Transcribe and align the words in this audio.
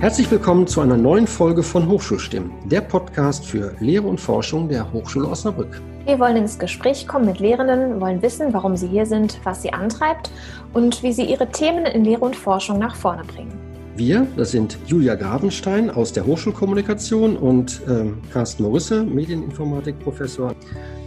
Herzlich 0.00 0.30
willkommen 0.30 0.66
zu 0.66 0.80
einer 0.80 0.96
neuen 0.96 1.26
Folge 1.26 1.62
von 1.62 1.86
Hochschulstimmen, 1.86 2.50
der 2.64 2.80
Podcast 2.80 3.44
für 3.44 3.74
Lehre 3.80 4.06
und 4.06 4.18
Forschung 4.18 4.66
der 4.66 4.90
Hochschule 4.94 5.28
Osnabrück. 5.28 5.82
Wir 6.06 6.18
wollen 6.18 6.38
ins 6.38 6.58
Gespräch 6.58 7.06
kommen 7.06 7.26
mit 7.26 7.38
Lehrenden, 7.38 8.00
wollen 8.00 8.22
wissen, 8.22 8.54
warum 8.54 8.78
sie 8.78 8.88
hier 8.88 9.04
sind, 9.04 9.38
was 9.44 9.60
sie 9.60 9.74
antreibt 9.74 10.30
und 10.72 11.02
wie 11.02 11.12
sie 11.12 11.24
ihre 11.24 11.50
Themen 11.50 11.84
in 11.84 12.06
Lehre 12.06 12.24
und 12.24 12.34
Forschung 12.34 12.78
nach 12.78 12.96
vorne 12.96 13.24
bringen. 13.24 13.52
Wir, 13.94 14.26
das 14.38 14.52
sind 14.52 14.78
Julia 14.86 15.16
Grabenstein 15.16 15.90
aus 15.90 16.14
der 16.14 16.24
Hochschulkommunikation 16.24 17.36
und 17.36 17.82
ähm, 17.86 18.22
Carsten 18.32 18.62
Morisse, 18.62 19.02
Medieninformatikprofessor. 19.04 20.54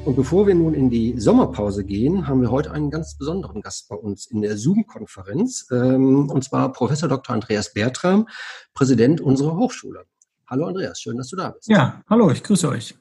Und 0.06 0.18
bevor 0.18 0.48
wir 0.48 0.54
nun 0.54 0.74
in 0.74 0.90
die 0.90 1.18
Sommerpause 1.18 1.86
gehen, 1.86 2.28
haben 2.28 2.42
wir 2.42 2.52
heute 2.52 2.72
einen 2.72 2.92
ganz 2.92 3.18
besonderen 3.18 3.62
Gast 3.62 3.88
bei 3.88 3.96
uns 3.96 4.26
in 4.26 4.42
der 4.42 4.58
Zoom-Konferenz, 4.58 5.68
ähm, 5.72 6.30
und 6.30 6.44
zwar 6.44 6.74
Professor 6.74 7.08
Dr. 7.08 7.34
Andreas 7.34 7.74
Bertram, 7.74 8.28
Präsident 8.74 9.22
unserer 9.22 9.56
Hochschule. 9.56 10.04
Hallo 10.50 10.66
Andreas, 10.66 11.00
schön, 11.00 11.16
dass 11.16 11.30
du 11.30 11.38
da 11.38 11.52
bist. 11.52 11.70
Ja, 11.70 12.04
hallo, 12.10 12.30
ich 12.32 12.44
grüße 12.44 12.68
euch. 12.68 12.96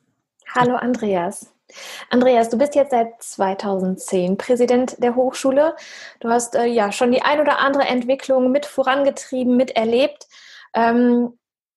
Hallo 0.55 0.77
Andreas. 0.77 1.53
Andreas, 2.09 2.51
du 2.51 2.59
bist 2.59 2.77
jetzt 2.77 2.93
seit 2.93 3.21
2010 3.21 4.37
Präsident 4.37 5.03
der 5.03 5.17
Hochschule. 5.17 5.75
Du 6.21 6.29
hast 6.29 6.55
äh, 6.55 6.67
ja 6.67 6.93
schon 6.93 7.11
die 7.11 7.23
ein 7.23 7.41
oder 7.41 7.59
andere 7.59 7.83
Entwicklung 7.83 8.53
mit 8.53 8.65
vorangetrieben, 8.65 9.57
miterlebt. 9.57 10.29
Ähm, 10.73 11.33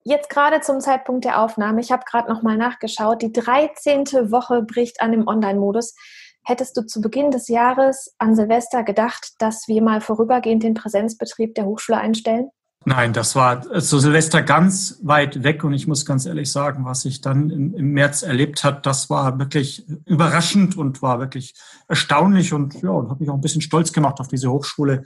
jetzt 0.05 0.29
gerade 0.29 0.61
zum 0.61 0.79
Zeitpunkt 0.79 1.25
der 1.25 1.41
Aufnahme, 1.41 1.81
ich 1.81 1.91
habe 1.91 2.03
gerade 2.09 2.31
nochmal 2.31 2.57
nachgeschaut, 2.57 3.21
die 3.21 3.33
13. 3.33 4.05
Woche 4.31 4.61
bricht 4.61 5.01
an 5.01 5.11
im 5.11 5.27
Online-Modus. 5.27 5.95
Hättest 6.43 6.77
du 6.77 6.85
zu 6.85 7.01
Beginn 7.01 7.31
des 7.31 7.47
Jahres 7.47 8.13
an 8.19 8.35
Silvester 8.35 8.83
gedacht, 8.83 9.33
dass 9.39 9.67
wir 9.67 9.81
mal 9.81 9.99
vorübergehend 9.99 10.61
den 10.61 10.75
Präsenzbetrieb 10.75 11.55
der 11.55 11.65
Hochschule 11.65 11.97
einstellen? 11.97 12.49
Nein, 12.87 13.13
das 13.13 13.35
war 13.35 13.63
zu 13.81 13.97
Silvester 13.97 14.43
ganz 14.43 14.99
weit 15.01 15.41
weg 15.41 15.63
und 15.63 15.73
ich 15.73 15.87
muss 15.87 16.05
ganz 16.05 16.27
ehrlich 16.27 16.51
sagen, 16.51 16.85
was 16.85 17.03
ich 17.05 17.19
dann 17.19 17.49
im, 17.49 17.73
im 17.73 17.93
März 17.93 18.21
erlebt 18.21 18.63
hat, 18.63 18.85
das 18.85 19.09
war 19.09 19.39
wirklich 19.39 19.87
überraschend 20.05 20.77
und 20.77 21.01
war 21.01 21.19
wirklich 21.19 21.55
erstaunlich 21.87 22.53
und 22.53 22.79
ja, 22.83 22.91
und 22.91 23.09
hat 23.09 23.19
mich 23.19 23.29
auch 23.31 23.33
ein 23.33 23.41
bisschen 23.41 23.61
stolz 23.61 23.91
gemacht 23.91 24.19
auf 24.19 24.27
diese 24.27 24.51
Hochschule. 24.51 25.01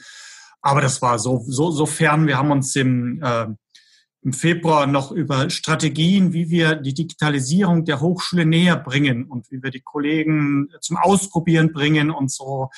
Aber 0.62 0.82
das 0.82 1.02
war 1.02 1.20
so 1.20 1.42
so 1.48 1.72
so 1.72 1.86
fern. 1.86 2.28
Wir 2.28 2.38
haben 2.38 2.52
uns 2.52 2.76
im 2.76 3.24
äh, 3.24 3.48
im 4.22 4.34
Februar 4.34 4.86
noch 4.86 5.12
über 5.12 5.50
Strategien, 5.50 6.34
wie 6.34 6.50
wir 6.50 6.76
die 6.76 6.94
Digitalisierung 6.94 7.86
der 7.86 8.02
Hochschule 8.02 8.46
näher 8.46 8.76
bringen 8.76 9.26
und 9.26 9.50
wie 9.52 9.64
wir 9.64 9.72
die 9.72 9.82
Kollegen 9.82 10.70
zum 10.82 10.98
Ausprobieren 10.98 11.72
bringen 11.72 12.12
und 12.12 12.32
so. 12.32 12.70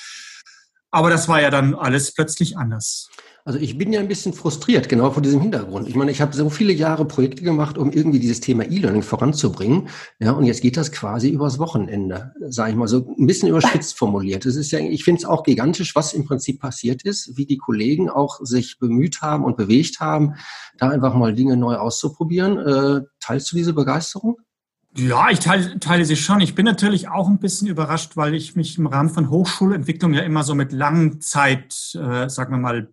Aber 0.91 1.09
das 1.09 1.27
war 1.27 1.41
ja 1.41 1.49
dann 1.49 1.73
alles 1.73 2.13
plötzlich 2.13 2.57
anders. 2.57 3.09
Also 3.43 3.59
ich 3.59 3.77
bin 3.77 3.91
ja 3.91 3.99
ein 3.99 4.07
bisschen 4.07 4.33
frustriert, 4.33 4.87
genau 4.89 5.11
vor 5.11 5.23
diesem 5.23 5.41
Hintergrund. 5.41 5.87
Ich 5.87 5.95
meine, 5.95 6.11
ich 6.11 6.21
habe 6.21 6.35
so 6.35 6.49
viele 6.49 6.73
Jahre 6.73 7.05
Projekte 7.05 7.43
gemacht, 7.43 7.77
um 7.77 7.91
irgendwie 7.91 8.19
dieses 8.19 8.39
Thema 8.39 8.63
E-Learning 8.63 9.01
voranzubringen. 9.01 9.89
Ja, 10.19 10.31
und 10.31 10.45
jetzt 10.45 10.61
geht 10.61 10.77
das 10.77 10.91
quasi 10.91 11.29
übers 11.29 11.57
Wochenende, 11.57 12.33
sage 12.49 12.71
ich 12.71 12.77
mal 12.77 12.87
so 12.87 13.15
ein 13.17 13.27
bisschen 13.27 13.49
überspitzt 13.49 13.97
formuliert. 13.97 14.45
Es 14.45 14.55
ist 14.55 14.71
ja, 14.71 14.79
ich 14.79 15.03
finde 15.03 15.19
es 15.19 15.25
auch 15.25 15.43
gigantisch, 15.43 15.95
was 15.95 16.13
im 16.13 16.25
Prinzip 16.25 16.59
passiert 16.59 17.03
ist, 17.03 17.37
wie 17.37 17.45
die 17.45 17.57
Kollegen 17.57 18.09
auch 18.09 18.39
sich 18.41 18.77
bemüht 18.79 19.21
haben 19.21 19.43
und 19.43 19.57
bewegt 19.57 19.99
haben, 19.99 20.35
da 20.77 20.89
einfach 20.89 21.15
mal 21.15 21.33
Dinge 21.33 21.57
neu 21.57 21.75
auszuprobieren. 21.75 22.57
Äh, 22.57 23.01
teilst 23.19 23.51
du 23.51 23.55
diese 23.55 23.73
Begeisterung? 23.73 24.37
Ja, 24.93 25.29
ich 25.29 25.39
teile, 25.39 25.79
teile 25.79 26.03
sie 26.03 26.17
schon. 26.17 26.41
Ich 26.41 26.53
bin 26.53 26.65
natürlich 26.65 27.07
auch 27.07 27.29
ein 27.29 27.39
bisschen 27.39 27.67
überrascht, 27.69 28.17
weil 28.17 28.35
ich 28.35 28.57
mich 28.57 28.77
im 28.77 28.87
Rahmen 28.87 29.09
von 29.09 29.29
Hochschulentwicklung 29.29 30.13
ja 30.13 30.21
immer 30.21 30.43
so 30.43 30.53
mit 30.53 30.73
Langzeit, 30.73 31.73
äh, 31.95 32.27
sagen 32.27 32.51
wir 32.51 32.57
mal, 32.57 32.89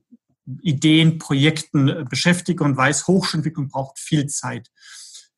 Ideen, 0.62 1.18
Projekten 1.18 1.88
äh, 1.88 2.04
beschäftige 2.08 2.64
und 2.64 2.76
weiß, 2.76 3.06
Hochschulentwicklung 3.06 3.68
braucht 3.68 3.98
viel 3.98 4.26
Zeit. 4.26 4.70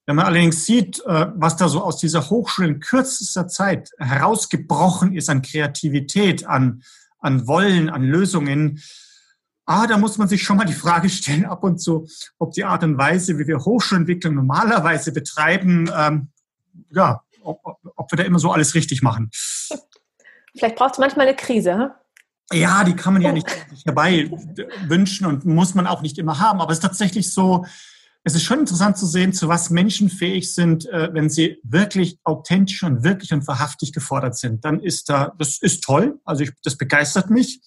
Wenn 0.06 0.16
man 0.16 0.26
allerdings 0.26 0.64
sieht, 0.64 1.00
äh, 1.06 1.26
was 1.34 1.56
da 1.56 1.68
so 1.68 1.82
aus 1.82 1.98
dieser 1.98 2.30
Hochschule 2.30 2.68
in 2.68 2.80
kürzester 2.80 3.48
Zeit 3.48 3.90
herausgebrochen 3.98 5.14
ist 5.14 5.28
an 5.28 5.42
Kreativität, 5.42 6.46
an, 6.46 6.82
an 7.18 7.46
Wollen, 7.46 7.90
an 7.90 8.02
Lösungen, 8.02 8.82
ah, 9.66 9.86
da 9.86 9.98
muss 9.98 10.18
man 10.18 10.28
sich 10.28 10.42
schon 10.42 10.56
mal 10.56 10.64
die 10.64 10.72
Frage 10.72 11.08
stellen, 11.08 11.44
ab 11.44 11.62
und 11.62 11.78
zu, 11.78 12.08
ob 12.38 12.52
die 12.52 12.64
Art 12.64 12.82
und 12.82 12.98
Weise, 12.98 13.38
wie 13.38 13.46
wir 13.46 13.58
Hochschulentwicklung 13.58 14.34
normalerweise 14.34 15.12
betreiben, 15.12 15.90
ähm, 15.96 16.28
ja, 16.90 17.22
ob, 17.42 17.60
ob 17.94 18.10
wir 18.10 18.16
da 18.16 18.24
immer 18.24 18.38
so 18.38 18.50
alles 18.50 18.74
richtig 18.74 19.02
machen. 19.02 19.30
Vielleicht 20.56 20.76
braucht 20.76 20.94
es 20.94 20.98
manchmal 20.98 21.28
eine 21.28 21.36
Krise. 21.36 21.94
Ja, 22.52 22.82
die 22.82 22.94
kann 22.94 23.12
man 23.12 23.22
ja 23.22 23.32
nicht 23.32 23.46
herbei 23.84 24.28
wünschen 24.86 25.26
und 25.26 25.44
muss 25.44 25.74
man 25.74 25.86
auch 25.86 26.02
nicht 26.02 26.18
immer 26.18 26.40
haben. 26.40 26.60
Aber 26.60 26.72
es 26.72 26.78
ist 26.78 26.82
tatsächlich 26.82 27.32
so, 27.32 27.64
es 28.24 28.34
ist 28.34 28.42
schon 28.42 28.60
interessant 28.60 28.98
zu 28.98 29.06
sehen, 29.06 29.32
zu 29.32 29.48
was 29.48 29.70
Menschen 29.70 30.10
fähig 30.10 30.52
sind, 30.52 30.86
äh, 30.86 31.10
wenn 31.12 31.30
sie 31.30 31.58
wirklich 31.62 32.18
authentisch 32.24 32.82
und 32.82 33.02
wirklich 33.02 33.32
und 33.32 33.46
wahrhaftig 33.46 33.92
gefordert 33.92 34.36
sind. 34.36 34.64
Dann 34.64 34.80
ist 34.80 35.08
da, 35.08 35.32
das 35.38 35.58
ist 35.58 35.82
toll. 35.82 36.18
Also 36.24 36.42
ich, 36.42 36.50
das 36.62 36.76
begeistert 36.76 37.30
mich 37.30 37.60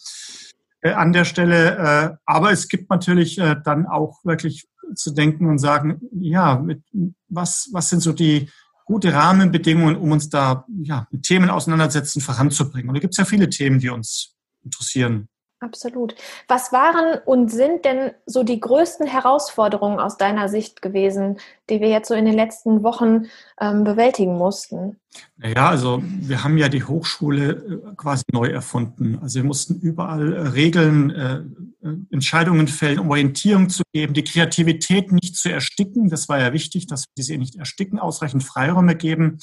äh, 0.82 0.92
an 0.92 1.14
der 1.14 1.26
Stelle. 1.26 1.78
Äh, 1.78 2.16
aber 2.26 2.52
es 2.52 2.68
gibt 2.68 2.90
natürlich 2.90 3.42
dann 3.64 3.88
auch 3.88 4.20
wirklich 4.24 4.68
zu 4.96 5.12
denken 5.12 5.48
und 5.48 5.60
sagen, 5.60 6.02
ja, 6.12 6.60
mit, 6.60 6.84
was, 7.30 7.70
was 7.72 7.90
sind 7.90 8.02
so 8.02 8.12
die 8.12 8.50
gute 8.86 9.14
Rahmenbedingungen, 9.14 9.96
um 9.96 10.12
uns 10.12 10.30
da 10.30 10.66
ja, 10.84 11.08
mit 11.10 11.24
Themen 11.24 11.50
auseinandersetzen, 11.50 12.22
voranzubringen. 12.22 12.90
Und 12.90 12.96
da 12.96 13.00
gibt 13.00 13.14
es 13.14 13.18
ja 13.18 13.26
viele 13.26 13.50
Themen, 13.50 13.80
die 13.80 13.90
uns 13.90 14.33
interessieren. 14.64 15.28
Absolut. 15.64 16.16
Was 16.50 16.74
waren 16.74 17.22
und 17.26 17.50
sind 17.50 17.86
denn 17.86 18.12
so 18.26 18.44
die 18.44 18.60
größten 18.60 19.08
Herausforderungen 19.08 20.00
aus 20.00 20.18
deiner 20.18 20.50
Sicht 20.50 20.82
gewesen, 20.82 21.40
die 21.70 21.80
wir 21.80 21.90
jetzt 21.90 22.08
so 22.08 22.14
in 22.14 22.26
den 22.26 22.34
letzten 22.34 22.84
Wochen 22.84 23.28
ähm, 23.60 23.84
bewältigen 23.84 24.38
mussten? 24.38 24.98
Naja, 25.38 25.70
also 25.70 26.02
wir 26.04 26.44
haben 26.44 26.58
ja 26.58 26.70
die 26.70 26.84
Hochschule 26.84 27.52
äh, 27.52 27.96
quasi 27.96 28.24
neu 28.32 28.48
erfunden. 28.48 29.20
Also 29.22 29.42
wir 29.42 29.46
mussten 29.46 29.80
überall 29.80 30.34
äh, 30.34 30.42
Regeln, 30.50 31.12
äh, 31.12 31.36
äh, 31.36 31.96
Entscheidungen 32.12 32.68
fällen, 32.68 33.00
um 33.00 33.10
Orientierung 33.10 33.70
zu 33.70 33.84
geben, 33.94 34.14
die 34.14 34.24
Kreativität 34.24 35.12
nicht 35.12 35.36
zu 35.36 35.50
ersticken. 35.50 36.10
Das 36.10 36.30
war 36.30 36.40
ja 36.40 36.54
wichtig, 36.54 36.88
dass 36.88 37.02
wir 37.02 37.14
diese 37.18 37.38
nicht 37.38 37.56
ersticken, 37.56 38.00
ausreichend 38.00 38.44
Freiräume 38.44 38.96
geben 38.96 39.40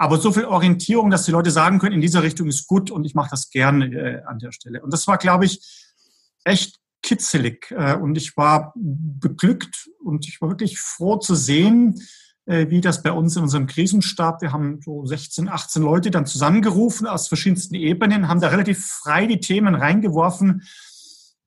aber 0.00 0.16
so 0.16 0.32
viel 0.32 0.46
Orientierung, 0.46 1.10
dass 1.10 1.26
die 1.26 1.30
Leute 1.30 1.50
sagen 1.50 1.78
können, 1.78 1.94
in 1.94 2.00
dieser 2.00 2.22
Richtung 2.22 2.48
ist 2.48 2.66
gut 2.66 2.90
und 2.90 3.04
ich 3.04 3.14
mache 3.14 3.28
das 3.28 3.50
gerne 3.50 3.84
äh, 3.84 4.22
an 4.24 4.38
der 4.38 4.50
Stelle. 4.50 4.80
Und 4.80 4.94
das 4.94 5.06
war, 5.06 5.18
glaube 5.18 5.44
ich, 5.44 5.60
echt 6.42 6.78
kitzelig. 7.02 7.70
Äh, 7.70 7.96
und 7.96 8.16
ich 8.16 8.36
war 8.36 8.72
beglückt 8.76 9.88
und 10.02 10.28
ich 10.28 10.40
war 10.40 10.48
wirklich 10.48 10.78
froh 10.78 11.16
zu 11.16 11.34
sehen, 11.34 12.00
äh, 12.46 12.68
wie 12.68 12.80
das 12.80 13.02
bei 13.02 13.12
uns 13.12 13.36
in 13.36 13.42
unserem 13.42 13.66
Krisenstab, 13.66 14.42
wir 14.42 14.52
haben 14.52 14.80
so 14.82 15.04
16, 15.06 15.48
18 15.48 15.82
Leute 15.82 16.10
dann 16.10 16.26
zusammengerufen 16.26 17.06
aus 17.06 17.28
verschiedensten 17.28 17.74
Ebenen, 17.74 18.28
haben 18.28 18.40
da 18.40 18.48
relativ 18.48 18.84
frei 18.84 19.26
die 19.26 19.40
Themen 19.40 19.74
reingeworfen 19.74 20.62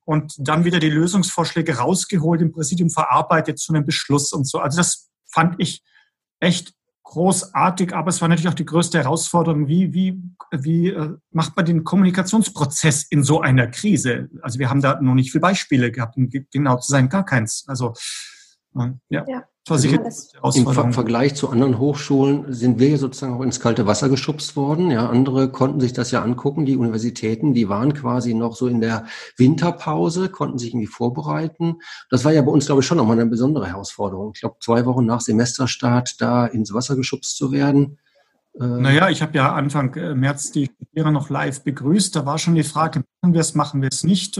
und 0.05 0.33
dann 0.37 0.65
wieder 0.65 0.79
die 0.79 0.89
Lösungsvorschläge 0.89 1.77
rausgeholt, 1.77 2.41
im 2.41 2.51
Präsidium 2.51 2.89
verarbeitet 2.89 3.59
zu 3.59 3.73
einem 3.73 3.85
Beschluss 3.85 4.33
und 4.33 4.47
so. 4.47 4.59
Also 4.59 4.77
das 4.77 5.09
fand 5.29 5.55
ich 5.59 5.83
echt 6.39 6.73
großartig, 7.13 7.93
aber 7.93 8.09
es 8.09 8.21
war 8.21 8.27
natürlich 8.27 8.49
auch 8.49 8.55
die 8.55 8.65
größte 8.65 8.97
Herausforderung, 8.97 9.67
wie, 9.67 9.93
wie, 9.93 10.19
wie 10.51 10.87
äh, 10.89 11.13
macht 11.31 11.55
man 11.55 11.65
den 11.65 11.83
Kommunikationsprozess 11.83 13.03
in 13.03 13.23
so 13.23 13.39
einer 13.39 13.67
Krise? 13.67 14.29
Also 14.41 14.57
wir 14.57 14.71
haben 14.71 14.81
da 14.81 14.99
noch 14.99 15.13
nicht 15.13 15.31
viele 15.31 15.43
Beispiele 15.43 15.91
gehabt, 15.91 16.17
um 16.17 16.27
genau 16.29 16.77
zu 16.77 16.91
sein, 16.91 17.09
gar 17.09 17.23
keins. 17.23 17.65
Also 17.67 17.93
ja. 19.09 19.25
ja. 19.27 19.43
Im 20.55 20.67
Ver 20.67 20.91
Vergleich 20.91 21.35
zu 21.35 21.49
anderen 21.49 21.79
Hochschulen 21.79 22.51
sind 22.51 22.79
wir 22.79 22.89
ja 22.89 22.97
sozusagen 22.97 23.33
auch 23.33 23.41
ins 23.41 23.61
kalte 23.61 23.87
Wasser 23.87 24.09
geschubst 24.09 24.57
worden. 24.57 24.91
Ja, 24.91 25.07
andere 25.07 25.49
konnten 25.51 25.79
sich 25.79 25.93
das 25.93 26.11
ja 26.11 26.21
angucken. 26.21 26.65
Die 26.65 26.75
Universitäten, 26.75 27.53
die 27.53 27.69
waren 27.69 27.93
quasi 27.93 28.33
noch 28.33 28.57
so 28.57 28.67
in 28.67 28.81
der 28.81 29.05
Winterpause, 29.37 30.27
konnten 30.27 30.57
sich 30.57 30.71
irgendwie 30.71 30.87
vorbereiten. 30.87 31.77
Das 32.09 32.25
war 32.25 32.33
ja 32.33 32.41
bei 32.41 32.51
uns, 32.51 32.65
glaube 32.65 32.81
ich, 32.81 32.87
schon 32.87 32.97
nochmal 32.97 33.17
eine 33.17 33.29
besondere 33.29 33.67
Herausforderung. 33.67 34.33
Ich 34.35 34.41
glaube, 34.41 34.57
zwei 34.59 34.85
Wochen 34.85 35.05
nach 35.05 35.21
Semesterstart 35.21 36.19
da 36.19 36.45
ins 36.45 36.73
Wasser 36.73 36.97
geschubst 36.97 37.37
zu 37.37 37.53
werden. 37.53 37.99
Äh 38.59 38.65
naja, 38.65 39.09
ich 39.09 39.21
habe 39.21 39.37
ja 39.37 39.53
Anfang 39.53 39.93
äh, 39.95 40.13
März 40.13 40.51
die 40.51 40.65
Studierenden 40.65 41.13
noch 41.13 41.29
live 41.29 41.63
begrüßt. 41.63 42.13
Da 42.17 42.25
war 42.25 42.37
schon 42.37 42.55
die 42.55 42.63
Frage, 42.63 43.03
machen 43.21 43.33
wir 43.33 43.39
es, 43.39 43.55
machen 43.55 43.81
wir 43.81 43.89
es 43.89 44.03
nicht. 44.03 44.37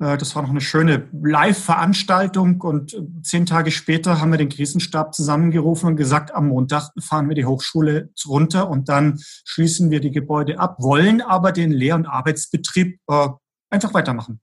Äh, 0.00 0.14
äh, 0.14 0.16
das 0.16 0.34
war 0.34 0.42
noch 0.42 0.50
eine 0.50 0.60
schöne 0.60 1.08
Live-Veranstaltung 1.12 2.60
und 2.60 2.94
äh, 2.94 3.02
zehn 3.22 3.46
Tage 3.46 3.70
später 3.70 4.20
haben 4.20 4.30
wir 4.30 4.38
den 4.38 4.48
Krisenstab 4.48 5.14
zusammengerufen 5.14 5.88
und 5.88 5.96
gesagt, 5.96 6.34
am 6.34 6.48
Montag 6.48 6.90
fahren 7.00 7.28
wir 7.28 7.34
die 7.34 7.44
Hochschule 7.44 8.10
runter 8.26 8.68
und 8.68 8.88
dann 8.88 9.20
schließen 9.44 9.90
wir 9.90 10.00
die 10.00 10.10
Gebäude 10.10 10.58
ab, 10.58 10.76
wollen 10.78 11.20
aber 11.20 11.52
den 11.52 11.70
Lehr- 11.70 11.94
und 11.94 12.06
Arbeitsbetrieb 12.06 13.00
äh, 13.08 13.28
einfach 13.70 13.94
weitermachen. 13.94 14.40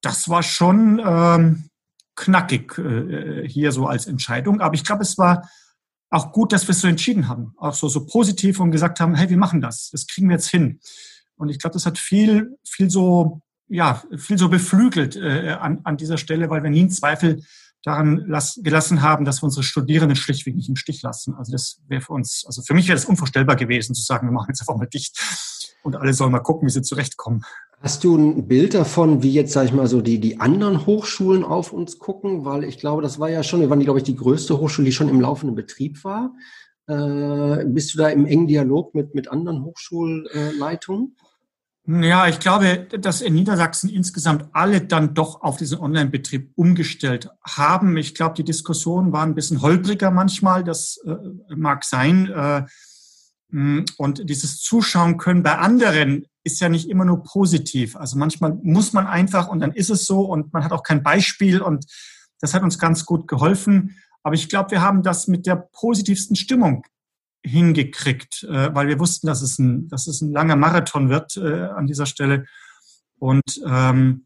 Das 0.00 0.28
war 0.28 0.42
schon 0.42 1.00
ähm, 1.04 1.70
knackig 2.14 2.78
äh, 2.78 3.48
hier 3.48 3.72
so 3.72 3.86
als 3.86 4.06
Entscheidung, 4.06 4.60
aber 4.60 4.74
ich 4.74 4.84
glaube, 4.84 5.02
es 5.02 5.18
war 5.18 5.48
auch 6.10 6.32
gut, 6.32 6.52
dass 6.52 6.66
wir 6.66 6.72
es 6.72 6.80
so 6.80 6.88
entschieden 6.88 7.28
haben, 7.28 7.52
auch 7.58 7.74
so, 7.74 7.88
so 7.88 8.06
positiv 8.06 8.60
und 8.60 8.70
gesagt 8.70 8.98
haben, 9.00 9.14
hey, 9.14 9.28
wir 9.28 9.36
machen 9.36 9.60
das, 9.60 9.90
das 9.90 10.06
kriegen 10.06 10.28
wir 10.28 10.36
jetzt 10.36 10.48
hin. 10.48 10.80
Und 11.36 11.50
ich 11.50 11.58
glaube, 11.58 11.74
das 11.74 11.84
hat 11.84 11.98
viel, 11.98 12.56
viel 12.64 12.90
so 12.90 13.42
ja, 13.68 14.02
viel 14.16 14.38
so 14.38 14.48
beflügelt 14.48 15.16
äh, 15.16 15.50
an, 15.50 15.80
an 15.84 15.96
dieser 15.96 16.18
Stelle, 16.18 16.50
weil 16.50 16.62
wir 16.62 16.70
nie 16.70 16.80
einen 16.80 16.90
Zweifel 16.90 17.42
daran 17.84 18.26
gelassen 18.58 19.02
haben, 19.02 19.24
dass 19.24 19.40
wir 19.40 19.44
unsere 19.44 19.62
Studierenden 19.62 20.16
schlichtweg 20.16 20.56
nicht 20.56 20.68
im 20.68 20.76
Stich 20.76 21.02
lassen. 21.02 21.34
Also 21.34 21.52
das 21.52 21.80
wäre 21.86 22.00
für 22.00 22.12
uns, 22.12 22.44
also 22.46 22.62
für 22.62 22.74
mich 22.74 22.88
wäre 22.88 22.98
es 22.98 23.04
unvorstellbar 23.04 23.56
gewesen, 23.56 23.94
zu 23.94 24.02
sagen, 24.02 24.26
wir 24.26 24.32
machen 24.32 24.48
jetzt 24.48 24.60
einfach 24.60 24.76
mal 24.76 24.86
dicht 24.86 25.18
und 25.82 25.96
alle 25.96 26.12
sollen 26.12 26.32
mal 26.32 26.40
gucken, 26.40 26.66
wie 26.66 26.72
sie 26.72 26.82
zurechtkommen. 26.82 27.44
Hast 27.80 28.02
du 28.02 28.16
ein 28.16 28.48
Bild 28.48 28.74
davon, 28.74 29.22
wie 29.22 29.32
jetzt, 29.32 29.52
sag 29.52 29.66
ich 29.66 29.72
mal, 29.72 29.86
so 29.86 30.00
die, 30.00 30.18
die 30.18 30.40
anderen 30.40 30.84
Hochschulen 30.84 31.44
auf 31.44 31.72
uns 31.72 31.98
gucken? 31.98 32.44
Weil 32.44 32.64
ich 32.64 32.78
glaube, 32.78 33.02
das 33.02 33.20
war 33.20 33.30
ja 33.30 33.44
schon, 33.44 33.60
wir 33.60 33.70
waren, 33.70 33.78
glaube 33.80 34.00
ich, 34.00 34.04
die 34.04 34.16
größte 34.16 34.58
Hochschule, 34.58 34.86
die 34.86 34.92
schon 34.92 35.08
im 35.08 35.20
laufenden 35.20 35.54
Betrieb 35.54 36.02
war. 36.02 36.34
Äh, 36.88 37.64
bist 37.66 37.94
du 37.94 37.98
da 37.98 38.08
im 38.08 38.26
engen 38.26 38.48
Dialog 38.48 38.96
mit, 38.96 39.14
mit 39.14 39.28
anderen 39.28 39.62
Hochschulleitungen? 39.62 41.16
Ja, 41.90 42.28
ich 42.28 42.38
glaube, 42.38 42.86
dass 43.00 43.22
in 43.22 43.32
Niedersachsen 43.32 43.88
insgesamt 43.88 44.50
alle 44.52 44.82
dann 44.82 45.14
doch 45.14 45.40
auf 45.40 45.56
diesen 45.56 45.78
Online-Betrieb 45.78 46.52
umgestellt 46.54 47.30
haben. 47.42 47.96
Ich 47.96 48.14
glaube, 48.14 48.34
die 48.34 48.44
Diskussionen 48.44 49.10
waren 49.10 49.30
ein 49.30 49.34
bisschen 49.34 49.62
holpriger 49.62 50.10
manchmal. 50.10 50.64
Das 50.64 50.98
äh, 51.06 51.14
mag 51.56 51.84
sein. 51.84 52.28
Äh, 52.28 52.66
und 53.96 54.28
dieses 54.28 54.60
Zuschauen 54.60 55.16
können 55.16 55.42
bei 55.42 55.56
anderen 55.56 56.26
ist 56.44 56.60
ja 56.60 56.68
nicht 56.68 56.90
immer 56.90 57.06
nur 57.06 57.22
positiv. 57.22 57.96
Also 57.96 58.18
manchmal 58.18 58.58
muss 58.62 58.92
man 58.92 59.06
einfach 59.06 59.48
und 59.48 59.60
dann 59.60 59.72
ist 59.72 59.88
es 59.88 60.04
so 60.04 60.26
und 60.26 60.52
man 60.52 60.64
hat 60.64 60.72
auch 60.72 60.82
kein 60.82 61.02
Beispiel 61.02 61.62
und 61.62 61.86
das 62.40 62.52
hat 62.52 62.62
uns 62.62 62.78
ganz 62.78 63.06
gut 63.06 63.26
geholfen. 63.28 63.96
Aber 64.22 64.34
ich 64.34 64.50
glaube, 64.50 64.72
wir 64.72 64.82
haben 64.82 65.02
das 65.02 65.26
mit 65.26 65.46
der 65.46 65.56
positivsten 65.56 66.36
Stimmung 66.36 66.84
hingekriegt, 67.44 68.44
äh, 68.44 68.74
weil 68.74 68.88
wir 68.88 68.98
wussten, 68.98 69.26
dass 69.26 69.42
es 69.42 69.58
ein, 69.58 69.88
dass 69.88 70.06
es 70.06 70.20
ein 70.20 70.32
langer 70.32 70.56
Marathon 70.56 71.08
wird 71.08 71.36
äh, 71.36 71.64
an 71.64 71.86
dieser 71.86 72.06
Stelle. 72.06 72.46
Und 73.18 73.60
ähm, 73.66 74.24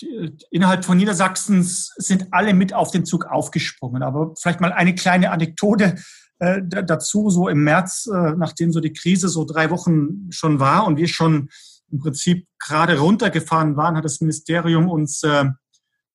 die, 0.00 0.36
innerhalb 0.50 0.84
von 0.84 0.96
Niedersachsens 0.96 1.92
sind 1.96 2.28
alle 2.32 2.54
mit 2.54 2.72
auf 2.72 2.90
den 2.90 3.04
Zug 3.04 3.26
aufgesprungen. 3.26 4.02
Aber 4.02 4.34
vielleicht 4.40 4.60
mal 4.60 4.72
eine 4.72 4.94
kleine 4.94 5.30
Anekdote 5.30 5.96
äh, 6.38 6.60
dazu. 6.62 7.30
So 7.30 7.48
im 7.48 7.64
März, 7.64 8.08
äh, 8.12 8.32
nachdem 8.36 8.72
so 8.72 8.80
die 8.80 8.92
Krise 8.92 9.28
so 9.28 9.44
drei 9.44 9.70
Wochen 9.70 10.30
schon 10.30 10.60
war 10.60 10.86
und 10.86 10.96
wir 10.96 11.08
schon 11.08 11.50
im 11.90 11.98
Prinzip 11.98 12.46
gerade 12.58 12.98
runtergefahren 12.98 13.76
waren, 13.76 13.96
hat 13.96 14.04
das 14.04 14.20
Ministerium 14.20 14.88
uns 14.88 15.22
äh, 15.22 15.46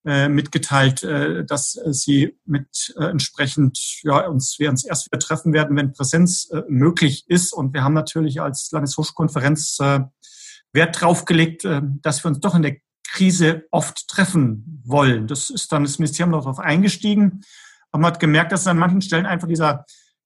äh, 0.06 0.30
mitgeteilt, 0.30 1.04
äh, 1.04 1.44
dass 1.46 1.76
äh, 1.76 1.92
sie 1.92 2.38
mit 2.46 2.94
äh, 2.98 3.06
entsprechend 3.06 3.80
ja, 4.04 4.28
uns 4.28 4.60
wir 4.60 4.70
uns 4.70 4.86
erst 4.86 5.08
wieder 5.08 5.20
treffen 5.20 5.52
werden, 5.52 5.76
wenn 5.76 5.94
Präsenz 5.94 6.50
äh, 6.52 6.62
möglich 6.70 7.26
ist. 7.28 7.54
Und 7.54 7.74
wir 7.74 7.84
haben 7.84 7.94
natürlich 7.94 8.40
als 8.42 8.70
Landeshochschulkonferenz 8.72 9.80
äh, 9.82 10.02
Wert 10.74 11.02
draufgelegt, 11.02 11.66
äh, 11.66 11.82
dass 12.02 12.24
wir 12.24 12.30
uns 12.30 12.40
doch 12.40 12.54
in 12.54 12.62
der 12.62 12.78
Krise 13.08 13.66
oft 13.72 14.08
treffen 14.08 14.82
wollen. 14.86 15.28
Das 15.28 15.50
ist 15.50 15.72
dann 15.72 15.84
das 15.84 16.00
Ministerium 16.00 16.34
darauf 16.34 16.60
eingestiegen. 16.60 17.42
Aber 17.92 18.02
man 18.02 18.12
hat 18.12 18.20
gemerkt, 18.20 18.52
dass 18.52 18.68
an 18.68 18.78
manchen 18.78 19.02
Stellen 19.02 19.26
einfach 19.26 19.48
dieser, 19.48 19.86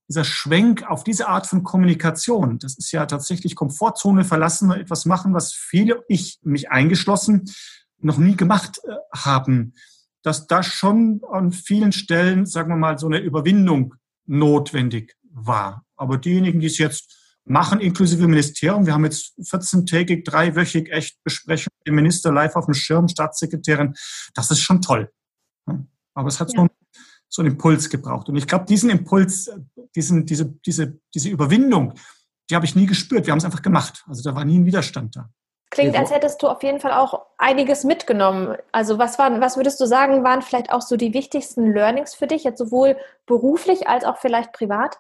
dieser 0.10 0.24
Schwenk 0.24 0.90
auf 0.90 1.04
diese 1.04 1.28
Art 1.28 1.46
von 1.46 1.64
Kommunikation, 1.64 2.58
das 2.58 2.78
ist 2.78 2.92
ja 2.92 3.06
tatsächlich 3.06 3.56
Komfortzone 3.56 4.26
verlassen, 4.26 4.72
etwas 4.72 5.06
machen, 5.06 5.34
was 5.34 5.54
viele, 5.54 6.04
ich 6.08 6.40
mich 6.42 6.72
eingeschlossen, 6.72 7.46
noch 8.02 8.18
nie 8.18 8.36
gemacht 8.36 8.80
äh, 8.84 8.92
haben, 9.16 9.74
dass 10.22 10.48
da 10.48 10.64
schon 10.64 11.22
an 11.32 11.52
vielen 11.52 11.92
Stellen, 11.92 12.46
sagen 12.46 12.70
wir 12.70 12.76
mal, 12.76 12.98
so 12.98 13.08
eine 13.08 13.20
Überwindung 13.20 13.96
notwendig 14.26 15.16
war. 15.32 15.86
Aber 15.96 16.18
diejenigen, 16.18 16.60
die 16.60 16.68
es 16.68 16.78
jetzt 16.78 17.16
machen, 17.46 17.80
inklusive 17.80 18.28
Ministerium, 18.28 18.86
wir 18.86 18.94
haben 18.94 19.06
jetzt 19.06 19.38
14-tägig, 19.40 20.24
dreiwöchig 20.24 20.92
echt 20.92 21.24
Besprechungen, 21.24 21.76
den 21.86 21.96
Minister 21.96 22.32
live 22.32 22.56
auf 22.56 22.66
dem 22.66 22.74
Schirm, 22.74 23.08
Staatssekretärin, 23.08 23.96
das 24.34 24.52
ist 24.52 24.62
schon 24.62 24.82
toll. 24.82 25.12
Aber 26.14 26.28
es 26.28 26.40
hat 26.40 26.54
ja. 26.54 26.62
so, 26.62 26.68
so 27.28 27.42
einen 27.42 27.52
Impuls 27.52 27.90
gebraucht. 27.90 28.30
Und 28.30 28.36
ich 28.36 28.48
glaube, 28.48 28.66
diesen 28.66 28.90
Impuls, 28.90 29.50
diesen, 29.96 30.26
diese, 30.26 30.54
diese, 30.66 31.00
diese 31.14 31.30
Überwindung, 31.30 31.94
die 32.50 32.56
habe 32.56 32.66
ich 32.66 32.76
nie 32.76 32.86
gespürt. 32.86 33.26
Wir 33.26 33.32
haben 33.32 33.40
es 33.40 33.46
einfach 33.46 33.62
gemacht. 33.62 34.04
Also 34.08 34.24
da 34.24 34.36
war 34.36 34.46
nie 34.46 34.60
ein 34.60 34.66
Widerstand 34.66 35.16
da. 35.16 35.30
Klingt, 35.72 35.96
als 35.96 36.12
hättest 36.12 36.42
du 36.42 36.48
auf 36.48 36.64
jeden 36.64 36.80
Fall 36.80 36.94
auch 36.94 37.28
einiges 37.38 37.84
mitgenommen. 37.84 38.56
Also 38.72 38.98
was 38.98 39.20
waren, 39.20 39.40
was 39.40 39.56
würdest 39.56 39.80
du 39.80 39.86
sagen, 39.86 40.24
waren 40.24 40.42
vielleicht 40.42 40.72
auch 40.72 40.82
so 40.82 40.98
die 40.98 41.14
wichtigsten 41.14 41.74
Learnings 41.74 42.16
für 42.16 42.26
dich, 42.26 42.44
jetzt 42.44 42.58
sowohl 42.58 42.98
beruflich 43.28 43.88
als 43.88 44.04
auch 44.04 44.18
vielleicht 44.18 44.52
privat? 44.52 45.00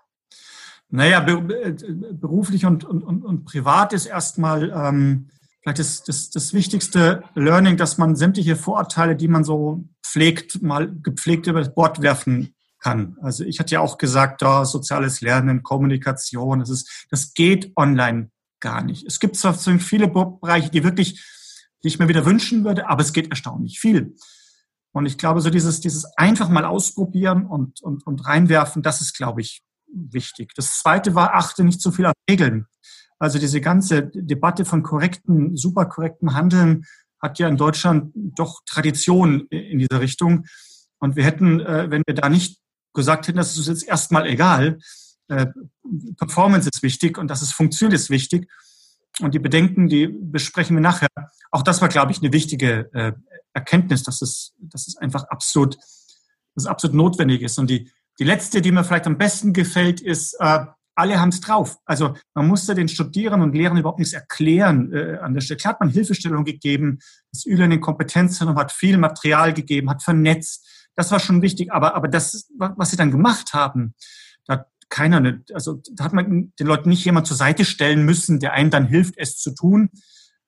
Naja, 0.90 1.26
äh, 1.28 1.74
beruflich 2.14 2.66
und, 2.66 2.84
und, 2.84 3.04
und, 3.04 3.26
und 3.26 3.46
privat 3.46 3.94
ist 3.94 4.06
erstmal 4.06 4.70
ähm, 4.70 5.30
vielleicht 5.62 5.80
das, 5.80 6.04
das, 6.04 6.30
das 6.30 6.54
wichtigste 6.54 7.24
Learning, 7.34 7.76
dass 7.76 7.98
man 7.98 8.16
sämtliche 8.16 8.56
Vorurteile, 8.56 9.16
die 9.16 9.28
man 9.28 9.44
so 9.44 9.84
pflegt, 10.04 10.62
mal 10.62 10.92
gepflegt 11.02 11.48
über 11.48 11.60
das 11.60 11.74
Bord 11.74 12.02
werfen 12.04 12.54
kann. 12.80 13.18
Also 13.22 13.44
ich 13.44 13.60
hatte 13.60 13.74
ja 13.74 13.82
auch 13.82 13.98
gesagt, 13.98 14.44
da 14.44 14.66
soziales 14.66 15.22
Lernen, 15.22 15.64
Kommunikation, 15.64 16.60
das 16.60 16.70
ist, 16.70 17.08
das 17.10 17.34
geht 17.34 17.72
online 17.76 18.30
gar 18.60 18.84
nicht. 18.84 19.06
Es 19.06 19.20
gibt 19.20 19.36
zwar 19.36 19.54
viele 19.54 20.08
Bereiche, 20.08 20.70
die 20.70 20.84
wirklich, 20.84 21.24
die 21.84 21.88
ich 21.88 22.00
mir 22.00 22.08
wieder 22.08 22.26
wünschen 22.26 22.64
würde, 22.64 22.88
aber 22.88 23.02
es 23.02 23.14
geht 23.14 23.30
erstaunlich 23.30 23.80
viel. 23.80 24.16
Und 24.92 25.06
ich 25.06 25.18
glaube, 25.18 25.42
so 25.42 25.50
dieses, 25.50 25.82
dieses 25.82 26.06
einfach 26.18 26.50
mal 26.50 26.66
ausprobieren 26.66 27.46
und, 27.46 27.82
und, 27.82 28.06
und 28.08 28.26
reinwerfen, 28.26 28.82
das 28.82 29.02
ist, 29.02 29.16
glaube 29.16 29.42
ich, 29.42 29.62
wichtig. 29.88 30.54
Das 30.56 30.80
zweite 30.80 31.16
war, 31.16 31.36
achte 31.36 31.64
nicht 31.64 31.82
zu 31.82 31.92
viel 31.92 32.06
auf 32.06 32.14
Regeln. 32.30 32.66
Also 33.20 33.38
diese 33.38 33.62
ganze 33.62 34.10
Debatte 34.14 34.66
von 34.66 34.82
korrekten, 34.82 35.56
superkorrektem 35.56 36.34
Handeln 36.34 36.86
hat 37.22 37.38
ja 37.38 37.48
in 37.48 37.58
Deutschland 37.58 38.12
doch 38.16 38.62
Tradition 38.66 39.48
in 39.50 39.80
dieser 39.80 40.00
Richtung. 40.00 40.46
Und 41.00 41.16
wir 41.16 41.24
hätten, 41.24 41.60
äh, 41.60 41.88
wenn 41.90 42.04
wir 42.08 42.16
da 42.16 42.30
nicht 42.30 42.60
gesagt 42.94 43.28
hätten, 43.28 43.38
das 43.38 43.58
ist 43.58 43.68
jetzt 43.68 43.88
erstmal 43.88 44.26
egal, 44.26 44.80
äh, 45.30 45.48
Performance 46.18 46.70
ist 46.72 46.84
wichtig 46.84 47.18
und 47.18 47.30
dass 47.30 47.42
es 47.42 47.52
funktioniert 47.52 48.00
ist 48.00 48.10
wichtig. 48.10 48.50
Und 49.22 49.34
die 49.34 49.40
Bedenken, 49.40 49.88
die 49.88 50.08
besprechen 50.08 50.76
wir 50.76 50.82
nachher. 50.82 51.08
Auch 51.52 51.62
das 51.62 51.82
war, 51.82 51.90
glaube 51.90 52.12
ich, 52.12 52.20
eine 52.20 52.32
wichtige 52.32 52.90
äh, 52.94 53.14
Erkenntnis, 53.54 54.04
dass 54.04 54.22
es, 54.22 54.54
dass 54.60 54.88
es 54.88 54.98
einfach 54.98 55.24
absolut, 55.26 55.76
dass 55.76 56.64
es 56.64 56.66
absolut 56.68 56.96
notwendig 56.96 57.42
ist. 57.42 57.58
Und 57.58 57.70
die, 57.70 57.92
die 58.20 58.24
letzte, 58.24 58.62
die 58.62 58.72
mir 58.72 58.84
vielleicht 58.84 59.08
am 59.08 59.18
besten 59.18 59.54
gefällt, 59.54 60.00
ist, 60.02 60.36
äh, 60.40 60.66
alle 60.96 61.20
haben 61.20 61.30
es 61.30 61.40
drauf. 61.40 61.78
Also 61.86 62.16
man 62.34 62.48
musste 62.48 62.76
den 62.76 62.90
Studierenden 62.90 63.50
und 63.50 63.56
Lehrern 63.56 63.78
überhaupt 63.78 64.00
nichts 64.00 64.14
erklären 64.14 64.92
äh, 64.94 65.18
an 65.22 65.34
der 65.34 65.42
Stelle. 65.42 65.58
Klar 65.58 65.74
hat 65.74 65.80
man 65.80 65.90
Hilfestellung 65.90 66.44
gegeben, 66.44 67.00
das 67.32 67.46
E-Learning 67.46 67.80
Kompetenzzentrum 67.80 68.58
hat 68.58 68.72
viel 68.72 68.98
Material 68.98 69.54
gegeben, 69.54 69.90
hat 69.90 70.04
vernetzt. 70.04 70.68
Das 70.96 71.12
war 71.12 71.20
schon 71.20 71.42
wichtig. 71.42 71.72
Aber, 71.72 71.96
aber 71.96 72.10
das, 72.10 72.50
was 72.58 72.92
sie 72.92 72.98
dann 72.98 73.12
gemacht 73.12 73.54
haben, 73.54 73.96
keiner, 74.90 75.40
also 75.54 75.82
da 75.94 76.04
hat 76.04 76.14
man 76.14 76.54
den 76.60 76.68
Leuten 76.68 76.90
nicht 76.90 77.06
jemand 77.06 77.28
zur 77.28 77.38
Seite 77.38 77.66
stellen 77.66 78.04
müssen, 78.06 78.40
der 78.40 78.54
einem 78.54 78.70
dann 78.70 78.88
hilft, 78.88 79.16
es 79.18 79.38
zu 79.38 79.54
tun. 79.54 79.90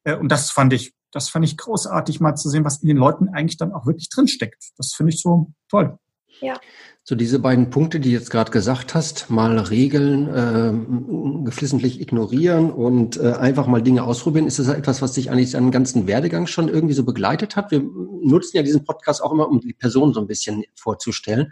Äh, 0.03 0.15
und 0.15 0.29
das 0.29 0.51
fand 0.51 0.74
ich, 0.74 0.93
das 1.12 1.29
fand 1.29 1.45
ich 1.45 1.57
großartig, 1.57 2.19
mal 2.19 2.36
zu 2.36 2.50
sehen, 2.50 2.65
was 2.65 2.81
in 2.81 2.88
den 2.88 2.98
Leuten 2.98 3.29
eigentlich 3.29 3.57
dann 3.57 3.71
auch 3.71 3.86
wirklich 3.86 4.10
drinsteckt. 4.10 4.71
Das 4.77 4.93
finde 4.93 5.13
ich 5.13 5.21
so 5.21 5.51
toll. 5.69 5.98
Ja. 6.40 6.60
So 7.04 7.16
diese 7.16 7.40
beiden 7.40 7.72
Punkte, 7.72 8.00
die 8.00 8.10
du 8.10 8.16
jetzt 8.16 8.30
gerade 8.30 8.52
gesagt 8.52 8.94
hast, 8.94 9.30
mal 9.30 9.58
Regeln 9.58 10.28
äh, 10.28 11.44
geflissentlich 11.46 12.00
ignorieren 12.00 12.72
und 12.72 13.18
äh, 13.18 13.34
einfach 13.34 13.66
mal 13.66 13.82
Dinge 13.82 14.04
ausprobieren, 14.04 14.46
ist 14.46 14.60
das 14.60 14.68
etwas, 14.68 15.02
was 15.02 15.14
dich 15.14 15.32
eigentlich 15.32 15.52
deinen 15.52 15.72
ganzen 15.72 16.08
Werdegang 16.08 16.46
schon 16.46 16.70
irgendwie 16.70 16.94
so 16.94 17.04
begleitet 17.04 17.56
hat? 17.56 17.72
Wir 17.72 17.82
nutzen 17.82 18.56
ja 18.56 18.64
diesen 18.64 18.86
Podcast 18.86 19.24
auch 19.24 19.32
immer, 19.32 19.50
um 19.50 19.60
die 19.60 19.74
Person 19.74 20.14
so 20.14 20.22
ein 20.22 20.28
bisschen 20.28 20.64
vorzustellen. 20.76 21.52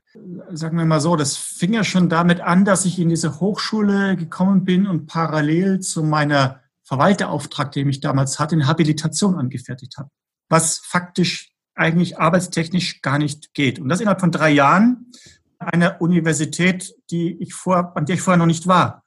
Sagen 0.51 0.77
wir 0.77 0.85
mal 0.85 1.01
so, 1.01 1.15
das 1.15 1.35
fing 1.35 1.73
ja 1.73 1.83
schon 1.83 2.09
damit 2.09 2.41
an, 2.41 2.63
dass 2.63 2.85
ich 2.85 2.99
in 2.99 3.09
diese 3.09 3.39
Hochschule 3.39 4.15
gekommen 4.15 4.65
bin 4.65 4.85
und 4.85 5.07
parallel 5.07 5.79
zu 5.79 6.03
meiner 6.03 6.61
Verwalterauftrag, 6.83 7.71
den 7.71 7.89
ich 7.89 8.01
damals 8.01 8.39
hatte, 8.39 8.55
eine 8.55 8.67
Habilitation 8.67 9.35
angefertigt 9.35 9.97
habe. 9.97 10.09
Was 10.47 10.77
faktisch 10.77 11.48
eigentlich 11.79 12.19
arbeitstechnisch 12.19 13.01
gar 13.01 13.17
nicht 13.17 13.53
geht. 13.53 13.79
Und 13.79 13.89
das 13.89 14.01
innerhalb 14.01 14.19
von 14.19 14.31
drei 14.31 14.51
Jahren 14.51 15.11
einer 15.57 16.01
Universität, 16.01 16.95
die 17.11 17.37
ich 17.41 17.53
vor, 17.53 17.95
an 17.95 18.05
der 18.05 18.15
ich 18.15 18.21
vorher 18.21 18.37
noch 18.37 18.45
nicht 18.45 18.67
war. 18.67 19.03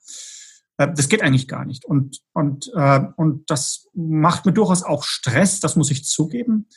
Äh, 0.77 0.93
das 0.95 1.09
geht 1.09 1.23
eigentlich 1.23 1.49
gar 1.49 1.65
nicht. 1.65 1.85
Und, 1.85 2.21
und, 2.33 2.71
äh, 2.75 3.01
und 3.17 3.51
das 3.51 3.87
macht 3.95 4.47
mir 4.47 4.53
durchaus 4.53 4.83
auch 4.83 5.05
Stress, 5.05 5.61
das 5.61 5.77
muss 5.77 5.91
ich 5.91 6.05
zugeben. 6.05 6.69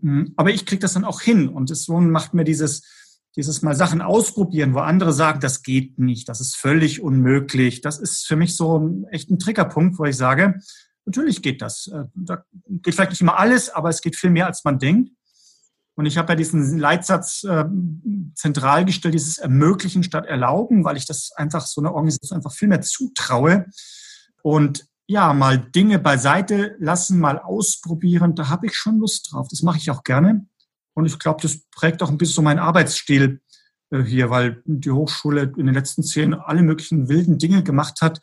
Hm, 0.00 0.32
aber 0.36 0.50
ich 0.50 0.66
kriege 0.66 0.80
das 0.80 0.94
dann 0.94 1.04
auch 1.04 1.20
hin. 1.20 1.48
Und 1.48 1.70
das 1.70 1.86
macht 1.88 2.34
mir 2.34 2.44
dieses, 2.44 2.82
dieses 3.36 3.62
mal 3.62 3.74
Sachen 3.74 4.02
ausprobieren, 4.02 4.74
wo 4.74 4.80
andere 4.80 5.12
sagen, 5.12 5.40
das 5.40 5.62
geht 5.62 5.98
nicht, 5.98 6.28
das 6.28 6.40
ist 6.40 6.56
völlig 6.56 7.00
unmöglich. 7.00 7.80
Das 7.80 7.98
ist 7.98 8.26
für 8.26 8.36
mich 8.36 8.56
so 8.56 9.04
echt 9.10 9.30
ein 9.30 9.38
Triggerpunkt, 9.38 9.98
wo 9.98 10.04
ich 10.04 10.16
sage, 10.16 10.60
natürlich 11.04 11.42
geht 11.42 11.62
das. 11.62 11.88
Äh, 11.88 12.04
da 12.14 12.44
geht 12.66 12.94
vielleicht 12.94 13.10
nicht 13.10 13.20
immer 13.20 13.38
alles, 13.38 13.70
aber 13.70 13.88
es 13.88 14.02
geht 14.02 14.16
viel 14.16 14.30
mehr, 14.30 14.46
als 14.46 14.64
man 14.64 14.78
denkt. 14.78 15.12
Und 15.94 16.06
ich 16.06 16.16
habe 16.16 16.32
ja 16.32 16.36
diesen 16.36 16.78
Leitsatz 16.78 17.44
äh, 17.44 17.64
zentral 18.34 18.84
gestellt, 18.84 19.14
dieses 19.14 19.38
Ermöglichen 19.38 20.02
statt 20.02 20.26
Erlauben, 20.26 20.84
weil 20.84 20.96
ich 20.96 21.06
das 21.06 21.32
einfach 21.36 21.66
so 21.66 21.80
einer 21.80 21.92
Organisation 21.92 22.36
einfach 22.36 22.52
viel 22.52 22.68
mehr 22.68 22.80
zutraue. 22.80 23.66
Und 24.42 24.86
ja, 25.06 25.34
mal 25.34 25.58
Dinge 25.58 25.98
beiseite 25.98 26.76
lassen, 26.78 27.20
mal 27.20 27.38
ausprobieren, 27.38 28.34
da 28.34 28.48
habe 28.48 28.66
ich 28.66 28.74
schon 28.74 28.98
Lust 28.98 29.30
drauf. 29.30 29.48
Das 29.50 29.62
mache 29.62 29.78
ich 29.78 29.90
auch 29.90 30.02
gerne. 30.04 30.46
Und 30.94 31.06
ich 31.06 31.18
glaube, 31.18 31.42
das 31.42 31.60
prägt 31.70 32.02
auch 32.02 32.10
ein 32.10 32.18
bisschen 32.18 32.36
so 32.36 32.42
meinen 32.42 32.58
Arbeitsstil 32.58 33.40
äh, 33.90 34.02
hier, 34.02 34.30
weil 34.30 34.62
die 34.64 34.90
Hochschule 34.90 35.52
in 35.56 35.66
den 35.66 35.74
letzten 35.74 36.02
zehn 36.02 36.34
alle 36.34 36.62
möglichen 36.62 37.08
wilden 37.08 37.38
Dinge 37.38 37.62
gemacht 37.62 38.00
hat, 38.00 38.20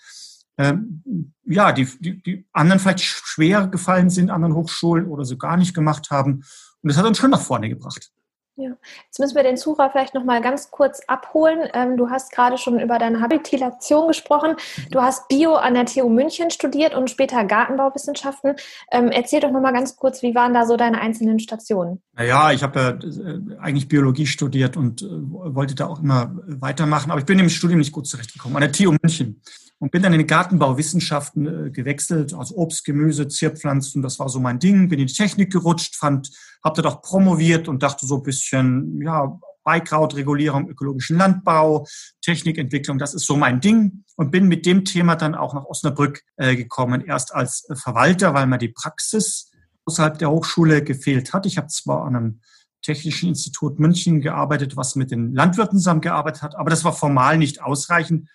ähm, 0.58 1.34
ja, 1.46 1.72
die, 1.72 1.88
die, 2.00 2.22
die 2.22 2.48
anderen 2.52 2.80
vielleicht 2.80 3.02
schwer 3.02 3.68
gefallen 3.68 4.10
sind, 4.10 4.30
anderen 4.30 4.56
Hochschulen 4.56 5.08
oder 5.08 5.24
so 5.24 5.38
gar 5.38 5.56
nicht 5.56 5.74
gemacht 5.74 6.12
haben. 6.12 6.44
Und 6.82 6.90
das 6.90 6.98
hat 6.98 7.06
uns 7.06 7.18
schon 7.18 7.32
nach 7.32 7.42
vorne 7.42 7.70
gebracht. 7.70 8.12
Ja. 8.60 8.72
Jetzt 9.06 9.20
müssen 9.20 9.36
wir 9.36 9.44
den 9.44 9.56
Zuhörer 9.56 9.90
vielleicht 9.90 10.14
noch 10.14 10.26
mal 10.26 10.42
ganz 10.42 10.70
kurz 10.70 11.00
abholen. 11.08 11.70
Ähm, 11.74 11.96
du 11.96 12.10
hast 12.10 12.34
gerade 12.34 12.58
schon 12.58 12.80
über 12.82 13.00
deine 13.00 13.22
Habilitation 13.22 14.10
gesprochen. 14.10 14.56
Du 14.92 15.02
hast 15.02 15.30
Bio 15.30 15.56
an 15.56 15.76
der 15.76 15.86
TU 15.86 16.10
München 16.10 16.52
studiert 16.52 16.94
und 16.94 17.10
später 17.10 17.46
Gartenbauwissenschaften. 17.46 18.56
Ähm, 18.92 19.12
erzähl 19.12 19.40
doch 19.40 19.52
noch 19.52 19.62
mal 19.62 19.72
ganz 19.72 19.96
kurz, 19.96 20.22
wie 20.24 20.36
waren 20.36 20.54
da 20.54 20.66
so 20.66 20.76
deine 20.76 21.00
einzelnen 21.00 21.40
Stationen? 21.40 22.02
Naja, 22.14 22.52
ich 22.52 22.62
habe 22.62 22.80
ja 22.80 22.90
äh, 22.90 23.60
eigentlich 23.62 23.88
Biologie 23.88 24.26
studiert 24.26 24.76
und 24.76 25.04
äh, 25.04 25.08
wollte 25.10 25.76
da 25.76 25.88
auch 25.88 26.02
immer 26.02 26.36
weitermachen, 26.46 27.12
aber 27.12 27.22
ich 27.22 27.26
bin 27.26 27.40
im 27.40 27.48
Studium 27.48 27.80
nicht 27.80 27.94
gut 27.94 28.08
zurechtgekommen 28.08 28.58
an 28.58 28.62
der 28.62 28.74
TU 28.74 28.94
München 29.02 29.42
und 29.80 29.92
bin 29.92 30.04
dann 30.04 30.14
in 30.14 30.20
die 30.20 30.28
Gartenbauwissenschaften 30.28 31.68
äh, 31.68 31.72
gewechselt, 31.72 32.34
also 32.34 32.56
Obst, 32.56 32.86
Gemüse, 32.86 33.28
Zierpflanzen, 33.28 34.02
das 34.02 34.20
war 34.20 34.30
so 34.30 34.40
mein 34.40 34.60
Ding, 34.60 34.90
bin 34.90 35.00
in 35.00 35.08
die 35.08 35.14
Technik 35.14 35.52
gerutscht, 35.52 35.96
fand, 35.96 36.30
habe 36.64 36.82
dort 36.82 36.94
auch 36.94 37.02
promoviert 37.02 37.68
und 37.68 37.82
dachte 37.82 38.06
so 38.06 38.18
ein 38.18 38.24
bisschen, 38.24 39.02
ja, 39.02 39.40
Beikrautregulierung, 39.64 40.70
ökologischen 40.70 41.18
Landbau, 41.18 41.86
Technikentwicklung, 42.22 42.98
das 42.98 43.14
ist 43.14 43.26
so 43.26 43.36
mein 43.36 43.62
Ding. 43.62 44.04
Und 44.16 44.32
bin 44.32 44.48
mit 44.48 44.66
dem 44.66 44.84
Thema 44.84 45.16
dann 45.16 45.36
auch 45.36 45.54
nach 45.54 45.66
Osnabrück 45.66 46.24
äh, 46.38 46.56
gekommen, 46.56 47.06
erst 47.06 47.34
als 47.34 47.68
Verwalter, 47.74 48.34
weil 48.34 48.48
mir 48.48 48.58
die 48.58 48.70
Praxis 48.70 49.52
außerhalb 49.86 50.18
der 50.18 50.32
Hochschule 50.32 50.84
gefehlt 50.84 51.34
hat. 51.34 51.46
Ich 51.46 51.58
habe 51.58 51.68
zwar 51.68 52.06
an 52.06 52.16
einem 52.16 52.42
Technischen 52.82 53.30
Institut 53.30 53.78
München 53.78 54.22
gearbeitet, 54.22 54.76
was 54.78 54.96
mit 54.96 55.12
den 55.12 55.34
Landwirten 55.34 55.78
zusammengearbeitet 55.78 56.42
hat, 56.42 56.56
aber 56.56 56.70
das 56.70 56.84
war 56.84 56.94
formal 56.94 57.38
nicht 57.38 57.62
ausreichend 57.62 58.30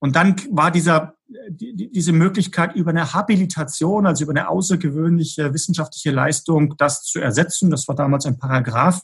und 0.00 0.16
dann 0.16 0.34
war 0.50 0.70
dieser, 0.70 1.14
die, 1.50 1.90
diese 1.92 2.12
Möglichkeit 2.12 2.74
über 2.74 2.90
eine 2.90 3.12
Habilitation, 3.12 4.06
also 4.06 4.24
über 4.24 4.32
eine 4.32 4.48
außergewöhnliche 4.48 5.52
wissenschaftliche 5.52 6.10
Leistung, 6.10 6.74
das 6.78 7.04
zu 7.04 7.20
ersetzen. 7.20 7.70
Das 7.70 7.86
war 7.86 7.94
damals 7.94 8.26
ein 8.26 8.38
Paragraph. 8.38 9.02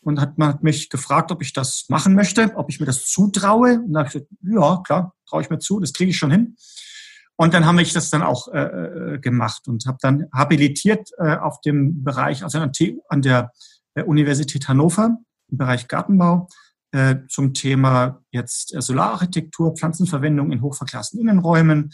Und 0.00 0.20
hat 0.20 0.38
man 0.38 0.58
mich 0.60 0.88
gefragt, 0.88 1.32
ob 1.32 1.42
ich 1.42 1.52
das 1.52 1.86
machen 1.88 2.14
möchte, 2.14 2.52
ob 2.54 2.70
ich 2.70 2.78
mir 2.78 2.86
das 2.86 3.06
zutraue. 3.06 3.80
Und 3.80 3.92
da 3.92 4.00
habe 4.00 4.06
ich 4.06 4.12
gesagt, 4.12 4.30
ja, 4.42 4.80
klar, 4.84 5.14
traue 5.28 5.42
ich 5.42 5.50
mir 5.50 5.58
zu, 5.58 5.80
das 5.80 5.92
kriege 5.92 6.10
ich 6.10 6.16
schon 6.16 6.30
hin. 6.30 6.56
Und 7.34 7.52
dann 7.52 7.66
habe 7.66 7.82
ich 7.82 7.92
das 7.92 8.08
dann 8.08 8.22
auch 8.22 8.46
äh, 8.54 8.60
äh 8.60 9.18
gemacht 9.18 9.66
und 9.66 9.84
habe 9.86 9.98
dann 10.00 10.26
habilitiert 10.32 11.10
äh, 11.18 11.36
auf 11.36 11.60
dem 11.60 12.04
Bereich, 12.04 12.44
also 12.44 12.58
an, 12.60 12.70
an 13.08 13.22
der 13.22 13.50
Universität 14.04 14.68
Hannover 14.68 15.18
im 15.50 15.58
Bereich 15.58 15.88
Gartenbau 15.88 16.48
äh, 16.96 17.26
zum 17.28 17.52
Thema 17.52 18.22
jetzt 18.30 18.74
äh, 18.74 18.80
Solararchitektur, 18.80 19.76
Pflanzenverwendung 19.76 20.50
in 20.50 20.62
hochverglasten 20.62 21.20
Innenräumen. 21.20 21.92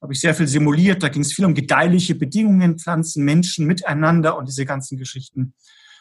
Habe 0.00 0.14
ich 0.14 0.20
sehr 0.20 0.34
viel 0.34 0.46
simuliert. 0.46 1.02
Da 1.02 1.10
ging 1.10 1.20
es 1.20 1.34
viel 1.34 1.44
um 1.44 1.52
gedeihliche 1.52 2.14
Bedingungen, 2.14 2.78
Pflanzen, 2.78 3.24
Menschen 3.24 3.66
miteinander 3.66 4.38
und 4.38 4.48
diese 4.48 4.64
ganzen 4.64 4.96
Geschichten. 4.96 5.52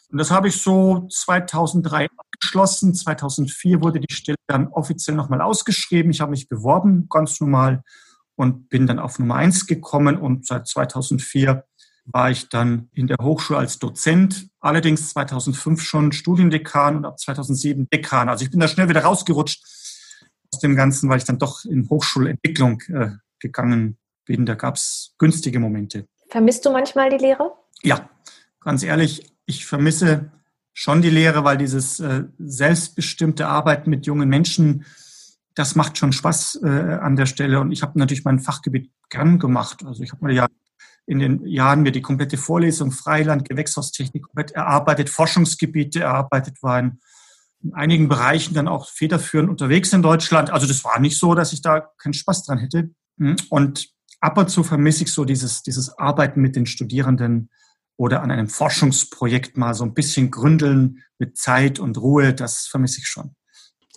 Und 0.09 0.17
das 0.17 0.31
habe 0.31 0.47
ich 0.47 0.61
so 0.61 1.09
2003 1.11 2.07
abgeschlossen. 2.15 2.95
2004 2.95 3.81
wurde 3.81 3.99
die 3.99 4.13
Stelle 4.13 4.37
dann 4.47 4.67
offiziell 4.69 5.17
nochmal 5.17 5.41
ausgeschrieben. 5.41 6.11
Ich 6.11 6.21
habe 6.21 6.31
mich 6.31 6.47
beworben, 6.47 7.07
ganz 7.09 7.41
normal, 7.41 7.83
und 8.35 8.69
bin 8.69 8.87
dann 8.87 8.99
auf 8.99 9.19
Nummer 9.19 9.35
eins 9.35 9.65
gekommen. 9.65 10.15
Und 10.15 10.45
seit 10.45 10.67
2004 10.67 11.65
war 12.07 12.31
ich 12.31 12.49
dann 12.49 12.89
in 12.93 13.07
der 13.07 13.17
Hochschule 13.21 13.59
als 13.59 13.79
Dozent, 13.79 14.47
allerdings 14.59 15.09
2005 15.09 15.81
schon 15.81 16.11
Studiendekan 16.11 16.97
und 16.97 17.05
ab 17.05 17.19
2007 17.19 17.89
Dekan. 17.89 18.29
Also 18.29 18.45
ich 18.45 18.51
bin 18.51 18.59
da 18.59 18.67
schnell 18.67 18.89
wieder 18.89 19.03
rausgerutscht 19.03 19.63
aus 20.53 20.59
dem 20.59 20.75
Ganzen, 20.75 21.09
weil 21.09 21.17
ich 21.17 21.25
dann 21.25 21.37
doch 21.37 21.65
in 21.65 21.89
Hochschulentwicklung 21.89 22.81
äh, 22.87 23.09
gegangen 23.39 23.97
bin. 24.25 24.45
Da 24.45 24.55
gab 24.55 24.75
es 24.75 25.13
günstige 25.17 25.59
Momente. 25.59 26.07
Vermisst 26.29 26.65
du 26.65 26.71
manchmal 26.71 27.09
die 27.09 27.17
Lehre? 27.17 27.51
Ja, 27.83 28.09
ganz 28.61 28.83
ehrlich, 28.83 29.33
ich 29.45 29.65
vermisse 29.65 30.31
schon 30.73 31.01
die 31.01 31.09
Lehre, 31.09 31.43
weil 31.43 31.57
dieses 31.57 31.99
äh, 31.99 32.23
selbstbestimmte 32.37 33.47
Arbeiten 33.47 33.89
mit 33.89 34.05
jungen 34.05 34.29
Menschen, 34.29 34.85
das 35.55 35.75
macht 35.75 35.97
schon 35.97 36.13
Spaß 36.13 36.61
äh, 36.63 36.67
an 36.67 37.15
der 37.15 37.25
Stelle. 37.25 37.59
Und 37.59 37.71
ich 37.71 37.81
habe 37.81 37.99
natürlich 37.99 38.23
mein 38.23 38.39
Fachgebiet 38.39 38.91
gern 39.09 39.39
gemacht. 39.39 39.83
Also 39.85 40.03
ich 40.03 40.11
habe 40.11 40.25
mir 40.25 40.33
ja 40.33 40.47
in 41.07 41.19
den 41.19 41.45
Jahren 41.47 41.81
mir 41.81 41.91
die 41.91 42.01
komplette 42.01 42.37
Vorlesung 42.37 42.91
Freiland, 42.91 43.47
Gewächshaustechnik 43.47 44.23
komplett 44.23 44.51
erarbeitet, 44.51 45.09
Forschungsgebiete 45.09 46.01
erarbeitet, 46.01 46.61
war 46.61 46.79
in, 46.79 46.99
in 47.63 47.73
einigen 47.73 48.09
Bereichen 48.09 48.53
dann 48.53 48.67
auch 48.67 48.89
federführend 48.89 49.49
unterwegs 49.49 49.93
in 49.93 50.01
Deutschland. 50.01 50.51
Also 50.51 50.67
das 50.67 50.83
war 50.83 50.99
nicht 50.99 51.17
so, 51.17 51.33
dass 51.33 51.53
ich 51.53 51.61
da 51.61 51.79
keinen 51.97 52.13
Spaß 52.13 52.45
dran 52.45 52.59
hätte. 52.59 52.91
Hm. 53.19 53.37
Und 53.49 53.89
ab 54.19 54.37
und 54.37 54.49
zu 54.49 54.63
vermisse 54.63 55.05
ich 55.05 55.13
so 55.13 55.23
dieses, 55.23 55.63
dieses 55.63 55.97
Arbeiten 55.97 56.41
mit 56.41 56.57
den 56.57 56.65
Studierenden 56.65 57.49
oder 57.95 58.21
an 58.21 58.29
einem 58.29 58.49
Forschungsprojekt 58.49 59.57
mal 59.57 59.73
so 59.73 59.85
ein 59.85 59.93
bisschen 59.93 60.29
gründeln 60.29 61.03
mit 61.19 61.37
Zeit 61.37 61.79
und 61.79 61.97
Ruhe. 61.97 62.33
Das 62.33 62.67
vermisse 62.67 62.99
ich 62.99 63.07
schon. 63.07 63.33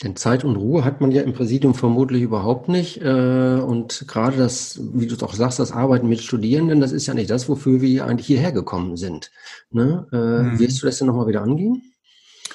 Denn 0.03 0.17
Zeit 0.17 0.45
und 0.45 0.57
Ruhe 0.57 0.85
hat 0.85 1.01
man 1.01 1.11
ja 1.11 1.23
im 1.23 1.35
Präsidium 1.35 1.75
vermutlich 1.75 2.23
überhaupt 2.23 2.69
nicht. 2.69 3.03
Äh, 3.03 3.61
und 3.61 4.07
gerade 4.09 4.39
das, 4.39 4.81
wie 4.95 5.07
du 5.07 5.17
doch 5.17 5.35
sagst, 5.35 5.59
das 5.59 5.73
Arbeiten 5.73 6.09
mit 6.09 6.23
Studierenden, 6.23 6.81
das 6.81 6.93
ist 6.93 7.07
ja 7.07 7.13
nicht 7.13 7.29
das, 7.29 7.49
wofür 7.49 7.83
wir 7.83 8.07
eigentlich 8.07 8.27
hierher 8.27 8.53
gekommen 8.53 8.97
sind. 8.97 9.31
Ne? 9.71 10.07
Mhm. 10.11 10.59
Wirst 10.59 10.83
du 10.83 10.87
das 10.87 10.99
denn 10.99 11.07
nochmal 11.07 11.27
wieder 11.27 11.43
angehen? 11.43 11.83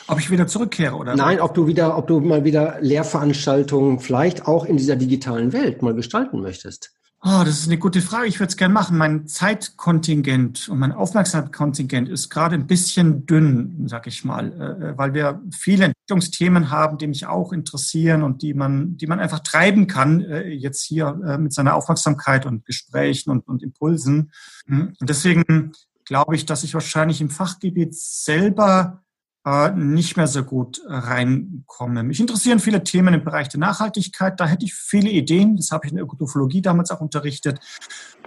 Ob 0.07 0.19
ich 0.19 0.29
wieder 0.29 0.47
zurückkehre 0.47 0.95
oder? 0.95 1.15
Nein, 1.15 1.39
ob 1.39 1.53
du 1.53 1.67
wieder, 1.67 1.97
ob 1.97 2.07
du 2.07 2.19
mal 2.19 2.43
wieder 2.43 2.77
Lehrveranstaltungen 2.79 3.99
vielleicht 3.99 4.47
auch 4.47 4.65
in 4.65 4.77
dieser 4.77 4.95
digitalen 4.95 5.51
Welt 5.51 5.81
mal 5.81 5.95
gestalten 5.95 6.41
möchtest. 6.41 6.94
Oh, 7.27 7.41
das 7.44 7.58
ist 7.58 7.67
eine 7.67 7.79
gute 7.79 8.03
Frage. 8.03 8.27
Ich 8.27 8.39
würde 8.39 8.51
es 8.51 8.58
gerne 8.58 8.72
machen. 8.72 9.00
Mein 9.00 9.25
Zeitkontingent 9.25 10.70
und 10.70 10.77
mein 10.77 10.91
Aufmerksamkeitskontingent 10.91 12.08
ist 12.08 12.29
gerade 12.29 12.53
ein 12.53 12.67
bisschen 12.67 13.25
dünn, 13.25 13.88
sag 13.88 14.05
ich 14.05 14.24
mal, 14.24 14.53
äh, 14.53 14.89
äh, 14.91 14.98
weil 15.00 15.15
wir 15.15 15.41
viele 15.51 15.86
Entwicklungsthemen 15.86 16.70
haben, 16.70 17.00
die 17.00 17.08
mich 17.08 17.25
auch 17.25 17.51
interessieren 17.51 18.22
und 18.22 18.44
die 18.44 18.53
man, 18.53 18.98
die 18.98 19.08
man 19.08 19.20
einfach 19.20 19.39
treiben 19.39 19.88
kann, 19.88 20.22
äh, 20.22 20.50
jetzt 20.50 20.84
hier 20.84 21.13
mit 21.39 21.51
seiner 21.51 21.74
Aufmerksamkeit 21.74 22.46
und 22.46 22.63
Gesprächen 22.63 23.32
und, 23.32 23.48
und 23.48 23.63
Impulsen. 23.63 24.32
Hm. 24.67 24.94
Und 25.00 25.10
deswegen 25.10 25.72
glaube 26.05 26.36
ich, 26.36 26.46
dass 26.46 26.63
ich 26.63 26.75
wahrscheinlich 26.75 27.22
im 27.22 27.32
Fachgebiet 27.32 27.96
selber 27.96 29.01
äh, 29.45 29.71
nicht 29.71 30.17
mehr 30.17 30.27
so 30.27 30.43
gut 30.43 30.81
reinkomme. 30.87 32.03
Mich 32.03 32.19
interessieren 32.19 32.59
viele 32.59 32.83
Themen 32.83 33.13
im 33.13 33.23
Bereich 33.23 33.47
der 33.47 33.59
Nachhaltigkeit. 33.59 34.39
Da 34.39 34.47
hätte 34.47 34.65
ich 34.65 34.73
viele 34.73 35.09
Ideen. 35.09 35.55
Das 35.55 35.71
habe 35.71 35.85
ich 35.85 35.91
in 35.91 35.97
der 35.97 36.05
Ökotrophologie 36.05 36.61
damals 36.61 36.89
auch 36.91 36.99
unterrichtet. 36.99 37.59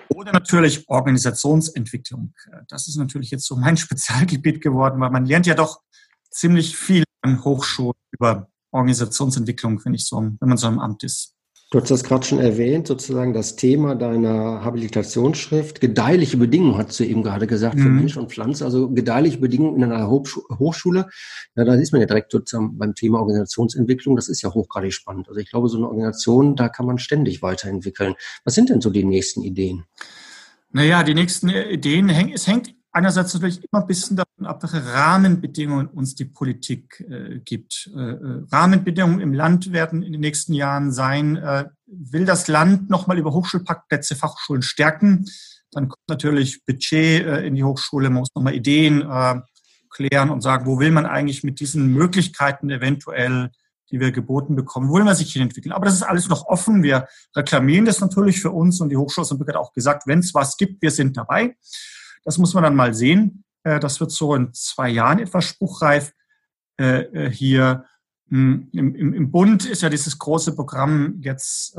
Oder 0.08 0.32
natürlich 0.32 0.88
Organisationsentwicklung. 0.88 2.34
Das 2.68 2.88
ist 2.88 2.96
natürlich 2.96 3.30
jetzt 3.30 3.46
so 3.46 3.56
mein 3.56 3.76
Spezialgebiet 3.76 4.60
geworden, 4.60 5.00
weil 5.00 5.10
man 5.10 5.26
lernt 5.26 5.46
ja 5.46 5.54
doch 5.54 5.80
ziemlich 6.30 6.76
viel 6.76 7.04
an 7.22 7.44
Hochschulen 7.44 7.94
über 8.12 8.48
Organisationsentwicklung, 8.70 9.84
wenn 9.84 9.94
ich 9.94 10.06
so, 10.06 10.18
wenn 10.18 10.48
man 10.48 10.56
so 10.56 10.68
im 10.68 10.78
Amt 10.78 11.02
ist. 11.02 11.34
Du 11.70 11.78
hast 11.78 11.90
das 11.90 12.02
gerade 12.02 12.24
schon 12.24 12.38
erwähnt, 12.38 12.86
sozusagen 12.86 13.34
das 13.34 13.54
Thema 13.56 13.94
deiner 13.94 14.64
Habilitationsschrift. 14.64 15.82
Gedeihliche 15.82 16.38
Bedingungen, 16.38 16.78
hast 16.78 16.98
du 16.98 17.04
eben 17.04 17.22
gerade 17.22 17.46
gesagt, 17.46 17.78
für 17.78 17.90
mhm. 17.90 17.96
Mensch 17.96 18.16
und 18.16 18.32
Pflanze. 18.32 18.64
Also 18.64 18.88
gedeihliche 18.88 19.36
Bedingungen 19.36 19.76
in 19.76 19.84
einer 19.84 20.08
Hochschule. 20.08 21.08
Ja, 21.56 21.64
da 21.64 21.74
ist 21.74 21.92
man 21.92 22.00
ja 22.00 22.06
direkt 22.06 22.32
sozusagen 22.32 22.78
beim 22.78 22.94
Thema 22.94 23.18
Organisationsentwicklung. 23.18 24.16
Das 24.16 24.30
ist 24.30 24.40
ja 24.40 24.54
hochgradig 24.54 24.94
spannend. 24.94 25.28
Also 25.28 25.40
ich 25.40 25.50
glaube, 25.50 25.68
so 25.68 25.76
eine 25.76 25.88
Organisation, 25.88 26.56
da 26.56 26.70
kann 26.70 26.86
man 26.86 26.96
ständig 26.96 27.42
weiterentwickeln. 27.42 28.14
Was 28.44 28.54
sind 28.54 28.70
denn 28.70 28.80
so 28.80 28.88
die 28.88 29.04
nächsten 29.04 29.42
Ideen? 29.42 29.84
Naja, 30.72 31.02
die 31.02 31.14
nächsten 31.14 31.50
Ideen, 31.50 32.08
es 32.08 32.46
hängt 32.46 32.77
einerseits 32.98 33.32
natürlich 33.34 33.60
immer 33.70 33.82
ein 33.82 33.86
bisschen 33.86 34.16
davon 34.16 34.46
ab, 34.46 34.62
welche 34.62 34.84
Rahmenbedingungen 34.84 35.86
uns 35.86 36.14
die 36.14 36.24
Politik 36.24 37.04
äh, 37.08 37.38
gibt. 37.38 37.90
Äh, 37.96 38.00
äh, 38.00 38.44
Rahmenbedingungen 38.50 39.20
im 39.20 39.32
Land 39.32 39.72
werden 39.72 40.02
in 40.02 40.12
den 40.12 40.20
nächsten 40.20 40.52
Jahren 40.52 40.90
sein, 40.92 41.36
äh, 41.36 41.66
will 41.86 42.24
das 42.24 42.48
Land 42.48 42.90
nochmal 42.90 43.18
über 43.18 43.32
Hochschulparkplätze, 43.32 44.16
Fachschulen 44.16 44.62
stärken, 44.62 45.26
dann 45.70 45.88
kommt 45.88 46.08
natürlich 46.08 46.64
Budget 46.64 47.24
äh, 47.24 47.46
in 47.46 47.54
die 47.54 47.64
Hochschule, 47.64 48.10
man 48.10 48.20
muss 48.20 48.34
nochmal 48.34 48.54
Ideen 48.54 49.02
äh, 49.02 49.40
klären 49.90 50.30
und 50.30 50.42
sagen, 50.42 50.66
wo 50.66 50.80
will 50.80 50.90
man 50.90 51.06
eigentlich 51.06 51.44
mit 51.44 51.60
diesen 51.60 51.92
Möglichkeiten 51.92 52.68
eventuell 52.70 53.50
die 53.90 54.00
wir 54.00 54.12
geboten 54.12 54.54
bekommen, 54.54 54.90
wo 54.90 54.96
will 54.96 55.04
man 55.04 55.16
sich 55.16 55.32
hin 55.32 55.40
entwickeln. 55.40 55.72
Aber 55.72 55.86
das 55.86 55.94
ist 55.94 56.02
alles 56.02 56.28
noch 56.28 56.44
offen. 56.46 56.82
Wir 56.82 57.08
reklamieren 57.34 57.86
das 57.86 58.00
natürlich 58.00 58.38
für 58.38 58.50
uns 58.50 58.82
und 58.82 58.90
die 58.90 58.98
Hochschule 58.98 59.26
hat 59.26 59.56
auch 59.56 59.72
gesagt, 59.72 60.06
wenn 60.06 60.18
es 60.18 60.34
was 60.34 60.58
gibt, 60.58 60.82
wir 60.82 60.90
sind 60.90 61.16
dabei. 61.16 61.56
Das 62.24 62.38
muss 62.38 62.54
man 62.54 62.64
dann 62.64 62.74
mal 62.74 62.94
sehen. 62.94 63.44
Äh, 63.64 63.80
das 63.80 64.00
wird 64.00 64.10
so 64.10 64.34
in 64.34 64.52
zwei 64.52 64.88
Jahren 64.88 65.18
etwas 65.18 65.44
spruchreif 65.44 66.12
äh, 66.80 67.00
äh, 67.00 67.30
hier. 67.30 67.84
hm, 68.30 68.68
Im, 68.72 68.94
im, 68.94 69.14
Im 69.14 69.30
Bund 69.30 69.64
ist 69.64 69.82
ja 69.82 69.88
dieses 69.88 70.18
große 70.18 70.54
Programm 70.54 71.16
jetzt 71.20 71.76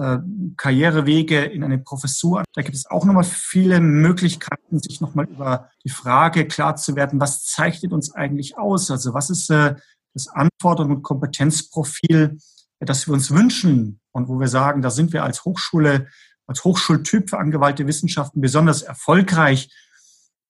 Karrierewege 0.57 1.45
in 1.45 1.63
eine 1.63 1.77
Professur. 1.77 2.43
Da 2.53 2.61
gibt 2.61 2.75
es 2.75 2.87
auch 2.87 3.05
nochmal 3.05 3.23
viele 3.23 3.79
Möglichkeiten, 3.79 4.79
sich 4.79 4.99
nochmal 4.99 5.25
über 5.25 5.69
die 5.83 5.89
Frage 5.89 6.47
klar 6.47 6.75
zu 6.75 6.95
werden, 6.95 7.19
was 7.19 7.45
zeichnet 7.45 7.91
uns 7.91 8.15
eigentlich 8.15 8.57
aus? 8.57 8.89
Also 8.89 9.13
was 9.13 9.29
ist 9.29 9.49
das 9.49 10.27
Anforderung- 10.27 10.97
und 10.97 11.03
Kompetenzprofil, 11.03 12.39
das 12.79 13.07
wir 13.07 13.13
uns 13.13 13.29
wünschen 13.29 13.99
und 14.11 14.27
wo 14.27 14.39
wir 14.39 14.47
sagen, 14.47 14.81
da 14.81 14.89
sind 14.89 15.13
wir 15.13 15.23
als 15.23 15.45
Hochschule, 15.45 16.07
als 16.47 16.63
Hochschultyp 16.63 17.29
für 17.29 17.37
angewandte 17.37 17.85
Wissenschaften 17.85 18.41
besonders 18.41 18.81
erfolgreich. 18.81 19.69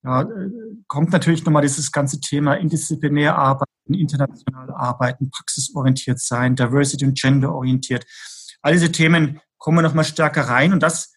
Ja, 0.04 0.22
äh, 0.22 0.50
kommt 0.88 1.12
natürlich 1.12 1.44
nochmal 1.44 1.62
dieses 1.62 1.92
ganze 1.92 2.22
Thema 2.22 2.54
interdisziplinär 2.54 3.38
arbeiten, 3.38 3.94
international 3.94 4.72
arbeiten, 4.72 5.30
praxisorientiert 5.30 6.20
sein, 6.20 6.56
Diversity 6.56 7.06
und 7.06 7.20
Gender 7.20 7.54
orientiert. 7.54 8.06
All 8.62 8.74
diese 8.74 8.92
Themen 8.92 9.42
kommen 9.58 9.84
nochmal 9.84 10.06
stärker 10.06 10.44
rein 10.44 10.72
und 10.72 10.82
das 10.82 11.14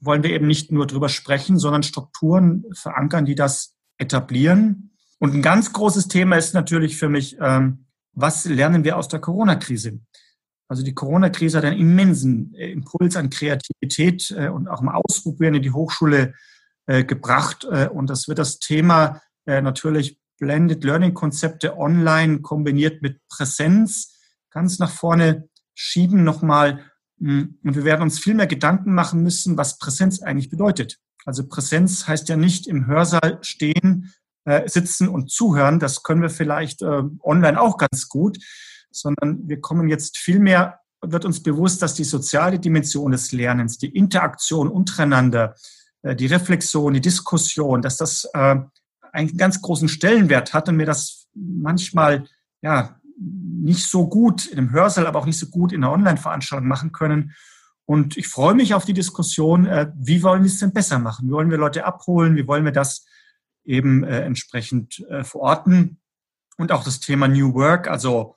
wollen 0.00 0.22
wir 0.22 0.30
eben 0.30 0.46
nicht 0.46 0.72
nur 0.72 0.86
drüber 0.86 1.08
sprechen, 1.08 1.58
sondern 1.58 1.82
Strukturen 1.82 2.64
verankern, 2.72 3.24
die 3.24 3.36
das 3.36 3.76
etablieren. 3.98 4.90
Und 5.18 5.34
ein 5.34 5.42
ganz 5.42 5.72
großes 5.72 6.08
Thema 6.08 6.36
ist 6.36 6.54
natürlich 6.54 6.96
für 6.96 7.08
mich, 7.08 7.36
ähm, 7.40 7.86
was 8.12 8.44
lernen 8.44 8.84
wir 8.84 8.96
aus 8.96 9.08
der 9.08 9.20
Corona-Krise? 9.20 10.00
Also 10.68 10.82
die 10.82 10.94
Corona-Krise 10.94 11.58
hat 11.58 11.64
einen 11.64 11.78
immensen 11.78 12.54
äh, 12.54 12.70
Impuls 12.70 13.16
an 13.16 13.30
Kreativität 13.30 14.34
äh, 14.36 14.48
und 14.48 14.68
auch 14.68 14.82
im 14.82 14.88
Ausprobieren 14.88 15.54
in 15.54 15.62
die 15.62 15.70
Hochschule 15.70 16.34
äh, 16.86 17.04
gebracht. 17.04 17.64
Und 17.64 18.10
das 18.10 18.28
wird 18.28 18.38
das 18.38 18.58
Thema 18.58 19.20
natürlich 19.46 20.18
Blended 20.38 20.84
Learning 20.84 21.12
Konzepte 21.12 21.76
online 21.76 22.40
kombiniert 22.40 23.02
mit 23.02 23.20
Präsenz 23.28 24.18
ganz 24.50 24.78
nach 24.78 24.90
vorne 24.90 25.48
schieben 25.74 26.24
nochmal. 26.24 26.80
Hm, 27.18 27.58
und 27.62 27.76
wir 27.76 27.84
werden 27.84 28.02
uns 28.02 28.18
viel 28.18 28.34
mehr 28.34 28.46
Gedanken 28.46 28.94
machen 28.94 29.22
müssen, 29.22 29.58
was 29.58 29.78
Präsenz 29.78 30.22
eigentlich 30.22 30.48
bedeutet. 30.48 30.98
Also 31.26 31.46
Präsenz 31.46 32.08
heißt 32.08 32.28
ja 32.30 32.36
nicht 32.36 32.66
im 32.66 32.86
Hörsaal 32.86 33.38
stehen, 33.42 34.12
sitzen 34.66 35.08
und 35.08 35.30
zuhören. 35.30 35.78
Das 35.78 36.02
können 36.02 36.20
wir 36.20 36.28
vielleicht 36.28 36.82
online 36.82 37.58
auch 37.58 37.78
ganz 37.78 38.08
gut 38.10 38.38
sondern 38.94 39.48
wir 39.48 39.60
kommen 39.60 39.88
jetzt 39.88 40.18
viel 40.18 40.38
mehr, 40.38 40.80
wird 41.02 41.24
uns 41.24 41.42
bewusst, 41.42 41.82
dass 41.82 41.94
die 41.94 42.04
soziale 42.04 42.58
Dimension 42.58 43.12
des 43.12 43.32
Lernens, 43.32 43.76
die 43.78 43.94
Interaktion 43.94 44.68
untereinander, 44.68 45.54
äh, 45.54 45.58
die 46.04 46.26
Reflexion, 46.26 46.94
die 46.94 47.00
Diskussion, 47.00 47.82
dass 47.82 47.96
das 47.96 48.28
äh, 48.34 48.56
einen 49.12 49.36
ganz 49.36 49.62
großen 49.62 49.88
Stellenwert 49.88 50.52
hat 50.52 50.68
und 50.68 50.78
wir 50.78 50.86
das 50.86 51.28
manchmal 51.34 52.26
ja 52.62 53.00
nicht 53.18 53.86
so 53.86 54.08
gut 54.08 54.46
in 54.46 54.58
einem 54.58 54.72
Hörsaal, 54.72 55.06
aber 55.06 55.20
auch 55.20 55.26
nicht 55.26 55.38
so 55.38 55.46
gut 55.46 55.72
in 55.72 55.82
einer 55.82 55.92
Online-Veranstaltung 55.92 56.68
machen 56.68 56.92
können. 56.92 57.32
Und 57.86 58.16
ich 58.16 58.28
freue 58.28 58.54
mich 58.54 58.74
auf 58.74 58.84
die 58.84 58.92
Diskussion, 58.92 59.66
äh, 59.66 59.90
wie 59.96 60.22
wollen 60.22 60.42
wir 60.42 60.50
es 60.50 60.58
denn 60.58 60.72
besser 60.72 60.98
machen? 60.98 61.28
Wie 61.28 61.32
wollen 61.32 61.50
wir 61.50 61.58
Leute 61.58 61.84
abholen? 61.84 62.36
Wie 62.36 62.46
wollen 62.46 62.64
wir 62.64 62.72
das 62.72 63.06
eben 63.64 64.04
entsprechend 64.04 65.06
verorten? 65.22 65.98
Und 66.58 66.70
auch 66.70 66.84
das 66.84 67.00
Thema 67.00 67.28
New 67.28 67.54
Work, 67.54 67.88
also 67.88 68.36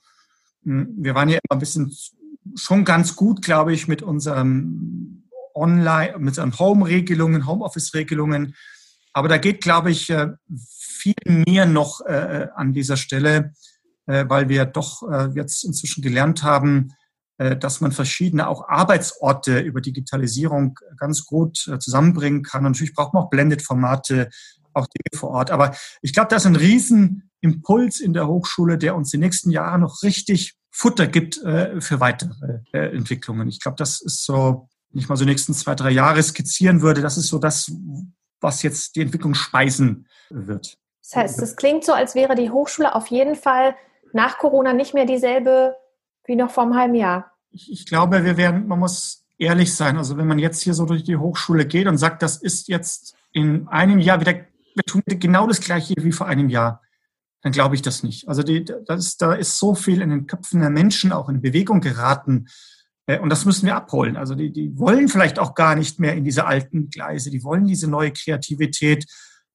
hm, 0.64 0.96
wir 0.98 1.16
waren 1.16 1.30
ja 1.30 1.40
immer 1.44 1.58
ein 1.58 1.60
bisschen 1.60 1.94
schon 2.56 2.86
ganz 2.86 3.16
gut, 3.16 3.42
glaube 3.42 3.74
ich, 3.74 3.88
mit 3.88 4.02
unserem 4.02 5.17
Online, 5.58 6.16
mit 6.20 6.38
Home-Regelungen, 6.38 7.48
Homeoffice-Regelungen. 7.48 8.56
Aber 9.14 9.28
da 9.28 9.38
geht, 9.38 9.62
glaube 9.62 9.92
ich, 9.92 10.10
äh, 10.10 10.28
viel 10.80 11.16
mehr 11.26 11.66
noch 11.66 12.02
äh, 12.02 12.48
an 12.56 12.74
dieser 12.74 12.98
Stelle, 12.98 13.54
äh, 14.06 14.26
weil 14.28 14.50
wir 14.50 14.66
doch 14.66 15.04
jetzt 15.34 15.64
inzwischen 15.64 16.02
gelernt 16.02 16.44
haben, 16.44 16.94
dass 17.38 17.82
man 17.82 17.92
verschiedene 17.92 18.48
auch 18.48 18.68
Arbeitsorte 18.68 19.60
über 19.60 19.80
Digitalisierung 19.80 20.80
ganz 20.98 21.24
gut 21.24 21.58
zusammenbringen 21.80 22.42
kann. 22.42 22.66
Und 22.66 22.72
natürlich 22.72 22.96
braucht 22.96 23.14
man 23.14 23.24
auch 23.24 23.30
Blended-Formate, 23.30 24.30
auch 24.74 24.88
Dinge 24.88 25.20
vor 25.20 25.30
Ort. 25.30 25.52
Aber 25.52 25.76
ich 26.02 26.14
glaube, 26.14 26.30
da 26.30 26.38
ist 26.38 26.48
ein 26.48 26.56
Riesenimpuls 26.56 28.00
in 28.00 28.14
der 28.14 28.28
Hochschule, 28.28 28.80
der 28.80 28.96
uns 28.96 29.12
die 29.12 29.20
nächsten 29.20 29.52
Jahre 29.52 29.78
noch 29.78 30.02
richtig 30.02 30.56
Futter 30.72 31.08
gibt 31.08 31.38
äh, 31.44 31.82
für 31.82 32.00
weitere 32.00 32.60
äh, 32.72 32.96
Entwicklungen. 32.96 33.48
Ich 33.48 33.60
glaube, 33.60 33.78
das 33.78 34.00
ist 34.00 34.24
so, 34.24 34.70
wenn 34.92 35.02
ich 35.02 35.10
mal 35.10 35.16
so 35.16 35.26
die 35.26 35.32
nächsten 35.32 35.54
zwei, 35.54 35.76
drei 35.76 35.92
Jahre 35.92 36.22
skizzieren 36.22 36.82
würde, 36.82 37.02
das 37.02 37.18
ist 37.18 37.28
so 37.28 37.40
das, 37.40 37.72
was 38.40 38.64
jetzt 38.64 38.96
die 38.96 39.02
Entwicklung 39.02 39.34
speisen 39.34 40.08
wird. 40.30 40.78
Das 41.02 41.16
heißt, 41.16 41.42
es 41.42 41.56
klingt 41.56 41.86
so, 41.86 41.94
als 41.94 42.16
wäre 42.16 42.36
die 42.36 42.50
Hochschule 42.50 42.94
auf 42.94 43.08
jeden 43.08 43.36
Fall 43.36 43.76
nach 44.14 44.38
Corona 44.38 44.74
nicht 44.74 44.94
mehr 44.94 45.06
dieselbe 45.06 45.76
wie 46.26 46.36
noch 46.36 46.52
vor 46.52 46.64
einem 46.64 46.76
halben 46.76 46.96
Jahr. 46.96 47.32
Ich, 47.52 47.72
ich 47.72 47.86
glaube, 47.86 48.26
wir 48.26 48.36
werden, 48.36 48.68
man 48.68 48.80
muss 48.80 49.26
ehrlich 49.38 49.74
sein. 49.74 49.98
Also 49.98 50.18
wenn 50.18 50.28
man 50.28 50.40
jetzt 50.40 50.62
hier 50.62 50.74
so 50.74 50.86
durch 50.86 51.04
die 51.04 51.16
Hochschule 51.16 51.66
geht 51.66 51.88
und 51.88 51.98
sagt, 51.98 52.22
das 52.22 52.38
ist 52.38 52.68
jetzt 52.68 53.16
in 53.32 53.68
einem 53.70 54.00
Jahr 54.00 54.20
wieder, 54.20 54.34
wir 54.34 54.84
tun 54.86 55.02
genau 55.06 55.48
das 55.48 55.62
Gleiche 55.62 55.94
wie 55.98 56.12
vor 56.12 56.28
einem 56.28 56.50
Jahr 56.50 56.82
dann 57.42 57.52
glaube 57.52 57.76
ich 57.76 57.82
das 57.82 58.04
nicht. 58.04 58.28
Also 58.28 58.44
die, 58.44 58.66
das, 58.66 59.18
da 59.18 59.34
ist 59.34 59.58
so 59.58 59.76
viel 59.76 60.02
in 60.02 60.10
den 60.10 60.28
Köpfen 60.28 60.62
der 60.62 60.70
Menschen 60.70 61.12
auch 61.12 61.30
in 61.30 61.42
Bewegung 61.42 61.82
geraten. 61.82 62.48
Äh, 63.08 63.20
und 63.20 63.30
das 63.30 63.46
müssen 63.46 63.66
wir 63.66 63.76
abholen. 63.76 64.16
Also 64.16 64.36
die, 64.36 64.52
die 64.52 64.78
wollen 64.78 65.08
vielleicht 65.08 65.40
auch 65.40 65.56
gar 65.56 65.76
nicht 65.76 66.00
mehr 66.00 66.14
in 66.14 66.24
diese 66.24 66.46
alten 66.46 66.90
Gleise. 66.90 67.32
Die 67.32 67.44
wollen 67.44 67.66
diese 67.66 67.90
neue 67.90 68.12
Kreativität 68.12 69.06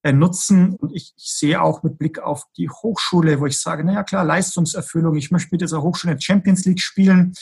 äh, 0.03 0.13
nutzen. 0.13 0.75
Und 0.75 0.93
ich, 0.93 1.13
ich 1.17 1.33
sehe 1.33 1.63
auch 1.63 1.85
mit 1.85 1.99
Blick 1.99 2.19
auf 2.19 2.45
die 2.57 2.69
Hochschule, 2.69 3.39
wo 3.39 3.47
ich 3.47 3.61
sage, 3.61 3.85
naja 3.85 4.03
klar, 4.03 4.25
Leistungserfüllung, 4.25 5.15
ich 5.15 5.31
möchte 5.31 5.51
mit 5.53 5.61
dieser 5.61 5.83
Hochschule 5.83 6.21
Champions 6.21 6.65
League 6.65 6.81
spielen. 6.81 7.35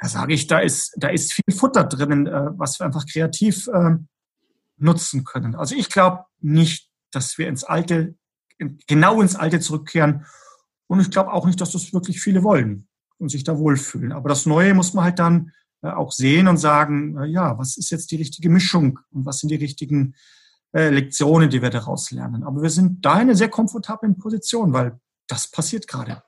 Da 0.00 0.08
sage 0.08 0.34
ich, 0.34 0.48
da 0.48 0.58
ist, 0.58 0.92
da 0.98 1.08
ist 1.08 1.32
viel 1.32 1.54
Futter 1.54 1.84
drinnen, 1.84 2.26
äh, 2.26 2.50
was 2.58 2.78
wir 2.78 2.86
einfach 2.86 3.06
kreativ 3.06 3.68
nutzen 4.76 5.22
können. 5.24 5.54
Also 5.54 5.76
ich 5.76 5.88
glaube 5.88 6.24
nicht, 6.40 6.90
dass 7.12 7.38
wir 7.38 7.48
ins 7.48 7.62
alte 7.62 8.16
genau 8.58 9.20
ins 9.20 9.36
Alte 9.36 9.60
zurückkehren. 9.60 10.26
Und 10.88 11.00
ich 11.00 11.10
glaube 11.10 11.32
auch 11.32 11.46
nicht, 11.46 11.60
dass 11.60 11.70
das 11.70 11.92
wirklich 11.92 12.20
viele 12.20 12.42
wollen 12.42 12.88
und 13.24 13.30
sich 13.30 13.44
da 13.44 13.58
wohlfühlen. 13.58 14.12
Aber 14.12 14.28
das 14.28 14.46
Neue 14.46 14.74
muss 14.74 14.94
man 14.94 15.04
halt 15.04 15.18
dann 15.18 15.50
äh, 15.82 15.88
auch 15.88 16.12
sehen 16.12 16.46
und 16.46 16.58
sagen, 16.58 17.16
äh, 17.18 17.26
ja, 17.26 17.58
was 17.58 17.76
ist 17.76 17.90
jetzt 17.90 18.10
die 18.10 18.16
richtige 18.16 18.48
Mischung 18.48 19.00
und 19.10 19.26
was 19.26 19.40
sind 19.40 19.50
die 19.50 19.56
richtigen 19.56 20.14
äh, 20.72 20.90
Lektionen, 20.90 21.50
die 21.50 21.62
wir 21.62 21.70
daraus 21.70 22.10
lernen. 22.10 22.44
Aber 22.44 22.62
wir 22.62 22.70
sind 22.70 23.04
da 23.04 23.14
in 23.14 23.22
einer 23.22 23.34
sehr 23.34 23.48
komfortablen 23.48 24.16
Position, 24.16 24.72
weil 24.72 24.98
das 25.26 25.50
passiert 25.50 25.88
gerade. 25.88 26.22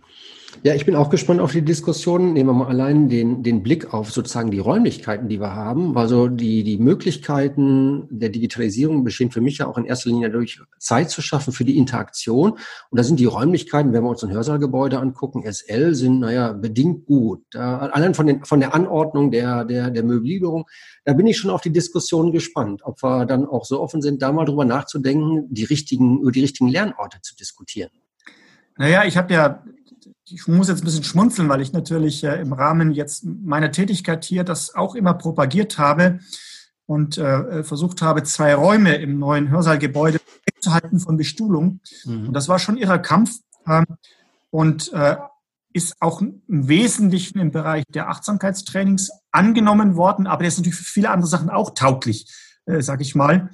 Ja, 0.63 0.75
ich 0.75 0.85
bin 0.85 0.97
auch 0.97 1.11
gespannt 1.11 1.41
auf 1.41 1.53
die 1.53 1.63
Diskussion. 1.63 2.33
Nehmen 2.33 2.49
wir 2.49 2.55
mal 2.55 2.67
allein 2.67 3.09
den, 3.09 3.43
den 3.43 3.63
Blick 3.63 3.95
auf 3.95 4.11
sozusagen 4.11 4.51
die 4.51 4.59
Räumlichkeiten, 4.59 5.29
die 5.29 5.41
wir 5.41 5.55
haben. 5.55 5.97
Also 5.97 6.29
die, 6.29 6.65
die 6.65 6.79
Möglichkeiten 6.79 8.09
der 8.11 8.31
Digitalisierung 8.31 9.05
bestehen 9.05 9.31
für 9.31 9.41
mich 9.41 9.59
ja 9.59 9.67
auch 9.67 9.79
in 9.79 9.85
erster 9.85 10.11
Linie 10.11 10.29
dadurch, 10.29 10.61
Zeit 10.79 11.11
zu 11.11 11.23
schaffen 11.23 11.53
für 11.53 11.65
die 11.65 11.79
Interaktion. 11.79 12.53
Und 12.53 12.99
da 12.99 13.05
sind 13.05 13.21
die 13.21 13.27
Räumlichkeiten, 13.27 13.93
wenn 13.93 14.03
wir 14.03 14.11
uns 14.11 14.25
ein 14.25 14.33
Hörsaalgebäude 14.33 14.99
angucken, 14.99 15.45
SL, 15.51 15.95
sind, 15.95 16.21
naja, 16.21 16.53
bedingt 16.53 17.07
gut. 17.07 17.45
Da, 17.51 17.79
allein 17.79 18.15
von, 18.15 18.27
den, 18.27 18.45
von 18.45 18.59
der 18.59 18.75
Anordnung 18.75 19.31
der, 19.31 19.65
der, 19.65 19.91
der 19.91 20.03
Möblierung, 20.03 20.67
da 21.05 21.13
bin 21.13 21.27
ich 21.27 21.37
schon 21.37 21.51
auf 21.51 21.61
die 21.61 21.73
Diskussion 21.73 22.33
gespannt, 22.33 22.83
ob 22.85 23.03
wir 23.03 23.27
dann 23.27 23.47
auch 23.47 23.65
so 23.65 23.81
offen 23.81 24.03
sind, 24.03 24.21
da 24.21 24.33
mal 24.33 24.47
drüber 24.47 24.65
nachzudenken, 24.65 25.47
die 25.49 25.65
richtigen, 25.65 26.21
über 26.21 26.33
die 26.33 26.41
richtigen 26.41 26.69
Lernorte 26.69 27.19
zu 27.23 27.37
diskutieren. 27.37 27.91
Naja, 28.79 29.05
ich 29.05 29.17
habe 29.17 29.33
ja, 29.33 29.65
ich 30.29 30.49
muss 30.49 30.69
jetzt 30.69 30.83
ein 30.83 30.85
bisschen 30.85 31.05
schmunzeln, 31.05 31.49
weil 31.49 31.61
ich 31.61 31.73
natürlich 31.73 32.25
äh, 32.25 32.41
im 32.41 32.53
Rahmen 32.53 32.93
jetzt 32.93 33.25
meiner 33.25 33.71
Tätigkeit 33.71 34.25
hier 34.25 34.45
das 34.45 34.75
auch 34.75 34.95
immer 34.95 35.15
propagiert 35.15 35.79
habe 35.79 36.21
und 36.87 37.19
äh, 37.19 37.63
versucht 37.63 38.03
habe, 38.03 38.23
zwei 38.25 38.55
Räume 38.55 38.97
im 38.97 39.19
neuen 39.19 39.51
Hörsaalgebäude 39.51 40.21
zu 40.61 40.73
halten 40.73 41.01
von 41.01 41.17
Bestuhlung. 41.17 41.81
Mhm. 42.05 42.29
Und 42.29 42.33
das 42.33 42.49
war 42.49 42.59
schon 42.59 42.77
ihrer 42.77 42.99
Kampf 42.99 43.39
äh, 43.67 43.85
und 44.51 44.93
äh, 44.93 45.17
ist 45.73 45.97
auch 46.01 46.23
im 46.23 46.43
Wesentlichen 46.47 47.39
im 47.39 47.51
Bereich 47.51 47.85
der 47.89 48.09
Achtsamkeitstrainings 48.09 49.11
angenommen 49.31 49.97
worden, 49.97 50.27
aber 50.27 50.39
der 50.39 50.49
ist 50.49 50.57
natürlich 50.57 50.79
für 50.79 50.85
viele 50.85 51.11
andere 51.11 51.29
Sachen 51.29 51.51
auch 51.51 51.75
tauglich, 51.75 52.33
äh, 52.65 52.81
sage 52.81 53.03
ich 53.03 53.15
mal. 53.15 53.51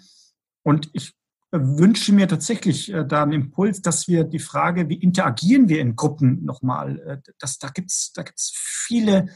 Und 0.62 0.88
ich 0.92 1.14
wünsche 1.52 2.12
mir 2.12 2.26
tatsächlich 2.26 2.92
äh, 2.92 3.06
da 3.06 3.22
einen 3.22 3.32
Impuls, 3.32 3.82
dass 3.82 4.08
wir 4.08 4.24
die 4.24 4.38
Frage, 4.38 4.88
wie 4.88 4.94
interagieren 4.94 5.68
wir 5.68 5.80
in 5.80 5.96
Gruppen 5.96 6.44
nochmal, 6.44 6.98
äh, 7.00 7.32
dass, 7.38 7.58
da 7.58 7.68
gibt's 7.68 8.12
da 8.12 8.22
gibt's 8.22 8.52
viele 8.54 9.28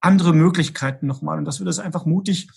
andere 0.00 0.32
Möglichkeiten 0.32 1.06
nochmal 1.06 1.38
und 1.38 1.44
dass 1.44 1.60
wir 1.60 1.66
das 1.66 1.78
einfach 1.78 2.06
mutig 2.06 2.48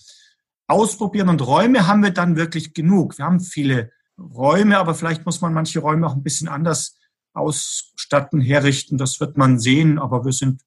ausprobieren. 0.68 1.28
Und 1.28 1.44
Räume 1.46 1.86
haben 1.86 2.02
wir 2.02 2.10
dann 2.10 2.36
wirklich 2.36 2.74
genug. 2.74 3.18
Wir 3.18 3.24
haben 3.24 3.40
viele 3.40 3.90
Räume, 4.18 4.78
aber 4.78 4.94
vielleicht 4.94 5.24
muss 5.26 5.40
man 5.40 5.54
manche 5.54 5.80
Räume 5.80 6.06
auch 6.06 6.14
ein 6.14 6.22
bisschen 6.22 6.48
anders 6.48 6.96
ausstatten, 7.32 8.40
herrichten. 8.40 8.98
Das 8.98 9.18
wird 9.20 9.36
man 9.36 9.58
sehen, 9.58 9.98
aber 9.98 10.24
wir 10.24 10.32
sind 10.32 10.62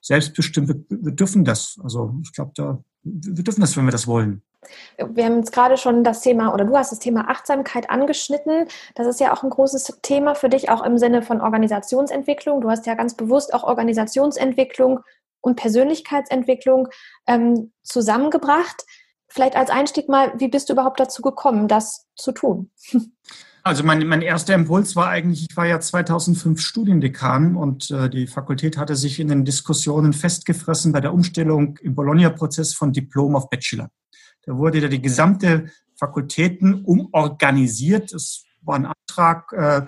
selbstbestimmt, 0.00 0.68
wir, 0.68 0.84
wir 0.88 1.12
dürfen 1.12 1.44
das. 1.44 1.78
Also 1.82 2.14
ich 2.22 2.32
glaube, 2.32 2.52
da, 2.54 2.82
wir 3.02 3.44
dürfen 3.44 3.60
das, 3.60 3.76
wenn 3.76 3.84
wir 3.84 3.92
das 3.92 4.06
wollen. 4.06 4.42
Wir 4.98 5.24
haben 5.24 5.36
jetzt 5.36 5.52
gerade 5.52 5.76
schon 5.76 6.04
das 6.04 6.20
Thema, 6.20 6.52
oder 6.52 6.64
du 6.64 6.76
hast 6.76 6.92
das 6.92 6.98
Thema 6.98 7.28
Achtsamkeit 7.28 7.90
angeschnitten. 7.90 8.66
Das 8.94 9.06
ist 9.06 9.20
ja 9.20 9.32
auch 9.32 9.42
ein 9.42 9.50
großes 9.50 9.98
Thema 10.02 10.34
für 10.34 10.48
dich, 10.48 10.70
auch 10.70 10.82
im 10.82 10.98
Sinne 10.98 11.22
von 11.22 11.40
Organisationsentwicklung. 11.40 12.60
Du 12.60 12.70
hast 12.70 12.86
ja 12.86 12.94
ganz 12.94 13.14
bewusst 13.14 13.54
auch 13.54 13.64
Organisationsentwicklung 13.64 15.00
und 15.40 15.56
Persönlichkeitsentwicklung 15.56 16.88
ähm, 17.26 17.72
zusammengebracht. 17.82 18.84
Vielleicht 19.28 19.56
als 19.56 19.70
Einstieg 19.70 20.08
mal, 20.08 20.32
wie 20.38 20.48
bist 20.48 20.68
du 20.68 20.74
überhaupt 20.74 21.00
dazu 21.00 21.22
gekommen, 21.22 21.68
das 21.68 22.06
zu 22.16 22.32
tun? 22.32 22.70
Also 23.66 23.82
mein, 23.82 24.06
mein 24.06 24.20
erster 24.20 24.54
Impuls 24.54 24.94
war 24.94 25.08
eigentlich, 25.08 25.46
ich 25.48 25.56
war 25.56 25.66
ja 25.66 25.80
2005 25.80 26.60
Studiendekan 26.60 27.56
und 27.56 27.90
äh, 27.90 28.10
die 28.10 28.26
Fakultät 28.26 28.76
hatte 28.76 28.94
sich 28.94 29.18
in 29.18 29.28
den 29.28 29.46
Diskussionen 29.46 30.12
festgefressen 30.12 30.92
bei 30.92 31.00
der 31.00 31.14
Umstellung 31.14 31.78
im 31.78 31.94
Bologna-Prozess 31.94 32.74
von 32.74 32.92
Diplom 32.92 33.34
auf 33.34 33.48
Bachelor. 33.48 33.88
Da 34.46 34.56
wurde 34.56 34.80
ja 34.80 34.88
die 34.88 35.02
gesamte 35.02 35.70
Fakultäten 35.96 36.84
umorganisiert. 36.84 38.12
Es 38.12 38.44
war 38.62 38.76
ein 38.76 38.86
Antrag 38.86 39.52
äh, 39.52 39.82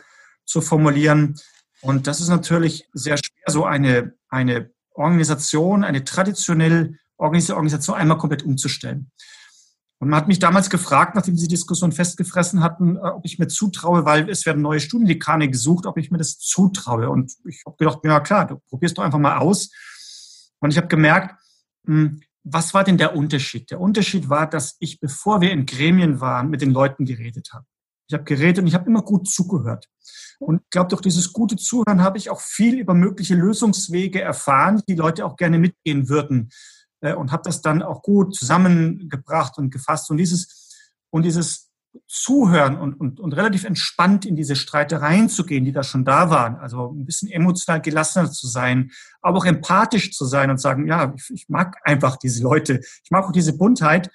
zu 0.44 0.60
formulieren. 0.60 1.36
Und 1.80 2.06
das 2.06 2.20
ist 2.20 2.28
natürlich 2.28 2.88
sehr 2.92 3.16
schwer, 3.16 3.52
so 3.52 3.64
eine, 3.64 4.14
eine 4.28 4.70
Organisation, 4.92 5.84
eine 5.84 6.04
traditionell 6.04 6.98
organisierte 7.16 7.56
Organisation 7.56 7.96
einmal 7.96 8.18
komplett 8.18 8.42
umzustellen. 8.42 9.10
Und 9.98 10.10
man 10.10 10.20
hat 10.20 10.28
mich 10.28 10.38
damals 10.38 10.68
gefragt, 10.68 11.14
nachdem 11.14 11.36
sie 11.36 11.48
die 11.48 11.54
Diskussion 11.54 11.90
festgefressen 11.90 12.62
hatten, 12.62 12.96
äh, 12.96 13.00
ob 13.00 13.24
ich 13.24 13.38
mir 13.38 13.48
zutraue, 13.48 14.04
weil 14.04 14.28
es 14.28 14.44
werden 14.44 14.62
neue 14.62 14.80
Studiendekane 14.80 15.48
gesucht, 15.48 15.86
ob 15.86 15.96
ich 15.96 16.10
mir 16.10 16.18
das 16.18 16.38
zutraue. 16.38 17.08
Und 17.08 17.32
ich 17.48 17.62
habe 17.66 17.76
gedacht, 17.78 18.00
ja 18.04 18.20
klar, 18.20 18.46
du 18.46 18.58
probierst 18.68 18.98
doch 18.98 19.04
einfach 19.04 19.18
mal 19.18 19.38
aus. 19.38 19.70
Und 20.60 20.70
ich 20.70 20.76
habe 20.76 20.88
gemerkt, 20.88 21.34
hm, 21.86 22.20
was 22.48 22.74
war 22.74 22.84
denn 22.84 22.96
der 22.96 23.16
Unterschied? 23.16 23.72
Der 23.72 23.80
Unterschied 23.80 24.28
war, 24.28 24.48
dass 24.48 24.76
ich, 24.78 25.00
bevor 25.00 25.40
wir 25.40 25.50
in 25.50 25.66
Gremien 25.66 26.20
waren, 26.20 26.48
mit 26.48 26.60
den 26.60 26.70
Leuten 26.70 27.04
geredet 27.04 27.50
habe. 27.52 27.66
Ich 28.08 28.14
habe 28.14 28.22
geredet 28.22 28.60
und 28.60 28.68
ich 28.68 28.74
habe 28.74 28.88
immer 28.88 29.02
gut 29.02 29.28
zugehört. 29.28 29.88
Und 30.38 30.62
ich 30.62 30.70
glaube, 30.70 30.88
durch 30.88 31.02
dieses 31.02 31.32
gute 31.32 31.56
Zuhören 31.56 32.02
habe 32.02 32.18
ich 32.18 32.30
auch 32.30 32.40
viel 32.40 32.78
über 32.78 32.94
mögliche 32.94 33.34
Lösungswege 33.34 34.20
erfahren, 34.20 34.80
die 34.88 34.94
Leute 34.94 35.26
auch 35.26 35.34
gerne 35.34 35.58
mitgehen 35.58 36.08
würden. 36.08 36.50
Äh, 37.00 37.14
und 37.14 37.32
habe 37.32 37.42
das 37.42 37.62
dann 37.62 37.82
auch 37.82 38.02
gut 38.02 38.36
zusammengebracht 38.36 39.58
und 39.58 39.70
gefasst. 39.70 40.08
Und 40.12 40.18
dieses, 40.18 40.92
und 41.10 41.24
dieses 41.24 41.65
Zuhören 42.06 42.78
und, 42.78 42.94
und, 42.94 43.20
und 43.20 43.32
relativ 43.32 43.64
entspannt 43.64 44.24
in 44.24 44.36
diese 44.36 44.56
Streitereien 44.56 45.28
zu 45.28 45.44
gehen, 45.44 45.64
die 45.64 45.72
da 45.72 45.82
schon 45.82 46.04
da 46.04 46.30
waren. 46.30 46.56
Also 46.56 46.92
ein 46.92 47.04
bisschen 47.04 47.30
emotional 47.30 47.80
gelassener 47.80 48.30
zu 48.30 48.46
sein, 48.46 48.90
aber 49.20 49.38
auch 49.38 49.44
empathisch 49.44 50.12
zu 50.12 50.24
sein 50.24 50.50
und 50.50 50.60
sagen, 50.60 50.86
ja, 50.86 51.12
ich, 51.16 51.30
ich 51.30 51.48
mag 51.48 51.76
einfach 51.84 52.16
diese 52.16 52.42
Leute. 52.42 52.80
Ich 53.04 53.10
mag 53.10 53.24
auch 53.24 53.32
diese 53.32 53.56
Buntheit. 53.56 54.10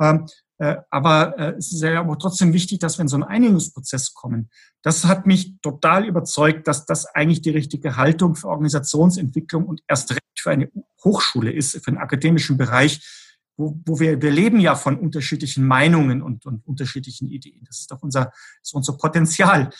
Ähm, 0.00 0.26
äh, 0.58 0.76
aber 0.90 1.38
äh, 1.38 1.54
es 1.58 1.72
ist 1.72 1.82
ja 1.82 2.00
aber 2.00 2.18
trotzdem 2.18 2.52
wichtig, 2.52 2.78
dass 2.78 2.98
wir 2.98 3.02
in 3.02 3.08
so 3.08 3.16
einen 3.16 3.24
Einigungsprozess 3.24 4.14
kommen. 4.14 4.48
Das 4.82 5.04
hat 5.04 5.26
mich 5.26 5.60
total 5.60 6.06
überzeugt, 6.06 6.66
dass 6.66 6.86
das 6.86 7.06
eigentlich 7.06 7.42
die 7.42 7.50
richtige 7.50 7.96
Haltung 7.96 8.36
für 8.36 8.48
Organisationsentwicklung 8.48 9.66
und 9.66 9.82
erst 9.86 10.12
recht 10.12 10.22
für 10.38 10.50
eine 10.50 10.70
Hochschule 11.04 11.52
ist, 11.52 11.72
für 11.72 11.90
den 11.90 11.98
akademischen 11.98 12.56
Bereich, 12.56 13.25
wo, 13.56 13.80
wo 13.84 14.00
wir, 14.00 14.20
wir 14.20 14.30
leben 14.30 14.60
ja 14.60 14.74
von 14.74 14.98
unterschiedlichen 14.98 15.66
Meinungen 15.66 16.22
und, 16.22 16.46
und 16.46 16.66
unterschiedlichen 16.66 17.28
Ideen. 17.28 17.64
Das 17.66 17.80
ist 17.80 17.90
doch 17.90 18.02
unser, 18.02 18.32
ist 18.62 18.74
unser 18.74 18.96
Potenzial 18.96 19.70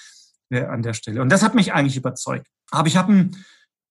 äh, 0.51 0.65
an 0.65 0.83
der 0.83 0.95
Stelle. 0.95 1.23
Und 1.23 1.31
das 1.31 1.43
hat 1.43 1.55
mich 1.55 1.73
eigentlich 1.73 1.97
überzeugt. 1.97 2.49
Aber 2.71 2.89
ich 2.89 2.97
habe 2.97 3.13
ein 3.13 3.45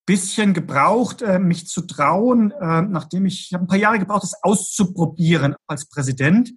bisschen 0.05 0.53
gebraucht, 0.53 1.21
äh, 1.21 1.39
mich 1.39 1.67
zu 1.67 1.81
trauen, 1.81 2.51
äh, 2.51 2.81
nachdem 2.81 3.25
ich, 3.25 3.47
ich 3.47 3.53
habe 3.53 3.65
ein 3.65 3.67
paar 3.67 3.77
Jahre 3.77 3.99
gebraucht, 3.99 4.23
das 4.23 4.43
auszuprobieren 4.43 5.55
als 5.67 5.87
Präsident 5.87 6.53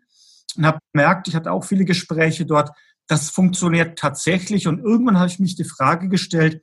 und 0.57 0.67
habe 0.67 0.79
gemerkt, 0.93 1.29
ich 1.29 1.35
hatte 1.35 1.53
auch 1.53 1.65
viele 1.65 1.85
Gespräche 1.85 2.47
dort, 2.47 2.71
das 3.07 3.31
funktioniert 3.31 3.99
tatsächlich. 3.99 4.67
Und 4.67 4.81
irgendwann 4.81 5.19
habe 5.19 5.29
ich 5.29 5.39
mich 5.39 5.57
die 5.57 5.65
Frage 5.65 6.09
gestellt, 6.09 6.63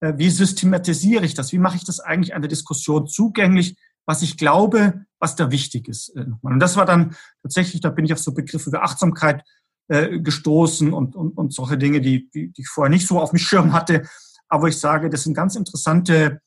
äh, 0.00 0.14
wie 0.16 0.30
systematisiere 0.30 1.24
ich 1.24 1.34
das? 1.34 1.52
Wie 1.52 1.58
mache 1.58 1.76
ich 1.76 1.84
das 1.84 2.00
eigentlich 2.00 2.34
an 2.34 2.42
der 2.42 2.48
Diskussion 2.48 3.06
zugänglich, 3.06 3.76
was 4.04 4.22
ich 4.22 4.36
glaube, 4.36 5.05
was 5.18 5.36
da 5.36 5.50
wichtig 5.50 5.88
ist? 5.88 6.14
Äh, 6.16 6.26
und 6.42 6.60
das 6.60 6.76
war 6.76 6.86
dann 6.86 7.16
tatsächlich, 7.42 7.80
da 7.80 7.90
bin 7.90 8.04
ich 8.04 8.12
auf 8.12 8.18
so 8.18 8.32
Begriffe 8.32 8.72
wie 8.72 8.76
Achtsamkeit 8.76 9.42
äh, 9.88 10.18
gestoßen 10.18 10.92
und, 10.92 11.16
und, 11.16 11.36
und 11.36 11.52
solche 11.52 11.78
Dinge, 11.78 12.00
die, 12.00 12.28
die, 12.30 12.52
die 12.52 12.62
ich 12.62 12.68
vorher 12.68 12.90
nicht 12.90 13.06
so 13.06 13.20
auf 13.20 13.30
dem 13.30 13.38
Schirm 13.38 13.72
hatte. 13.72 14.08
Aber 14.48 14.68
ich 14.68 14.78
sage, 14.78 15.10
das 15.10 15.24
sind 15.24 15.34
ganz 15.34 15.56
interessante 15.56 16.40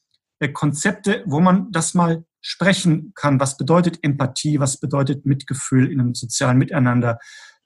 Konzepte, 0.54 1.24
wo 1.26 1.42
man 1.42 1.70
das 1.72 1.94
mal 1.94 2.24
sprechen 2.42 3.12
kann. 3.16 3.40
Was 3.40 3.58
bedeutet 3.58 4.00
Empathie? 4.04 4.60
Was 4.60 4.78
bedeutet 4.78 5.26
Mitgefühl 5.26 5.92
in 5.92 6.00
einem 6.00 6.16
sozialen 6.16 6.58
Miteinander? 6.58 7.20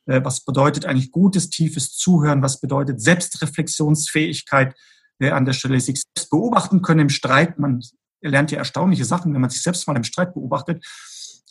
Äh, 0.06 0.22
was 0.24 0.44
bedeutet 0.44 0.86
eigentlich 0.86 1.12
gutes, 1.12 1.50
tiefes 1.50 1.92
Zuhören? 1.96 2.42
Was 2.42 2.60
bedeutet 2.60 3.02
Selbstreflexionsfähigkeit? 3.02 4.76
An 5.20 5.46
der 5.46 5.54
Stelle 5.54 5.80
sich 5.80 6.02
selbst 6.02 6.30
beobachten 6.32 6.82
können 6.82 7.02
im 7.02 7.10
Streit. 7.10 7.58
Man 7.58 7.82
lernt 8.30 8.52
ja 8.52 8.58
erstaunliche 8.58 9.06
Sachen, 9.06 9.34
wenn 9.34 9.42
man 9.42 9.50
sich 9.50 9.62
selbst 9.62 9.88
mal 9.88 9.96
im 9.96 10.04
Streit 10.04 10.34
beobachtet. 10.34 10.86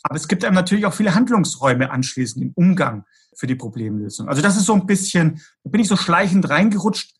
Aber 0.03 0.15
es 0.15 0.27
gibt 0.27 0.43
einem 0.43 0.55
natürlich 0.55 0.85
auch 0.85 0.93
viele 0.93 1.15
Handlungsräume 1.15 1.89
anschließend 1.89 2.43
im 2.43 2.51
Umgang 2.55 3.05
für 3.35 3.47
die 3.47 3.55
Problemlösung. 3.55 4.27
Also 4.27 4.41
das 4.41 4.57
ist 4.57 4.65
so 4.65 4.73
ein 4.73 4.85
bisschen, 4.85 5.41
da 5.63 5.69
bin 5.69 5.81
ich 5.81 5.87
so 5.87 5.95
schleichend 5.95 6.49
reingerutscht. 6.49 7.15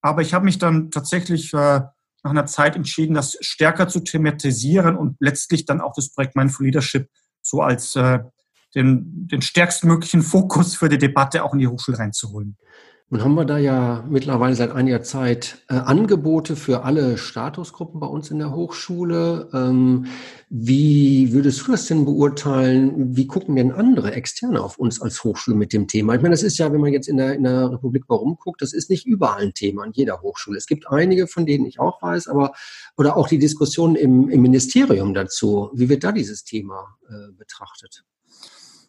Aber 0.00 0.20
ich 0.20 0.34
habe 0.34 0.44
mich 0.44 0.58
dann 0.58 0.90
tatsächlich 0.90 1.54
äh, 1.54 1.56
nach 2.24 2.30
einer 2.30 2.46
Zeit 2.46 2.76
entschieden, 2.76 3.14
das 3.14 3.36
stärker 3.40 3.88
zu 3.88 4.00
thematisieren 4.00 4.96
und 4.96 5.16
letztlich 5.20 5.64
dann 5.64 5.80
auch 5.80 5.92
das 5.94 6.10
Projekt 6.10 6.36
Mindful 6.36 6.66
Leadership 6.66 7.08
so 7.40 7.62
als 7.62 7.94
äh, 7.96 8.18
den, 8.74 9.28
den 9.28 9.42
stärkstmöglichen 9.42 10.22
Fokus 10.22 10.74
für 10.74 10.88
die 10.88 10.98
Debatte 10.98 11.44
auch 11.44 11.52
in 11.52 11.60
die 11.60 11.68
Hochschule 11.68 11.98
reinzuholen. 11.98 12.56
Nun 13.10 13.22
haben 13.22 13.34
wir 13.34 13.44
da 13.44 13.58
ja 13.58 14.02
mittlerweile 14.08 14.54
seit 14.54 14.72
einiger 14.72 15.02
Zeit 15.02 15.62
äh, 15.68 15.74
Angebote 15.74 16.56
für 16.56 16.84
alle 16.84 17.18
Statusgruppen 17.18 18.00
bei 18.00 18.06
uns 18.06 18.30
in 18.30 18.38
der 18.38 18.54
Hochschule. 18.54 19.50
Ähm, 19.52 20.06
wie 20.48 21.32
würdest 21.32 21.66
du 21.66 21.72
das 21.72 21.86
denn 21.86 22.06
beurteilen? 22.06 23.14
Wie 23.14 23.26
gucken 23.26 23.56
denn 23.56 23.72
andere 23.72 24.12
Externe 24.14 24.62
auf 24.62 24.78
uns 24.78 25.02
als 25.02 25.22
Hochschule 25.22 25.54
mit 25.54 25.74
dem 25.74 25.86
Thema? 25.86 26.14
Ich 26.14 26.22
meine, 26.22 26.32
das 26.32 26.42
ist 26.42 26.56
ja, 26.56 26.72
wenn 26.72 26.80
man 26.80 26.94
jetzt 26.94 27.06
in 27.06 27.18
der, 27.18 27.34
in 27.34 27.42
der 27.42 27.72
Republik 27.72 28.04
warum 28.08 28.36
guckt, 28.36 28.62
das 28.62 28.72
ist 28.72 28.88
nicht 28.88 29.06
überall 29.06 29.42
ein 29.42 29.54
Thema 29.54 29.82
an 29.82 29.92
jeder 29.92 30.22
Hochschule. 30.22 30.56
Es 30.56 30.66
gibt 30.66 30.88
einige, 30.88 31.26
von 31.26 31.44
denen 31.44 31.66
ich 31.66 31.78
auch 31.78 32.00
weiß, 32.00 32.26
aber 32.28 32.54
oder 32.96 33.18
auch 33.18 33.28
die 33.28 33.38
Diskussion 33.38 33.96
im, 33.96 34.30
im 34.30 34.40
Ministerium 34.40 35.12
dazu. 35.12 35.70
Wie 35.74 35.90
wird 35.90 36.04
da 36.04 36.10
dieses 36.10 36.42
Thema 36.42 36.96
äh, 37.06 37.32
betrachtet? 37.36 38.04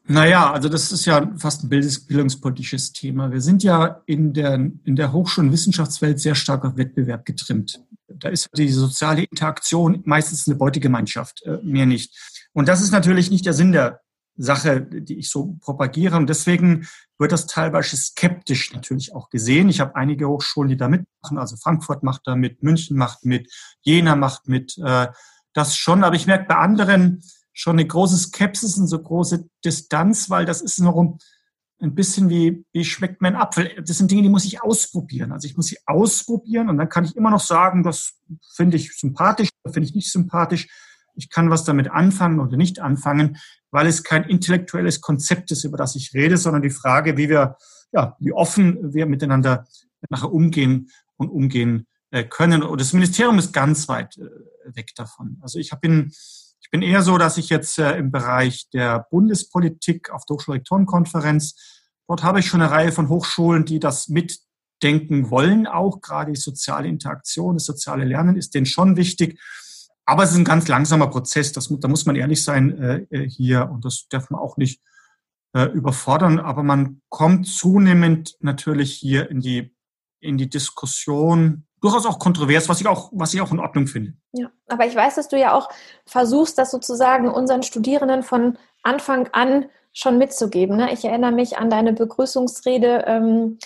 Naja, 0.07 0.51
also 0.51 0.69
das 0.69 0.91
ist 0.91 1.05
ja 1.05 1.31
fast 1.37 1.63
ein 1.63 1.69
bildungspolitisches 1.69 2.93
Thema. 2.93 3.31
Wir 3.31 3.41
sind 3.41 3.63
ja 3.63 4.01
in 4.05 4.33
der, 4.33 4.53
in 4.53 4.95
der 4.95 5.11
Hochschul- 5.11 5.45
und 5.45 5.51
Wissenschaftswelt 5.51 6.19
sehr 6.19 6.35
stark 6.35 6.63
auf 6.63 6.77
Wettbewerb 6.77 7.25
getrimmt. 7.25 7.81
Da 8.07 8.29
ist 8.29 8.49
die 8.55 8.69
soziale 8.69 9.23
Interaktion 9.23 10.03
meistens 10.05 10.47
eine 10.47 10.57
Beutegemeinschaft, 10.57 11.43
äh, 11.43 11.57
mehr 11.63 11.87
nicht. 11.87 12.15
Und 12.53 12.67
das 12.67 12.81
ist 12.81 12.91
natürlich 12.91 13.31
nicht 13.31 13.47
der 13.47 13.53
Sinn 13.53 13.71
der 13.71 14.01
Sache, 14.37 14.81
die 14.81 15.17
ich 15.17 15.29
so 15.29 15.57
propagiere. 15.59 16.17
Und 16.17 16.29
deswegen 16.29 16.87
wird 17.17 17.31
das 17.31 17.47
teilweise 17.47 17.97
skeptisch 17.97 18.73
natürlich 18.73 19.15
auch 19.15 19.29
gesehen. 19.31 19.69
Ich 19.69 19.79
habe 19.79 19.95
einige 19.95 20.27
Hochschulen, 20.27 20.69
die 20.69 20.77
da 20.77 20.87
mitmachen. 20.87 21.39
Also 21.39 21.55
Frankfurt 21.55 22.03
macht 22.03 22.21
da 22.25 22.35
mit, 22.35 22.61
München 22.61 22.95
macht 22.95 23.25
mit, 23.25 23.51
Jena 23.81 24.15
macht 24.15 24.47
mit. 24.47 24.77
Äh, 24.77 25.07
das 25.53 25.75
schon. 25.75 26.03
Aber 26.03 26.15
ich 26.15 26.27
merke 26.27 26.45
bei 26.47 26.55
anderen, 26.57 27.23
schon 27.55 27.77
eine 27.79 27.87
große 27.87 28.17
Skepsis 28.17 28.77
und 28.77 28.87
so 28.87 29.01
große 29.01 29.49
Distanz, 29.63 30.29
weil 30.29 30.45
das 30.45 30.61
ist 30.61 30.79
noch 30.79 31.17
ein 31.81 31.95
bisschen 31.95 32.29
wie, 32.29 32.65
wie 32.73 32.83
schmeckt 32.83 33.21
mein 33.21 33.35
Apfel. 33.35 33.71
Das 33.83 33.97
sind 33.97 34.11
Dinge, 34.11 34.23
die 34.23 34.29
muss 34.29 34.45
ich 34.45 34.61
ausprobieren. 34.61 35.31
Also 35.31 35.47
ich 35.47 35.55
muss 35.55 35.67
sie 35.67 35.77
ausprobieren 35.85 36.69
und 36.69 36.77
dann 36.77 36.89
kann 36.89 37.05
ich 37.05 37.15
immer 37.15 37.31
noch 37.31 37.39
sagen, 37.39 37.81
das 37.81 38.19
finde 38.55 38.77
ich 38.77 38.97
sympathisch, 38.97 39.49
finde 39.71 39.87
ich 39.87 39.95
nicht 39.95 40.11
sympathisch. 40.11 40.67
Ich 41.15 41.29
kann 41.29 41.49
was 41.49 41.63
damit 41.63 41.89
anfangen 41.89 42.41
oder 42.41 42.57
nicht 42.57 42.79
anfangen, 42.79 43.37
weil 43.71 43.87
es 43.87 44.03
kein 44.03 44.25
intellektuelles 44.25 44.99
Konzept 44.99 45.49
ist, 45.51 45.63
über 45.63 45.77
das 45.77 45.95
ich 45.95 46.13
rede, 46.13 46.35
sondern 46.35 46.61
die 46.61 46.69
Frage, 46.69 47.15
wie 47.15 47.29
wir, 47.29 47.55
ja, 47.93 48.17
wie 48.19 48.33
offen 48.33 48.93
wir 48.93 49.05
miteinander 49.05 49.65
nachher 50.09 50.31
umgehen 50.31 50.89
und 51.15 51.29
umgehen 51.29 51.87
äh, 52.11 52.25
können. 52.25 52.63
Und 52.63 52.81
das 52.81 52.91
Ministerium 52.91 53.39
ist 53.39 53.53
ganz 53.53 53.87
weit 53.87 54.17
äh, 54.17 54.75
weg 54.75 54.91
davon. 54.95 55.37
Also 55.41 55.57
ich 55.57 55.71
habe 55.71 55.87
in 55.87 56.11
ich 56.65 56.71
bin 56.71 56.81
eher 56.81 57.03
so, 57.03 57.19
dass 57.19 57.37
ich 57.37 57.49
jetzt 57.49 57.77
äh, 57.77 57.95
im 57.95 58.09
Bereich 58.09 58.67
der 58.73 59.05
Bundespolitik 59.11 60.09
auf 60.09 60.25
der 60.25 60.33
Hochschulrektorenkonferenz, 60.33 61.83
dort 62.07 62.23
habe 62.23 62.39
ich 62.39 62.47
schon 62.47 62.59
eine 62.59 62.71
Reihe 62.71 62.91
von 62.91 63.07
Hochschulen, 63.07 63.65
die 63.65 63.79
das 63.79 64.07
mitdenken 64.07 65.29
wollen, 65.29 65.67
auch 65.67 66.01
gerade 66.01 66.31
die 66.31 66.39
soziale 66.39 66.87
Interaktion, 66.87 67.57
das 67.57 67.65
soziale 67.65 68.03
Lernen 68.03 68.35
ist 68.35 68.55
denen 68.55 68.65
schon 68.65 68.97
wichtig. 68.97 69.39
Aber 70.05 70.23
es 70.23 70.31
ist 70.31 70.37
ein 70.37 70.43
ganz 70.43 70.67
langsamer 70.67 71.07
Prozess, 71.07 71.51
das, 71.51 71.69
da 71.69 71.87
muss 71.87 72.07
man 72.07 72.15
ehrlich 72.15 72.43
sein 72.43 72.79
äh, 72.79 73.05
äh, 73.11 73.29
hier 73.29 73.69
und 73.69 73.85
das 73.85 74.07
darf 74.09 74.31
man 74.31 74.41
auch 74.41 74.57
nicht 74.57 74.81
äh, 75.53 75.65
überfordern. 75.65 76.39
Aber 76.39 76.63
man 76.63 76.99
kommt 77.09 77.47
zunehmend 77.47 78.37
natürlich 78.39 78.91
hier 78.91 79.29
in 79.29 79.39
die, 79.39 79.75
in 80.19 80.39
die 80.39 80.49
Diskussion 80.49 81.67
durchaus 81.85 82.05
auch 82.05 82.19
kontrovers, 82.19 82.67
was 82.67 82.81
ich 82.81 82.87
auch, 82.87 83.09
was 83.13 83.33
ich 83.33 83.41
auch 83.41 83.51
in 83.51 83.59
Ordnung 83.59 83.87
finde. 83.87 84.13
Ja, 84.33 84.49
aber 84.67 84.85
ich 84.85 84.95
weiß, 84.95 85.15
dass 85.15 85.27
du 85.27 85.37
ja 85.37 85.53
auch 85.53 85.69
versuchst, 86.05 86.57
das 86.57 86.71
sozusagen 86.71 87.29
unseren 87.29 87.63
Studierenden 87.63 88.23
von 88.23 88.57
Anfang 88.83 89.29
an 89.31 89.65
schon 89.93 90.17
mitzugeben. 90.17 90.77
Ne? 90.77 90.91
Ich 90.91 91.05
erinnere 91.05 91.31
mich 91.31 91.57
an 91.57 91.69
deine 91.69 91.93
Begrüßungsrede 91.93 93.05
ähm, 93.07 93.59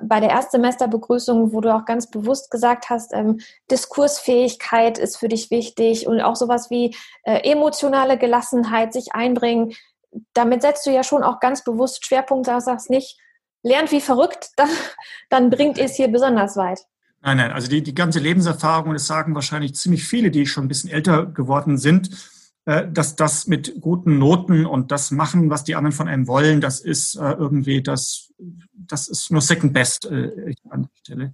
bei 0.00 0.20
der 0.20 0.30
Erstsemesterbegrüßung, 0.30 1.52
wo 1.52 1.60
du 1.60 1.74
auch 1.74 1.84
ganz 1.84 2.10
bewusst 2.10 2.50
gesagt 2.50 2.88
hast, 2.88 3.12
ähm, 3.12 3.40
Diskursfähigkeit 3.70 4.98
ist 4.98 5.18
für 5.18 5.28
dich 5.28 5.50
wichtig 5.50 6.06
und 6.06 6.22
auch 6.22 6.36
sowas 6.36 6.70
wie 6.70 6.96
äh, 7.24 7.50
emotionale 7.50 8.16
Gelassenheit, 8.16 8.94
sich 8.94 9.14
einbringen. 9.14 9.74
Damit 10.32 10.62
setzt 10.62 10.86
du 10.86 10.90
ja 10.90 11.04
schon 11.04 11.22
auch 11.22 11.40
ganz 11.40 11.62
bewusst 11.62 12.06
Schwerpunkt, 12.06 12.46
sagst 12.46 12.88
nicht, 12.88 13.18
lernt 13.62 13.92
wie 13.92 14.00
verrückt, 14.00 14.50
dann, 14.56 14.70
dann 15.28 15.50
bringt 15.50 15.78
ihr 15.78 15.84
es 15.84 15.96
hier 15.96 16.08
besonders 16.08 16.56
weit. 16.56 16.80
Nein, 17.22 17.36
nein, 17.36 17.52
also 17.52 17.68
die, 17.68 17.82
die 17.82 17.94
ganze 17.94 18.18
Lebenserfahrung, 18.18 18.92
das 18.92 19.06
sagen 19.06 19.34
wahrscheinlich 19.34 19.76
ziemlich 19.76 20.04
viele, 20.04 20.30
die 20.30 20.46
schon 20.46 20.64
ein 20.64 20.68
bisschen 20.68 20.90
älter 20.90 21.26
geworden 21.26 21.78
sind, 21.78 22.10
äh, 22.64 22.90
dass 22.90 23.14
das 23.14 23.46
mit 23.46 23.80
guten 23.80 24.18
Noten 24.18 24.66
und 24.66 24.90
das 24.90 25.12
machen, 25.12 25.48
was 25.48 25.62
die 25.62 25.76
anderen 25.76 25.96
von 25.96 26.08
einem 26.08 26.26
wollen, 26.26 26.60
das 26.60 26.80
ist 26.80 27.14
äh, 27.14 27.32
irgendwie, 27.32 27.80
das, 27.80 28.32
das 28.74 29.08
ist 29.08 29.30
nur 29.30 29.40
Second 29.40 29.72
Best 29.72 30.04
äh, 30.06 30.54
an 30.68 30.82
der 30.82 30.90
Stelle. 30.98 31.32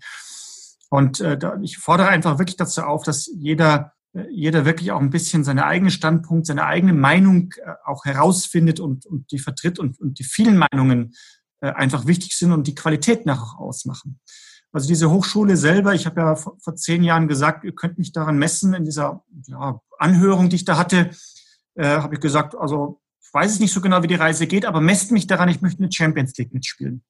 Und 0.91 1.21
äh, 1.21 1.39
da, 1.39 1.59
ich 1.63 1.79
fordere 1.79 2.09
einfach 2.09 2.39
wirklich 2.39 2.57
dazu 2.57 2.83
auf, 2.83 3.03
dass 3.03 3.27
jeder, 3.27 3.93
äh, 4.13 4.25
jeder 4.31 4.67
wirklich 4.67 4.93
auch 4.93 5.01
ein 5.01 5.11
bisschen 5.11 5.43
seine 5.43 5.65
eigene 5.65 5.91
Standpunkt, 5.91 6.47
seine 6.47 6.67
eigene 6.67 6.93
Meinung 6.93 7.55
auch 7.85 8.05
herausfindet 8.05 8.79
und, 8.79 9.07
und 9.07 9.31
die 9.33 9.39
vertritt 9.39 9.79
und, 9.79 9.99
und 10.01 10.19
die 10.19 10.25
vielen 10.25 10.59
Meinungen 10.59 11.15
äh, 11.61 11.73
einfach 11.73 12.07
wichtig 12.07 12.37
sind 12.37 12.53
und 12.53 12.67
die 12.67 12.75
Qualität 12.75 13.27
nachher 13.27 13.59
ausmachen. 13.59 14.21
Also 14.79 14.87
diese 14.87 15.11
Hochschule 15.11 15.57
selber, 15.57 15.93
ich 15.93 16.07
habe 16.07 16.21
ja 16.21 16.37
vor, 16.37 16.77
zehn 16.77 17.03
Jahren 17.03 17.27
gesagt, 17.27 17.65
ihr 17.65 17.75
könnt 17.75 17.99
mich 17.99 18.13
daran 18.13 18.39
messen, 18.39 18.75
in 18.75 18.85
dieser 18.85 19.25
ja, 19.49 19.81
Anhörung, 19.99 20.51
die 20.51 20.55
ich 20.55 20.65
da 20.65 20.79
hatte, 20.79 21.11
äh, 21.75 21.85
habe 21.85 22.15
ich 22.15 22.21
gesagt, 22.21 22.55
also 22.57 23.01
ich 23.21 23.35
weiß 23.35 23.55
es 23.55 23.59
nicht 23.59 23.73
so 23.73 23.81
genau, 23.81 24.05
wie 24.05 24.07
die 24.07 24.15
Reise 24.15 24.47
geht, 24.47 24.65
aber 24.65 24.81
messt 24.81 25.11
mich 25.11 25.27
daran, 25.27 25.49
ich 25.49 25.63
möchte 25.63 25.83
eine 25.83 25.91
Champions 25.91 26.37
League 26.39 26.55
mitspielen. 26.55 27.03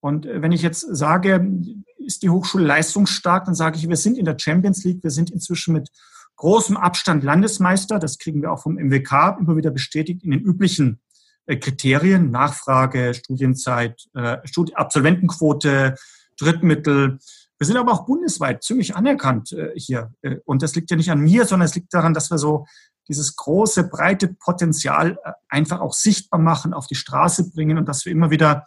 Und 0.00 0.26
äh, 0.26 0.42
wenn 0.42 0.52
ich 0.52 0.60
jetzt 0.60 0.94
sage, 0.94 1.50
ist 1.96 2.22
die 2.22 2.28
Hochschule 2.28 2.66
leistungsstark, 2.66 3.46
dann 3.46 3.54
sage 3.54 3.78
ich, 3.78 3.88
wir 3.88 3.96
sind 3.96 4.18
in 4.18 4.26
der 4.26 4.36
Champions 4.38 4.84
League, 4.84 5.02
wir 5.02 5.10
sind 5.10 5.30
inzwischen 5.30 5.72
mit 5.72 5.88
großem 6.36 6.76
Abstand 6.76 7.24
Landesmeister, 7.24 7.98
das 7.98 8.18
kriegen 8.18 8.42
wir 8.42 8.52
auch 8.52 8.60
vom 8.60 8.74
MWK 8.74 9.38
immer 9.40 9.56
wieder 9.56 9.70
bestätigt 9.70 10.22
in 10.22 10.32
den 10.32 10.40
üblichen 10.40 11.00
äh, 11.46 11.56
Kriterien, 11.56 12.30
Nachfrage, 12.30 13.14
Studienzeit, 13.14 14.04
äh, 14.12 14.36
Absolventenquote, 14.74 15.94
Drittmittel. 16.40 17.18
Wir 17.58 17.66
sind 17.66 17.76
aber 17.76 17.92
auch 17.92 18.06
bundesweit 18.06 18.62
ziemlich 18.62 18.96
anerkannt 18.96 19.52
äh, 19.52 19.72
hier. 19.74 20.12
Äh, 20.22 20.36
und 20.44 20.62
das 20.62 20.74
liegt 20.74 20.90
ja 20.90 20.96
nicht 20.96 21.10
an 21.10 21.20
mir, 21.20 21.44
sondern 21.44 21.66
es 21.66 21.74
liegt 21.74 21.92
daran, 21.92 22.14
dass 22.14 22.30
wir 22.30 22.38
so 22.38 22.66
dieses 23.08 23.36
große, 23.36 23.84
breite 23.84 24.28
Potenzial 24.28 25.18
äh, 25.24 25.32
einfach 25.48 25.80
auch 25.80 25.92
sichtbar 25.92 26.40
machen, 26.40 26.72
auf 26.72 26.86
die 26.86 26.94
Straße 26.94 27.50
bringen 27.50 27.78
und 27.78 27.88
dass 27.88 28.04
wir 28.04 28.12
immer 28.12 28.30
wieder, 28.30 28.66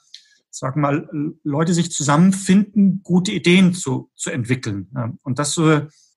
sagen 0.51 0.81
mal, 0.81 1.09
Leute 1.43 1.73
sich 1.73 1.91
zusammenfinden, 1.91 3.01
gute 3.03 3.31
Ideen 3.31 3.73
zu, 3.73 4.11
zu 4.15 4.29
entwickeln. 4.29 5.17
Und 5.23 5.39
das, 5.39 5.59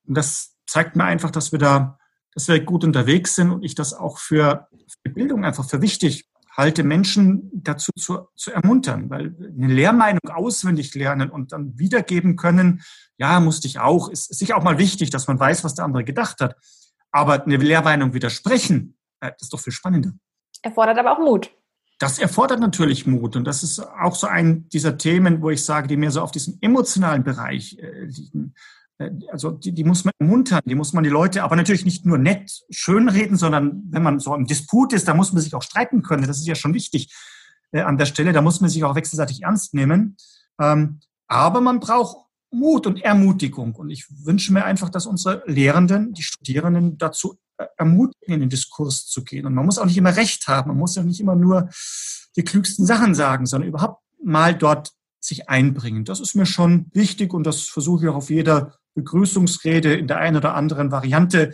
das 0.04 0.54
zeigt 0.66 0.94
mir 0.94 1.04
einfach, 1.04 1.30
dass 1.30 1.52
wir 1.52 1.58
da, 1.58 1.98
dass 2.34 2.46
wir 2.46 2.60
gut 2.60 2.84
unterwegs 2.84 3.34
sind 3.34 3.50
und 3.50 3.62
ich 3.62 3.74
das 3.74 3.94
auch 3.94 4.18
für, 4.18 4.68
für 5.02 5.10
Bildung 5.10 5.46
einfach 5.46 5.66
für 5.66 5.80
wichtig 5.80 6.28
halte, 6.56 6.82
Menschen 6.82 7.50
dazu 7.52 7.90
zu, 7.96 8.28
zu 8.34 8.50
ermuntern, 8.50 9.10
weil 9.10 9.34
eine 9.38 9.72
Lehrmeinung 9.72 10.28
auswendig 10.28 10.94
lernen 10.94 11.30
und 11.30 11.52
dann 11.52 11.78
wiedergeben 11.78 12.36
können, 12.36 12.82
ja, 13.18 13.40
musste 13.40 13.66
ich 13.66 13.78
auch, 13.78 14.08
ist 14.08 14.34
sicher 14.34 14.56
auch 14.56 14.62
mal 14.62 14.78
wichtig, 14.78 15.10
dass 15.10 15.28
man 15.28 15.38
weiß, 15.38 15.64
was 15.64 15.74
der 15.74 15.84
andere 15.84 16.04
gedacht 16.04 16.40
hat. 16.40 16.56
Aber 17.10 17.44
eine 17.44 17.56
Lehrmeinung 17.56 18.14
widersprechen, 18.14 18.96
äh, 19.20 19.30
das 19.32 19.42
ist 19.42 19.52
doch 19.52 19.60
viel 19.60 19.72
spannender. 19.72 20.12
Erfordert 20.62 20.98
aber 20.98 21.12
auch 21.12 21.18
Mut. 21.18 21.50
Das 21.98 22.18
erfordert 22.18 22.60
natürlich 22.60 23.06
Mut. 23.06 23.36
Und 23.36 23.44
das 23.44 23.62
ist 23.62 23.80
auch 23.80 24.14
so 24.14 24.26
ein 24.26 24.68
dieser 24.68 24.98
Themen, 24.98 25.40
wo 25.40 25.50
ich 25.50 25.64
sage, 25.64 25.88
die 25.88 25.96
mehr 25.96 26.10
so 26.10 26.20
auf 26.20 26.30
diesem 26.30 26.58
emotionalen 26.60 27.24
Bereich 27.24 27.78
äh, 27.78 28.04
liegen. 28.04 28.54
Äh, 28.98 29.10
also 29.30 29.50
die, 29.50 29.72
die 29.72 29.84
muss 29.84 30.04
man 30.04 30.12
ermuntern, 30.18 30.62
die 30.64 30.74
muss 30.74 30.92
man 30.92 31.04
die 31.04 31.10
Leute, 31.10 31.42
aber 31.42 31.56
natürlich 31.56 31.84
nicht 31.84 32.06
nur 32.06 32.18
nett 32.18 32.64
schönreden, 32.70 33.36
sondern 33.36 33.82
wenn 33.90 34.02
man 34.02 34.18
so 34.18 34.34
im 34.34 34.46
Disput 34.46 34.92
ist, 34.92 35.08
da 35.08 35.14
muss 35.14 35.32
man 35.32 35.42
sich 35.42 35.54
auch 35.54 35.62
streiten 35.62 36.02
können. 36.02 36.26
Das 36.26 36.38
ist 36.38 36.46
ja 36.46 36.54
schon 36.54 36.74
wichtig 36.74 37.14
äh, 37.72 37.80
an 37.80 37.98
der 37.98 38.06
Stelle. 38.06 38.32
Da 38.32 38.42
muss 38.42 38.60
man 38.60 38.70
sich 38.70 38.84
auch 38.84 38.94
wechselseitig 38.94 39.42
ernst 39.42 39.74
nehmen. 39.74 40.16
Ähm, 40.60 41.00
aber 41.28 41.60
man 41.60 41.80
braucht 41.80 42.18
Mut 42.50 42.86
und 42.86 43.02
Ermutigung. 43.02 43.74
Und 43.74 43.90
ich 43.90 44.06
wünsche 44.24 44.52
mir 44.52 44.64
einfach, 44.64 44.88
dass 44.88 45.06
unsere 45.06 45.42
Lehrenden, 45.46 46.12
die 46.12 46.22
Studierenden 46.22 46.98
dazu 46.98 47.38
äh, 47.58 47.66
ermutigen, 47.76 48.34
in 48.34 48.40
den 48.40 48.50
Diskurs 48.50 49.06
zu 49.06 49.24
gehen. 49.24 49.46
Und 49.46 49.54
man 49.54 49.66
muss 49.66 49.78
auch 49.78 49.86
nicht 49.86 49.98
immer 49.98 50.16
Recht 50.16 50.48
haben. 50.48 50.68
Man 50.68 50.78
muss 50.78 50.94
ja 50.94 51.02
nicht 51.02 51.20
immer 51.20 51.36
nur 51.36 51.68
die 52.36 52.44
klügsten 52.44 52.86
Sachen 52.86 53.14
sagen, 53.14 53.46
sondern 53.46 53.68
überhaupt 53.68 54.02
mal 54.22 54.54
dort 54.54 54.92
sich 55.20 55.48
einbringen. 55.48 56.04
Das 56.04 56.20
ist 56.20 56.34
mir 56.34 56.46
schon 56.46 56.86
wichtig 56.92 57.34
und 57.34 57.44
das 57.44 57.62
versuche 57.62 58.04
ich 58.04 58.10
auch 58.10 58.16
auf 58.16 58.30
jeder 58.30 58.78
Begrüßungsrede 58.96 59.94
in 59.94 60.08
der 60.08 60.18
einen 60.18 60.36
oder 60.36 60.54
anderen 60.54 60.90
Variante 60.90 61.52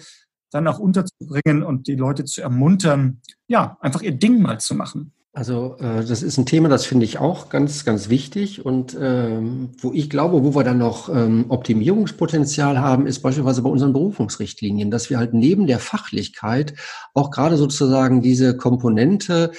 dann 0.51 0.67
auch 0.67 0.79
unterzubringen 0.79 1.63
und 1.63 1.87
die 1.87 1.97
Leute 1.97 2.25
zu 2.25 2.41
ermuntern, 2.41 3.21
ja, 3.49 3.77
einfach 3.81 4.03
ihr 4.03 4.13
Ding 4.13 4.41
mal 4.41 4.61
zu 4.61 4.75
machen. 4.75 5.13
Also 5.35 5.77
äh, 5.79 6.05
das 6.05 6.23
ist 6.23 6.37
ein 6.37 6.45
Thema, 6.45 6.69
das 6.69 6.85
finde 6.85 7.07
ich 7.07 7.17
auch 7.17 7.49
ganz, 7.49 7.87
ganz 7.87 8.11
wichtig 8.11 8.67
und 8.67 8.95
ähm, 9.01 9.71
wo 9.79 9.91
ich 9.91 10.11
glaube, 10.11 10.45
wo 10.45 10.55
wir 10.55 10.63
dann 10.63 10.77
noch 10.77 11.09
ähm, 11.09 11.47
Optimierungspotenzial 11.49 12.79
haben, 12.79 13.07
ist 13.07 13.21
beispielsweise 13.21 13.63
bei 13.63 13.71
unseren 13.71 13.95
Berufungsrichtlinien, 13.95 14.91
dass 14.91 15.09
wir 15.09 15.17
halt 15.17 15.33
neben 15.33 15.67
der 15.67 15.79
Fachlichkeit 15.79 16.75
auch 17.15 17.31
gerade 17.31 17.57
sozusagen 17.57 18.21
diese 18.21 18.59
Komponente 18.59 19.53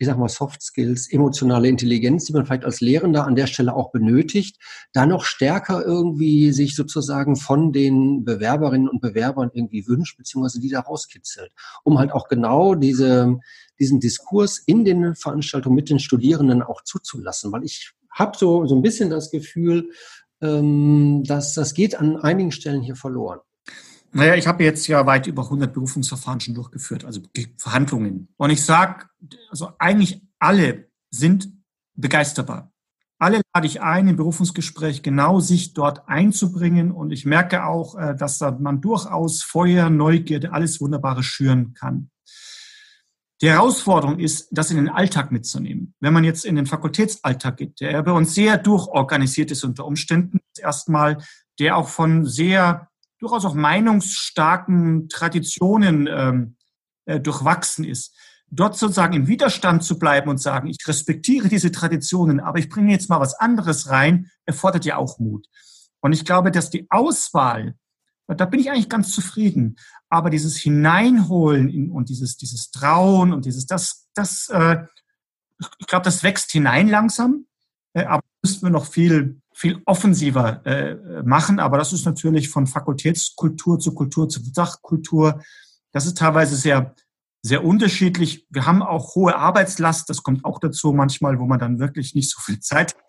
ich 0.00 0.06
sag 0.06 0.16
mal, 0.16 0.30
Soft 0.30 0.62
Skills, 0.62 1.12
emotionale 1.12 1.68
Intelligenz, 1.68 2.24
die 2.24 2.32
man 2.32 2.46
vielleicht 2.46 2.64
als 2.64 2.80
Lehrender 2.80 3.26
an 3.26 3.34
der 3.34 3.46
Stelle 3.46 3.74
auch 3.74 3.92
benötigt, 3.92 4.56
da 4.94 5.04
noch 5.04 5.24
stärker 5.24 5.84
irgendwie 5.84 6.52
sich 6.52 6.74
sozusagen 6.74 7.36
von 7.36 7.70
den 7.70 8.24
Bewerberinnen 8.24 8.88
und 8.88 9.02
Bewerbern 9.02 9.50
irgendwie 9.52 9.86
wünscht, 9.86 10.16
beziehungsweise 10.16 10.58
die 10.58 10.70
da 10.70 10.80
rauskitzelt, 10.80 11.52
um 11.84 11.98
halt 11.98 12.12
auch 12.12 12.28
genau 12.28 12.74
diese, 12.74 13.40
diesen 13.78 14.00
Diskurs 14.00 14.58
in 14.58 14.86
den 14.86 15.14
Veranstaltungen 15.14 15.76
mit 15.76 15.90
den 15.90 15.98
Studierenden 15.98 16.62
auch 16.62 16.82
zuzulassen, 16.82 17.52
weil 17.52 17.64
ich 17.64 17.92
habe 18.10 18.38
so, 18.38 18.64
so 18.64 18.74
ein 18.76 18.82
bisschen 18.82 19.10
das 19.10 19.30
Gefühl, 19.30 19.90
ähm, 20.40 21.24
dass 21.26 21.52
das 21.52 21.74
geht 21.74 22.00
an 22.00 22.16
einigen 22.16 22.52
Stellen 22.52 22.80
hier 22.80 22.96
verloren. 22.96 23.40
Naja, 24.12 24.34
ich 24.34 24.46
habe 24.46 24.64
jetzt 24.64 24.86
ja 24.88 25.06
weit 25.06 25.26
über 25.26 25.44
100 25.44 25.72
Berufungsverfahren 25.72 26.40
schon 26.40 26.54
durchgeführt, 26.54 27.04
also 27.04 27.20
Verhandlungen. 27.56 28.28
Und 28.36 28.50
ich 28.50 28.64
sage, 28.64 29.06
also 29.50 29.72
eigentlich 29.78 30.22
alle 30.38 30.90
sind 31.10 31.52
begeisterbar. 31.94 32.72
Alle 33.18 33.42
lade 33.54 33.66
ich 33.66 33.82
ein, 33.82 34.08
im 34.08 34.16
Berufungsgespräch 34.16 35.02
genau 35.02 35.40
sich 35.40 35.74
dort 35.74 36.08
einzubringen. 36.08 36.90
Und 36.90 37.12
ich 37.12 37.26
merke 37.26 37.66
auch, 37.66 37.94
äh, 37.96 38.16
dass 38.16 38.38
da 38.38 38.50
man 38.50 38.80
durchaus 38.80 39.42
Feuer, 39.42 39.90
Neugierde, 39.90 40.52
alles 40.52 40.80
Wunderbare 40.80 41.22
schüren 41.22 41.74
kann. 41.74 42.10
Die 43.42 43.50
Herausforderung 43.50 44.18
ist, 44.18 44.48
das 44.50 44.70
in 44.70 44.76
den 44.76 44.88
Alltag 44.88 45.32
mitzunehmen. 45.32 45.94
Wenn 46.00 46.12
man 46.12 46.24
jetzt 46.24 46.44
in 46.44 46.56
den 46.56 46.66
Fakultätsalltag 46.66 47.58
geht, 47.58 47.80
der 47.80 48.02
bei 48.02 48.12
uns 48.12 48.34
sehr 48.34 48.58
durchorganisiert 48.58 49.50
ist 49.50 49.64
unter 49.64 49.86
Umständen, 49.86 50.40
erstmal, 50.58 51.18
der 51.58 51.76
auch 51.76 51.88
von 51.88 52.26
sehr 52.26 52.89
durchaus 53.20 53.44
auch 53.44 53.54
meinungsstarken 53.54 55.08
Traditionen 55.08 56.08
ähm, 56.10 56.56
äh, 57.04 57.20
durchwachsen 57.20 57.84
ist. 57.84 58.16
Dort 58.50 58.76
sozusagen 58.76 59.14
im 59.14 59.28
Widerstand 59.28 59.84
zu 59.84 59.98
bleiben 59.98 60.28
und 60.28 60.38
sagen, 60.38 60.66
ich 60.66 60.78
respektiere 60.86 61.48
diese 61.48 61.70
Traditionen, 61.70 62.40
aber 62.40 62.58
ich 62.58 62.68
bringe 62.68 62.90
jetzt 62.90 63.08
mal 63.08 63.20
was 63.20 63.34
anderes 63.34 63.90
rein, 63.90 64.30
erfordert 64.44 64.84
ja 64.84 64.96
auch 64.96 65.20
Mut. 65.20 65.46
Und 66.00 66.12
ich 66.12 66.24
glaube, 66.24 66.50
dass 66.50 66.70
die 66.70 66.90
Auswahl, 66.90 67.76
da 68.26 68.46
bin 68.46 68.58
ich 68.58 68.70
eigentlich 68.70 68.88
ganz 68.88 69.12
zufrieden, 69.12 69.76
aber 70.08 70.30
dieses 70.30 70.56
Hineinholen 70.56 71.68
in, 71.68 71.90
und 71.90 72.08
dieses, 72.08 72.36
dieses 72.36 72.70
Trauen 72.70 73.32
und 73.32 73.44
dieses, 73.44 73.66
das, 73.66 74.08
das, 74.14 74.48
äh, 74.48 74.84
ich 75.78 75.86
glaube, 75.86 76.04
das 76.04 76.22
wächst 76.22 76.50
hinein 76.50 76.88
langsam, 76.88 77.46
äh, 77.92 78.04
aber 78.04 78.22
müssten 78.42 78.66
wir 78.66 78.70
noch 78.70 78.86
viel 78.86 79.39
viel 79.60 79.82
offensiver 79.84 80.64
äh, 80.64 81.22
machen. 81.22 81.60
Aber 81.60 81.76
das 81.76 81.92
ist 81.92 82.06
natürlich 82.06 82.48
von 82.48 82.66
Fakultätskultur 82.66 83.78
zu 83.78 83.94
Kultur 83.94 84.26
zu 84.26 84.40
Sachkultur. 84.42 85.42
Das 85.92 86.06
ist 86.06 86.16
teilweise 86.16 86.56
sehr, 86.56 86.94
sehr 87.42 87.62
unterschiedlich. 87.62 88.46
Wir 88.48 88.64
haben 88.64 88.82
auch 88.82 89.14
hohe 89.14 89.36
Arbeitslast. 89.36 90.08
Das 90.08 90.22
kommt 90.22 90.46
auch 90.46 90.60
dazu 90.60 90.94
manchmal, 90.94 91.38
wo 91.38 91.44
man 91.44 91.58
dann 91.58 91.78
wirklich 91.78 92.14
nicht 92.14 92.30
so 92.30 92.40
viel 92.40 92.60
Zeit 92.60 92.94
hat. 92.94 93.04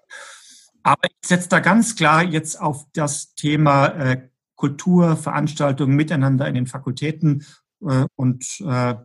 Aber 0.83 1.03
ich 1.05 1.25
setze 1.25 1.47
da 1.47 1.61
ganz 1.61 1.95
klar 1.95 2.21
jetzt 2.21 2.59
auf 2.59 2.85
das 2.91 3.33
Thema 3.35 3.85
äh, 3.85 4.27
Kultur, 4.55 5.15
Veranstaltungen 5.15 5.95
miteinander 5.95 6.49
in 6.49 6.55
den 6.55 6.67
Fakultäten 6.67 7.45
äh, 7.87 8.07
und 8.15 8.45
äh, 8.59 8.95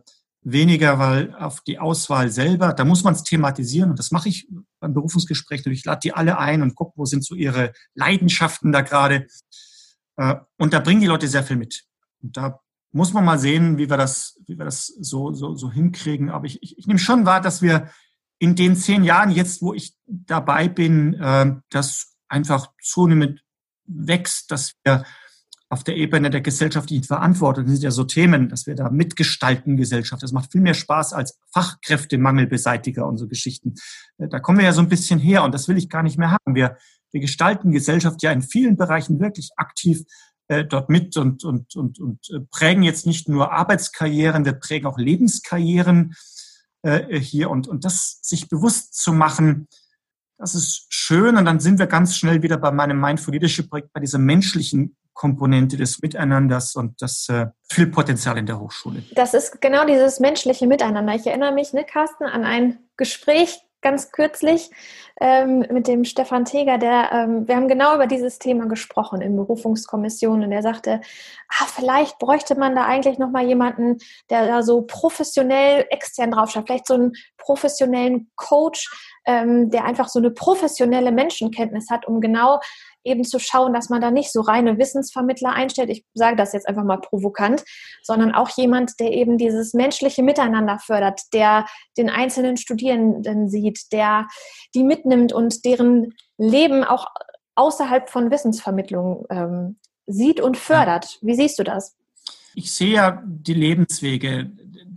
weniger 0.51 0.97
weil 0.97 1.35
auf 1.35 1.61
die 1.61 1.77
Auswahl 1.77 2.29
selber. 2.29 2.73
Da 2.73 2.85
muss 2.85 3.03
man 3.03 3.13
es 3.13 3.23
thematisieren 3.23 3.89
und 3.89 3.99
das 3.99 4.11
mache 4.11 4.29
ich 4.29 4.47
beim 4.79 4.93
Berufungsgespräch. 4.93 5.65
Ich 5.65 5.85
lade 5.85 5.99
die 6.03 6.13
alle 6.13 6.37
ein 6.37 6.61
und 6.61 6.75
gucke, 6.75 6.93
wo 6.95 7.05
sind 7.05 7.25
so 7.25 7.35
ihre 7.35 7.73
Leidenschaften 7.95 8.71
da 8.71 8.81
gerade. 8.81 9.27
Äh, 10.15 10.35
und 10.57 10.73
da 10.73 10.79
bringen 10.79 11.01
die 11.01 11.07
Leute 11.07 11.27
sehr 11.27 11.43
viel 11.43 11.57
mit. 11.57 11.83
Und 12.21 12.37
da 12.37 12.61
muss 12.91 13.11
man 13.11 13.25
mal 13.25 13.39
sehen, 13.39 13.77
wie 13.77 13.89
wir 13.89 13.97
das, 13.97 14.39
wie 14.45 14.57
wir 14.57 14.65
das 14.65 14.87
so, 14.87 15.33
so, 15.33 15.55
so 15.55 15.69
hinkriegen. 15.69 16.29
Aber 16.29 16.45
ich, 16.45 16.63
ich, 16.63 16.77
ich 16.77 16.87
nehme 16.87 16.99
schon 16.99 17.25
wahr, 17.25 17.41
dass 17.41 17.61
wir 17.61 17.89
in 18.39 18.55
den 18.55 18.75
zehn 18.77 19.03
Jahren 19.03 19.31
jetzt, 19.31 19.61
wo 19.61 19.73
ich 19.73 19.95
dabei 20.05 20.69
bin, 20.69 21.13
äh, 21.15 21.55
das 21.69 22.15
einfach 22.29 22.71
zunehmend 22.81 23.43
wächst, 23.85 24.51
dass 24.51 24.73
wir 24.83 25.03
auf 25.69 25.83
der 25.83 25.97
Ebene 25.97 26.29
der 26.29 26.41
gesellschaftlichen 26.41 27.03
Verantwortung, 27.03 27.65
das 27.65 27.73
sind 27.73 27.83
ja 27.83 27.91
so 27.91 28.05
Themen, 28.05 28.47
dass 28.47 28.67
wir 28.67 28.75
da 28.75 28.89
mitgestalten 28.89 29.75
Gesellschaft. 29.75 30.23
Das 30.23 30.31
macht 30.31 30.51
viel 30.51 30.61
mehr 30.61 30.73
Spaß 30.73 31.13
als 31.13 31.37
Fachkräftemangelbeseitiger 31.53 33.05
und 33.05 33.17
so 33.17 33.27
Geschichten. 33.27 33.75
Äh, 34.17 34.29
da 34.29 34.39
kommen 34.39 34.59
wir 34.59 34.65
ja 34.65 34.73
so 34.73 34.81
ein 34.81 34.89
bisschen 34.89 35.19
her 35.19 35.43
und 35.43 35.53
das 35.53 35.67
will 35.67 35.77
ich 35.77 35.89
gar 35.89 36.03
nicht 36.03 36.17
mehr 36.17 36.31
haben. 36.31 36.55
Wir, 36.55 36.77
wir 37.11 37.19
gestalten 37.19 37.71
Gesellschaft 37.71 38.23
ja 38.23 38.31
in 38.31 38.41
vielen 38.41 38.77
Bereichen 38.77 39.19
wirklich 39.19 39.51
aktiv 39.57 40.03
äh, 40.47 40.63
dort 40.63 40.89
mit 40.89 41.17
und, 41.17 41.43
und, 41.43 41.75
und, 41.75 41.99
und 41.99 42.29
äh, 42.29 42.39
prägen 42.49 42.83
jetzt 42.83 43.05
nicht 43.05 43.27
nur 43.27 43.51
Arbeitskarrieren, 43.51 44.45
wir 44.45 44.53
prägen 44.53 44.87
auch 44.87 44.97
Lebenskarrieren 44.97 46.15
äh, 46.83 47.19
hier 47.19 47.49
und, 47.49 47.67
und 47.67 47.83
das 47.83 48.19
sich 48.21 48.47
bewusst 48.47 48.95
zu 48.95 49.11
machen, 49.11 49.67
das 50.37 50.55
ist 50.55 50.85
schön 50.89 51.35
und 51.35 51.45
dann 51.45 51.59
sind 51.59 51.79
wir 51.79 51.87
ganz 51.87 52.15
schnell 52.15 52.43
wieder 52.43 52.57
bei 52.57 52.71
meinem 52.71 53.01
Mindful 53.01 53.33
Leadership 53.33 53.69
Projekt, 53.69 53.91
bei 53.91 53.99
dieser 53.99 54.19
menschlichen 54.19 54.95
Komponente 55.17 55.75
des 55.77 56.01
Miteinanders 56.01 56.75
und 56.75 57.01
das 57.01 57.27
äh, 57.27 57.47
viel 57.69 57.87
Potenzial 57.87 58.37
in 58.37 58.45
der 58.45 58.59
Hochschule. 58.59 59.03
Das 59.13 59.33
ist 59.33 59.59
genau 59.59 59.85
dieses 59.85 60.19
menschliche 60.19 60.67
Miteinander. 60.67 61.15
Ich 61.15 61.25
erinnere 61.25 61.51
mich, 61.51 61.73
ne, 61.73 61.83
Carsten, 61.83 62.23
an 62.23 62.45
ein 62.45 62.79
Gespräch 62.97 63.59
ganz 63.81 64.11
kürzlich 64.11 64.69
ähm, 65.19 65.65
mit 65.71 65.87
dem 65.87 66.03
Stefan 66.03 66.45
Teger, 66.45 66.77
der, 66.77 67.11
ähm, 67.11 67.47
wir 67.47 67.55
haben 67.55 67.67
genau 67.67 67.95
über 67.95 68.07
dieses 68.07 68.39
Thema 68.39 68.67
gesprochen 68.67 69.21
in 69.21 69.35
Berufungskommissionen 69.35 70.45
und 70.45 70.51
er 70.51 70.61
sagte, 70.61 71.01
ah, 71.49 71.65
vielleicht 71.65 72.19
bräuchte 72.19 72.55
man 72.55 72.75
da 72.75 72.85
eigentlich 72.85 73.17
nochmal 73.17 73.45
jemanden, 73.45 73.97
der 74.29 74.47
da 74.47 74.61
so 74.61 74.81
professionell 74.81 75.85
extern 75.89 76.31
draufschaut, 76.31 76.67
vielleicht 76.67 76.87
so 76.87 76.95
einen 76.95 77.13
professionellen 77.37 78.29
Coach, 78.35 78.89
ähm, 79.25 79.69
der 79.69 79.85
einfach 79.85 80.09
so 80.09 80.19
eine 80.19 80.31
professionelle 80.31 81.11
Menschenkenntnis 81.11 81.89
hat, 81.89 82.07
um 82.07 82.19
genau 82.19 82.59
eben 83.07 83.23
zu 83.23 83.39
schauen, 83.39 83.73
dass 83.73 83.89
man 83.89 84.01
da 84.01 84.11
nicht 84.11 84.31
so 84.31 84.41
reine 84.41 84.77
Wissensvermittler 84.77 85.51
einstellt. 85.51 85.89
Ich 85.89 86.05
sage 86.13 86.35
das 86.35 86.53
jetzt 86.53 86.67
einfach 86.67 86.83
mal 86.83 86.99
provokant, 86.99 87.63
sondern 88.03 88.33
auch 88.33 88.49
jemand, 88.49 88.99
der 88.99 89.11
eben 89.11 89.37
dieses 89.37 89.73
menschliche 89.73 90.23
Miteinander 90.23 90.79
fördert, 90.79 91.21
der 91.33 91.65
den 91.97 92.09
einzelnen 92.09 92.57
Studierenden 92.57 93.49
sieht, 93.49 93.91
der 93.91 94.27
die 94.75 94.83
mitnimmt 94.83 95.33
und 95.33 95.65
deren 95.65 96.13
Leben 96.37 96.83
auch 96.83 97.07
außerhalb 97.55 98.09
von 98.09 98.29
Wissensvermittlung 98.29 99.25
ähm, 99.29 99.79
sieht 100.05 100.39
und 100.39 100.57
fördert. 100.57 101.17
Wie 101.21 101.35
siehst 101.35 101.57
du 101.59 101.63
das? 101.63 101.96
Ich 102.57 102.71
sehe 102.71 102.93
ja 102.93 103.23
die 103.23 103.53
Lebenswege 103.53 104.49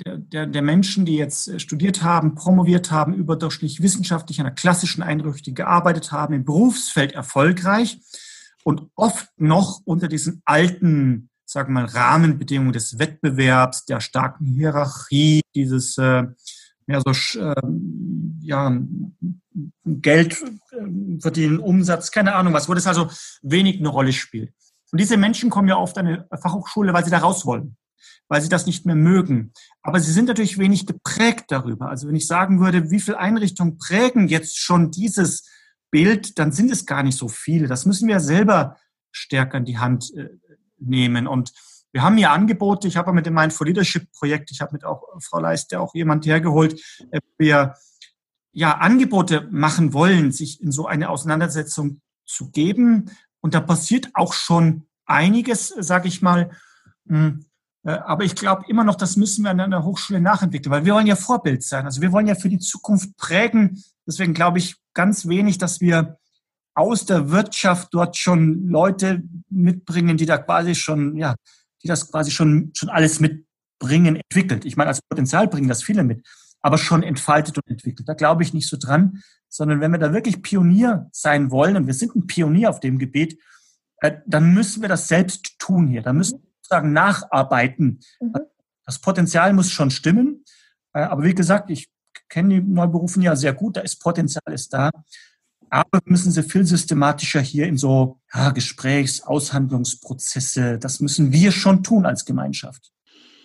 der, 0.06 0.16
der, 0.16 0.46
der 0.46 0.62
Menschen, 0.62 1.04
die 1.04 1.16
jetzt 1.16 1.46
äh, 1.46 1.58
studiert 1.58 2.02
haben, 2.02 2.34
promoviert 2.34 2.90
haben, 2.90 3.12
überdurchschnittlich 3.12 3.82
wissenschaftlich 3.82 4.38
in 4.38 4.46
einer 4.46 4.54
klassischen 4.54 5.02
Einrichtung 5.02 5.54
gearbeitet 5.54 6.10
haben, 6.10 6.32
im 6.32 6.46
Berufsfeld 6.46 7.12
erfolgreich 7.12 7.98
und 8.64 8.88
oft 8.94 9.28
noch 9.36 9.82
unter 9.84 10.08
diesen 10.08 10.40
alten, 10.46 11.28
sagen 11.44 11.74
wir 11.74 11.82
mal, 11.82 11.84
Rahmenbedingungen 11.84 12.72
des 12.72 12.98
Wettbewerbs, 12.98 13.84
der 13.84 14.00
starken 14.00 14.46
Hierarchie, 14.46 15.42
dieses 15.54 15.98
äh, 15.98 16.24
mehr 16.86 17.02
so 17.04 17.40
äh, 17.40 17.54
ja, 18.40 18.80
Geld 19.84 20.42
äh, 20.72 21.20
verdienen, 21.20 21.58
Umsatz, 21.58 22.10
keine 22.10 22.36
Ahnung 22.36 22.54
was, 22.54 22.70
wo 22.70 22.74
das 22.74 22.86
also 22.86 23.10
wenig 23.42 23.80
eine 23.80 23.88
Rolle 23.88 24.14
spielt. 24.14 24.54
Und 24.92 25.00
diese 25.00 25.16
Menschen 25.16 25.50
kommen 25.50 25.68
ja 25.68 25.76
oft 25.76 25.96
an 25.98 26.06
eine 26.06 26.26
Fachhochschule, 26.40 26.92
weil 26.92 27.04
sie 27.04 27.10
da 27.10 27.18
raus 27.18 27.46
wollen 27.46 27.76
weil 28.30 28.40
sie 28.40 28.48
das 28.48 28.64
nicht 28.64 28.86
mehr 28.86 28.94
mögen. 28.94 29.52
Aber 29.82 29.98
sie 29.98 30.12
sind 30.12 30.28
natürlich 30.28 30.56
wenig 30.56 30.86
geprägt 30.86 31.46
darüber. 31.48 31.88
Also 31.88 32.06
wenn 32.08 32.14
ich 32.14 32.28
sagen 32.28 32.60
würde, 32.60 32.90
wie 32.90 33.00
viele 33.00 33.18
Einrichtungen 33.18 33.76
prägen 33.76 34.28
jetzt 34.28 34.58
schon 34.58 34.92
dieses 34.92 35.48
Bild, 35.90 36.38
dann 36.38 36.52
sind 36.52 36.70
es 36.70 36.86
gar 36.86 37.02
nicht 37.02 37.18
so 37.18 37.28
viele. 37.28 37.66
Das 37.66 37.86
müssen 37.86 38.08
wir 38.08 38.20
selber 38.20 38.76
stärker 39.10 39.58
in 39.58 39.64
die 39.64 39.78
Hand 39.78 40.14
äh, 40.16 40.28
nehmen. 40.78 41.26
Und 41.26 41.52
wir 41.92 42.02
haben 42.02 42.16
hier 42.16 42.30
Angebote. 42.30 42.86
Ich 42.86 42.96
habe 42.96 43.12
mit 43.12 43.26
dem 43.26 43.34
Mindful 43.34 43.66
Leadership 43.66 44.10
Projekt, 44.12 44.52
ich 44.52 44.60
habe 44.60 44.74
mit 44.74 44.84
auch 44.84 45.02
Frau 45.20 45.40
Leiste 45.40 45.80
auch 45.80 45.92
jemand 45.94 46.24
hergeholt, 46.24 46.80
äh, 47.10 47.20
wir 47.36 47.74
ja 48.52 48.78
Angebote 48.78 49.48
machen 49.50 49.92
wollen, 49.92 50.30
sich 50.30 50.60
in 50.62 50.70
so 50.70 50.86
eine 50.86 51.10
Auseinandersetzung 51.10 52.00
zu 52.26 52.50
geben. 52.52 53.10
Und 53.40 53.54
da 53.54 53.60
passiert 53.60 54.10
auch 54.14 54.32
schon 54.32 54.86
einiges, 55.06 55.68
sage 55.68 56.08
ich 56.08 56.22
mal. 56.22 56.50
Hm, 57.08 57.44
äh, 57.84 57.92
aber 57.92 58.24
ich 58.24 58.34
glaube 58.34 58.64
immer 58.68 58.84
noch, 58.84 58.96
das 58.96 59.16
müssen 59.16 59.42
wir 59.42 59.50
an 59.50 59.60
einer 59.60 59.84
Hochschule 59.84 60.20
nachentwickeln, 60.20 60.72
weil 60.72 60.84
wir 60.84 60.94
wollen 60.94 61.06
ja 61.06 61.16
Vorbild 61.16 61.62
sein. 61.62 61.84
Also 61.86 62.00
wir 62.00 62.12
wollen 62.12 62.26
ja 62.26 62.34
für 62.34 62.48
die 62.48 62.58
Zukunft 62.58 63.16
prägen. 63.16 63.82
Deswegen 64.06 64.34
glaube 64.34 64.58
ich 64.58 64.76
ganz 64.94 65.28
wenig, 65.28 65.58
dass 65.58 65.80
wir 65.80 66.18
aus 66.74 67.04
der 67.04 67.30
Wirtschaft 67.30 67.88
dort 67.92 68.16
schon 68.16 68.68
Leute 68.68 69.22
mitbringen, 69.48 70.16
die 70.16 70.26
da 70.26 70.38
quasi 70.38 70.74
schon, 70.74 71.16
ja, 71.16 71.34
die 71.82 71.88
das 71.88 72.10
quasi 72.10 72.30
schon, 72.30 72.70
schon 72.74 72.88
alles 72.88 73.20
mitbringen, 73.20 74.16
entwickelt. 74.16 74.64
Ich 74.64 74.76
meine, 74.76 74.88
als 74.88 75.02
Potenzial 75.02 75.48
bringen 75.48 75.68
das 75.68 75.82
viele 75.82 76.04
mit, 76.04 76.26
aber 76.62 76.78
schon 76.78 77.02
entfaltet 77.02 77.56
und 77.56 77.68
entwickelt. 77.68 78.08
Da 78.08 78.14
glaube 78.14 78.42
ich 78.42 78.52
nicht 78.52 78.68
so 78.68 78.76
dran, 78.76 79.22
sondern 79.48 79.80
wenn 79.80 79.92
wir 79.92 79.98
da 79.98 80.12
wirklich 80.12 80.42
Pionier 80.42 81.08
sein 81.12 81.50
wollen, 81.50 81.76
und 81.76 81.86
wir 81.86 81.94
sind 81.94 82.14
ein 82.14 82.26
Pionier 82.26 82.70
auf 82.70 82.80
dem 82.80 82.98
Gebiet, 82.98 83.40
äh, 83.98 84.18
dann 84.26 84.54
müssen 84.54 84.82
wir 84.82 84.88
das 84.88 85.08
selbst 85.08 85.58
tun 85.58 85.88
hier. 85.88 86.02
Da 86.02 86.12
müssen 86.12 86.42
sozusagen 86.62 86.92
nacharbeiten. 86.92 88.00
Mhm. 88.20 88.34
Das 88.84 89.00
Potenzial 89.00 89.52
muss 89.52 89.70
schon 89.70 89.90
stimmen. 89.90 90.44
Äh, 90.92 91.00
aber 91.00 91.24
wie 91.24 91.34
gesagt, 91.34 91.70
ich 91.70 91.90
kenne 92.28 92.60
die 92.60 92.66
Neuberufen 92.66 93.22
ja 93.22 93.36
sehr 93.36 93.52
gut, 93.52 93.76
da 93.76 93.80
ist 93.80 93.96
Potenzial 93.96 94.52
ist 94.52 94.72
da. 94.72 94.90
Aber 95.68 96.00
müssen 96.04 96.32
sie 96.32 96.42
viel 96.42 96.66
systematischer 96.66 97.40
hier 97.40 97.66
in 97.66 97.76
so 97.76 98.20
ja, 98.34 98.50
Gesprächs-, 98.50 99.22
Aushandlungsprozesse, 99.22 100.78
das 100.78 101.00
müssen 101.00 101.32
wir 101.32 101.52
schon 101.52 101.84
tun 101.84 102.06
als 102.06 102.24
Gemeinschaft. 102.24 102.92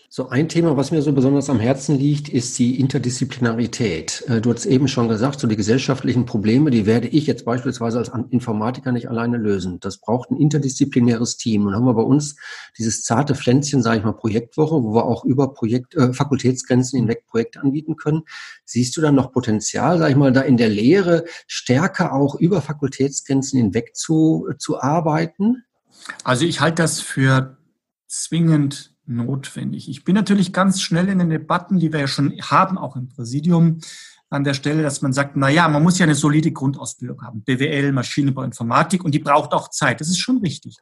So 0.07 0.29
ein 0.29 0.47
Thema, 0.47 0.77
was 0.77 0.91
mir 0.91 1.01
so 1.01 1.11
besonders 1.11 1.49
am 1.49 1.59
Herzen 1.59 1.97
liegt, 1.97 2.29
ist 2.29 2.57
die 2.59 2.79
Interdisziplinarität. 2.79 4.23
Äh, 4.27 4.39
du 4.39 4.53
hast 4.53 4.65
eben 4.65 4.87
schon 4.87 5.09
gesagt, 5.09 5.39
so 5.39 5.47
die 5.47 5.55
gesellschaftlichen 5.55 6.25
Probleme, 6.25 6.69
die 6.69 6.85
werde 6.85 7.07
ich 7.07 7.27
jetzt 7.27 7.43
beispielsweise 7.43 7.97
als 7.97 8.11
Informatiker 8.29 8.91
nicht 8.91 9.09
alleine 9.09 9.37
lösen. 9.37 9.79
Das 9.79 9.97
braucht 9.97 10.31
ein 10.31 10.37
interdisziplinäres 10.37 11.37
Team. 11.37 11.65
Und 11.65 11.75
haben 11.75 11.85
wir 11.85 11.95
bei 11.95 12.03
uns 12.03 12.35
dieses 12.77 13.03
zarte 13.03 13.35
Pflänzchen, 13.35 13.81
sage 13.81 13.99
ich 13.99 14.05
mal, 14.05 14.13
Projektwoche, 14.13 14.83
wo 14.83 14.93
wir 14.93 15.05
auch 15.05 15.25
über 15.25 15.53
Projekt, 15.53 15.95
äh, 15.95 16.13
Fakultätsgrenzen 16.13 16.99
hinweg 16.99 17.25
Projekte 17.27 17.59
anbieten 17.61 17.95
können. 17.95 18.21
Siehst 18.63 18.95
du 18.95 19.01
dann 19.01 19.15
noch 19.15 19.31
Potenzial, 19.31 19.97
sage 19.97 20.11
ich 20.11 20.17
mal, 20.17 20.31
da 20.31 20.41
in 20.41 20.57
der 20.57 20.69
Lehre 20.69 21.25
stärker 21.47 22.13
auch 22.13 22.35
über 22.35 22.61
Fakultätsgrenzen 22.61 23.59
hinweg 23.59 23.95
zu, 23.95 24.47
zu 24.59 24.79
arbeiten? 24.79 25.63
Also 26.23 26.45
ich 26.45 26.61
halte 26.61 26.83
das 26.83 27.01
für 27.01 27.57
zwingend 28.07 28.94
notwendig. 29.07 29.89
Ich 29.89 30.03
bin 30.03 30.15
natürlich 30.15 30.53
ganz 30.53 30.81
schnell 30.81 31.09
in 31.09 31.19
den 31.19 31.29
Debatten, 31.29 31.79
die 31.79 31.91
wir 31.91 32.01
ja 32.01 32.07
schon 32.07 32.33
haben, 32.41 32.77
auch 32.77 32.95
im 32.95 33.09
Präsidium, 33.09 33.79
an 34.29 34.43
der 34.43 34.53
Stelle, 34.53 34.83
dass 34.83 35.01
man 35.01 35.13
sagt, 35.13 35.35
na 35.35 35.49
ja, 35.49 35.67
man 35.67 35.83
muss 35.83 35.99
ja 35.99 36.05
eine 36.05 36.15
solide 36.15 36.51
Grundausbildung 36.51 37.21
haben. 37.21 37.43
BWL, 37.43 37.91
Maschinenbau, 37.91 38.43
Informatik 38.43 39.03
und 39.03 39.13
die 39.13 39.19
braucht 39.19 39.53
auch 39.53 39.69
Zeit. 39.69 40.01
Das 40.01 40.09
ist 40.09 40.19
schon 40.19 40.39
richtig. 40.39 40.77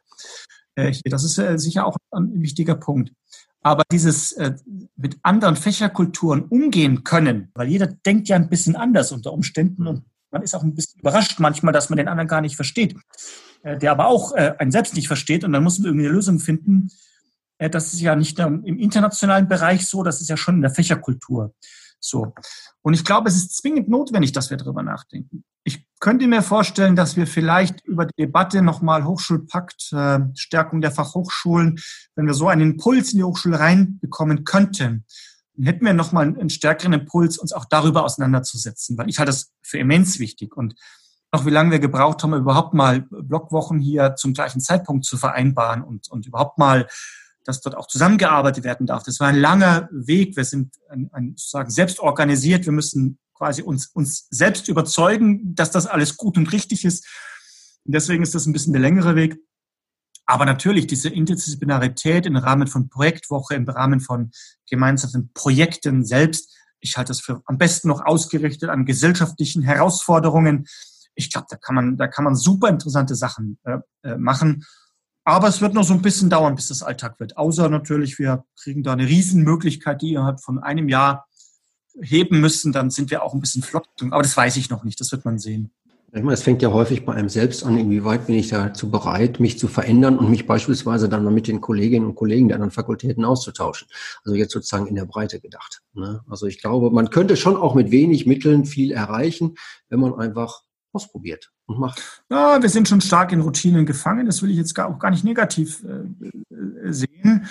Äh, 0.74 0.92
das 1.04 1.24
ist 1.24 1.38
äh, 1.38 1.58
sicher 1.58 1.86
auch 1.86 1.96
ein 2.10 2.42
wichtiger 2.42 2.74
Punkt. 2.74 3.12
Aber 3.60 3.82
dieses 3.90 4.32
äh, 4.32 4.54
mit 4.96 5.18
anderen 5.22 5.56
Fächerkulturen 5.56 6.42
umgehen 6.42 7.04
können, 7.04 7.50
weil 7.54 7.68
jeder 7.68 7.86
denkt 7.86 8.28
ja 8.28 8.36
ein 8.36 8.48
bisschen 8.48 8.76
anders 8.76 9.12
unter 9.12 9.32
Umständen 9.32 9.86
und 9.86 10.04
man 10.30 10.42
ist 10.42 10.54
auch 10.54 10.62
ein 10.62 10.74
bisschen 10.74 11.00
überrascht 11.00 11.38
manchmal, 11.38 11.72
dass 11.72 11.90
man 11.90 11.96
den 11.96 12.08
anderen 12.08 12.28
gar 12.28 12.40
nicht 12.40 12.56
versteht, 12.56 12.96
der 13.62 13.92
aber 13.92 14.08
auch 14.08 14.32
einen 14.32 14.72
selbst 14.72 14.96
nicht 14.96 15.06
versteht 15.06 15.44
und 15.44 15.52
dann 15.52 15.62
muss 15.62 15.78
man 15.78 15.86
irgendwie 15.86 16.06
eine 16.06 16.14
Lösung 16.14 16.40
finden, 16.40 16.90
das 17.58 17.94
ist 17.94 18.00
ja 18.00 18.16
nicht 18.16 18.38
im 18.38 18.78
internationalen 18.78 19.48
Bereich 19.48 19.86
so, 19.86 20.02
das 20.02 20.20
ist 20.20 20.28
ja 20.28 20.36
schon 20.36 20.56
in 20.56 20.62
der 20.62 20.70
Fächerkultur 20.70 21.54
so. 22.04 22.34
Und 22.82 22.94
ich 22.94 23.04
glaube, 23.04 23.28
es 23.28 23.36
ist 23.36 23.56
zwingend 23.56 23.88
notwendig, 23.88 24.32
dass 24.32 24.50
wir 24.50 24.56
darüber 24.56 24.82
nachdenken. 24.82 25.44
Ich 25.64 25.86
könnte 26.00 26.26
mir 26.26 26.42
vorstellen, 26.42 26.96
dass 26.96 27.16
wir 27.16 27.26
vielleicht 27.26 27.84
über 27.86 28.04
die 28.04 28.24
Debatte 28.24 28.60
nochmal 28.60 29.04
Hochschulpakt, 29.04 29.92
äh, 29.92 30.20
Stärkung 30.34 30.82
der 30.82 30.90
Fachhochschulen, 30.90 31.80
wenn 32.14 32.26
wir 32.26 32.34
so 32.34 32.48
einen 32.48 32.72
Impuls 32.72 33.12
in 33.12 33.18
die 33.18 33.24
Hochschule 33.24 33.58
reinbekommen 33.58 34.44
könnten, 34.44 35.06
dann 35.56 35.66
hätten 35.66 35.86
wir 35.86 35.94
nochmal 35.94 36.26
einen 36.26 36.50
stärkeren 36.50 36.92
Impuls, 36.92 37.38
uns 37.38 37.52
auch 37.52 37.64
darüber 37.64 38.04
auseinanderzusetzen, 38.04 38.98
weil 38.98 39.08
ich 39.08 39.18
halte 39.18 39.30
das 39.30 39.52
für 39.62 39.78
immens 39.78 40.18
wichtig. 40.18 40.56
Und 40.56 40.74
auch 41.30 41.46
wie 41.46 41.50
lange 41.50 41.70
wir 41.70 41.78
gebraucht 41.78 42.22
haben, 42.22 42.34
überhaupt 42.34 42.74
mal 42.74 43.06
Blockwochen 43.10 43.78
hier 43.78 44.14
zum 44.16 44.34
gleichen 44.34 44.60
Zeitpunkt 44.60 45.06
zu 45.06 45.16
vereinbaren 45.16 45.82
und, 45.82 46.10
und 46.10 46.26
überhaupt 46.26 46.58
mal 46.58 46.86
dass 47.44 47.60
dort 47.60 47.76
auch 47.76 47.86
zusammengearbeitet 47.86 48.64
werden 48.64 48.86
darf. 48.86 49.02
Das 49.02 49.20
war 49.20 49.28
ein 49.28 49.36
langer 49.36 49.88
Weg. 49.92 50.36
Wir 50.36 50.44
sind 50.44 50.74
ein, 50.88 51.10
ein, 51.12 51.34
sozusagen 51.36 51.70
selbst 51.70 52.00
organisiert. 52.00 52.64
Wir 52.64 52.72
müssen 52.72 53.18
quasi 53.34 53.62
uns, 53.62 53.86
uns 53.88 54.26
selbst 54.30 54.68
überzeugen, 54.68 55.54
dass 55.54 55.70
das 55.70 55.86
alles 55.86 56.16
gut 56.16 56.36
und 56.36 56.52
richtig 56.52 56.84
ist. 56.84 57.06
Und 57.84 57.94
deswegen 57.94 58.22
ist 58.22 58.34
das 58.34 58.46
ein 58.46 58.52
bisschen 58.52 58.72
der 58.72 58.82
längere 58.82 59.14
Weg. 59.14 59.36
Aber 60.26 60.46
natürlich 60.46 60.86
diese 60.86 61.10
Interdisziplinarität 61.10 62.24
im 62.24 62.36
Rahmen 62.36 62.66
von 62.66 62.88
Projektwoche, 62.88 63.54
im 63.54 63.68
Rahmen 63.68 64.00
von 64.00 64.30
gemeinsamen 64.68 65.30
Projekten 65.34 66.04
selbst, 66.04 66.50
ich 66.84 66.96
halte 66.96 67.08
das 67.08 67.20
für 67.20 67.42
am 67.46 67.58
besten 67.58 67.88
noch 67.88 68.04
ausgerichtet 68.04 68.68
an 68.68 68.84
gesellschaftlichen 68.84 69.62
Herausforderungen. 69.62 70.66
Ich 71.14 71.32
glaube, 71.32 71.46
da 71.48 71.56
kann 71.56 71.74
man, 71.74 71.96
da 71.96 72.06
kann 72.08 72.24
man 72.24 72.36
super 72.36 72.68
interessante 72.68 73.14
Sachen 73.14 73.58
äh, 73.64 73.78
äh, 74.02 74.16
machen. 74.16 74.64
Aber 75.24 75.48
es 75.48 75.60
wird 75.60 75.74
noch 75.74 75.84
so 75.84 75.94
ein 75.94 76.02
bisschen 76.02 76.28
dauern, 76.28 76.54
bis 76.54 76.68
das 76.68 76.82
Alltag 76.82 77.18
wird. 77.18 77.36
Außer 77.36 77.68
natürlich, 77.68 78.18
wir 78.18 78.44
kriegen 78.60 78.82
da 78.82 78.92
eine 78.92 79.06
Riesenmöglichkeit, 79.06 80.02
die 80.02 80.12
innerhalb 80.12 80.40
von 80.40 80.58
einem 80.58 80.88
Jahr 80.88 81.26
heben 82.00 82.40
müssen, 82.40 82.72
dann 82.72 82.90
sind 82.90 83.10
wir 83.10 83.22
auch 83.22 83.34
ein 83.34 83.40
bisschen 83.40 83.62
flott. 83.62 83.88
Aber 84.00 84.22
das 84.22 84.36
weiß 84.36 84.56
ich 84.56 84.68
noch 84.70 84.84
nicht, 84.84 85.00
das 85.00 85.12
wird 85.12 85.24
man 85.24 85.38
sehen. 85.38 85.70
Ich 86.16 86.22
meine, 86.22 86.34
es 86.34 86.44
fängt 86.44 86.62
ja 86.62 86.70
häufig 86.70 87.04
bei 87.04 87.12
einem 87.12 87.28
selbst 87.28 87.64
an, 87.64 87.76
inwieweit 87.76 88.26
bin 88.26 88.36
ich 88.36 88.48
dazu 88.48 88.88
bereit, 88.88 89.40
mich 89.40 89.58
zu 89.58 89.66
verändern 89.66 90.16
und 90.16 90.30
mich 90.30 90.46
beispielsweise 90.46 91.08
dann 91.08 91.24
mal 91.24 91.32
mit 91.32 91.48
den 91.48 91.60
Kolleginnen 91.60 92.06
und 92.06 92.14
Kollegen 92.14 92.46
der 92.46 92.56
anderen 92.56 92.70
Fakultäten 92.70 93.24
auszutauschen. 93.24 93.88
Also 94.24 94.36
jetzt 94.36 94.52
sozusagen 94.52 94.86
in 94.86 94.94
der 94.94 95.06
Breite 95.06 95.40
gedacht. 95.40 95.82
Ne? 95.92 96.22
Also 96.28 96.46
ich 96.46 96.60
glaube, 96.60 96.92
man 96.92 97.10
könnte 97.10 97.36
schon 97.36 97.56
auch 97.56 97.74
mit 97.74 97.90
wenig 97.90 98.26
Mitteln 98.26 98.64
viel 98.64 98.92
erreichen, 98.92 99.56
wenn 99.88 99.98
man 99.98 100.14
einfach 100.14 100.62
ausprobiert 100.94 101.52
und 101.66 101.78
macht. 101.78 102.24
Ja, 102.30 102.60
wir 102.60 102.68
sind 102.68 102.88
schon 102.88 103.00
stark 103.00 103.32
in 103.32 103.40
Routinen 103.40 103.86
gefangen. 103.86 104.26
Das 104.26 104.42
will 104.42 104.50
ich 104.50 104.56
jetzt 104.56 104.74
gar, 104.74 104.88
auch 104.88 104.98
gar 104.98 105.10
nicht 105.10 105.24
negativ 105.24 105.84
äh, 105.84 106.54
äh 106.54 106.92
sehen. 106.92 107.46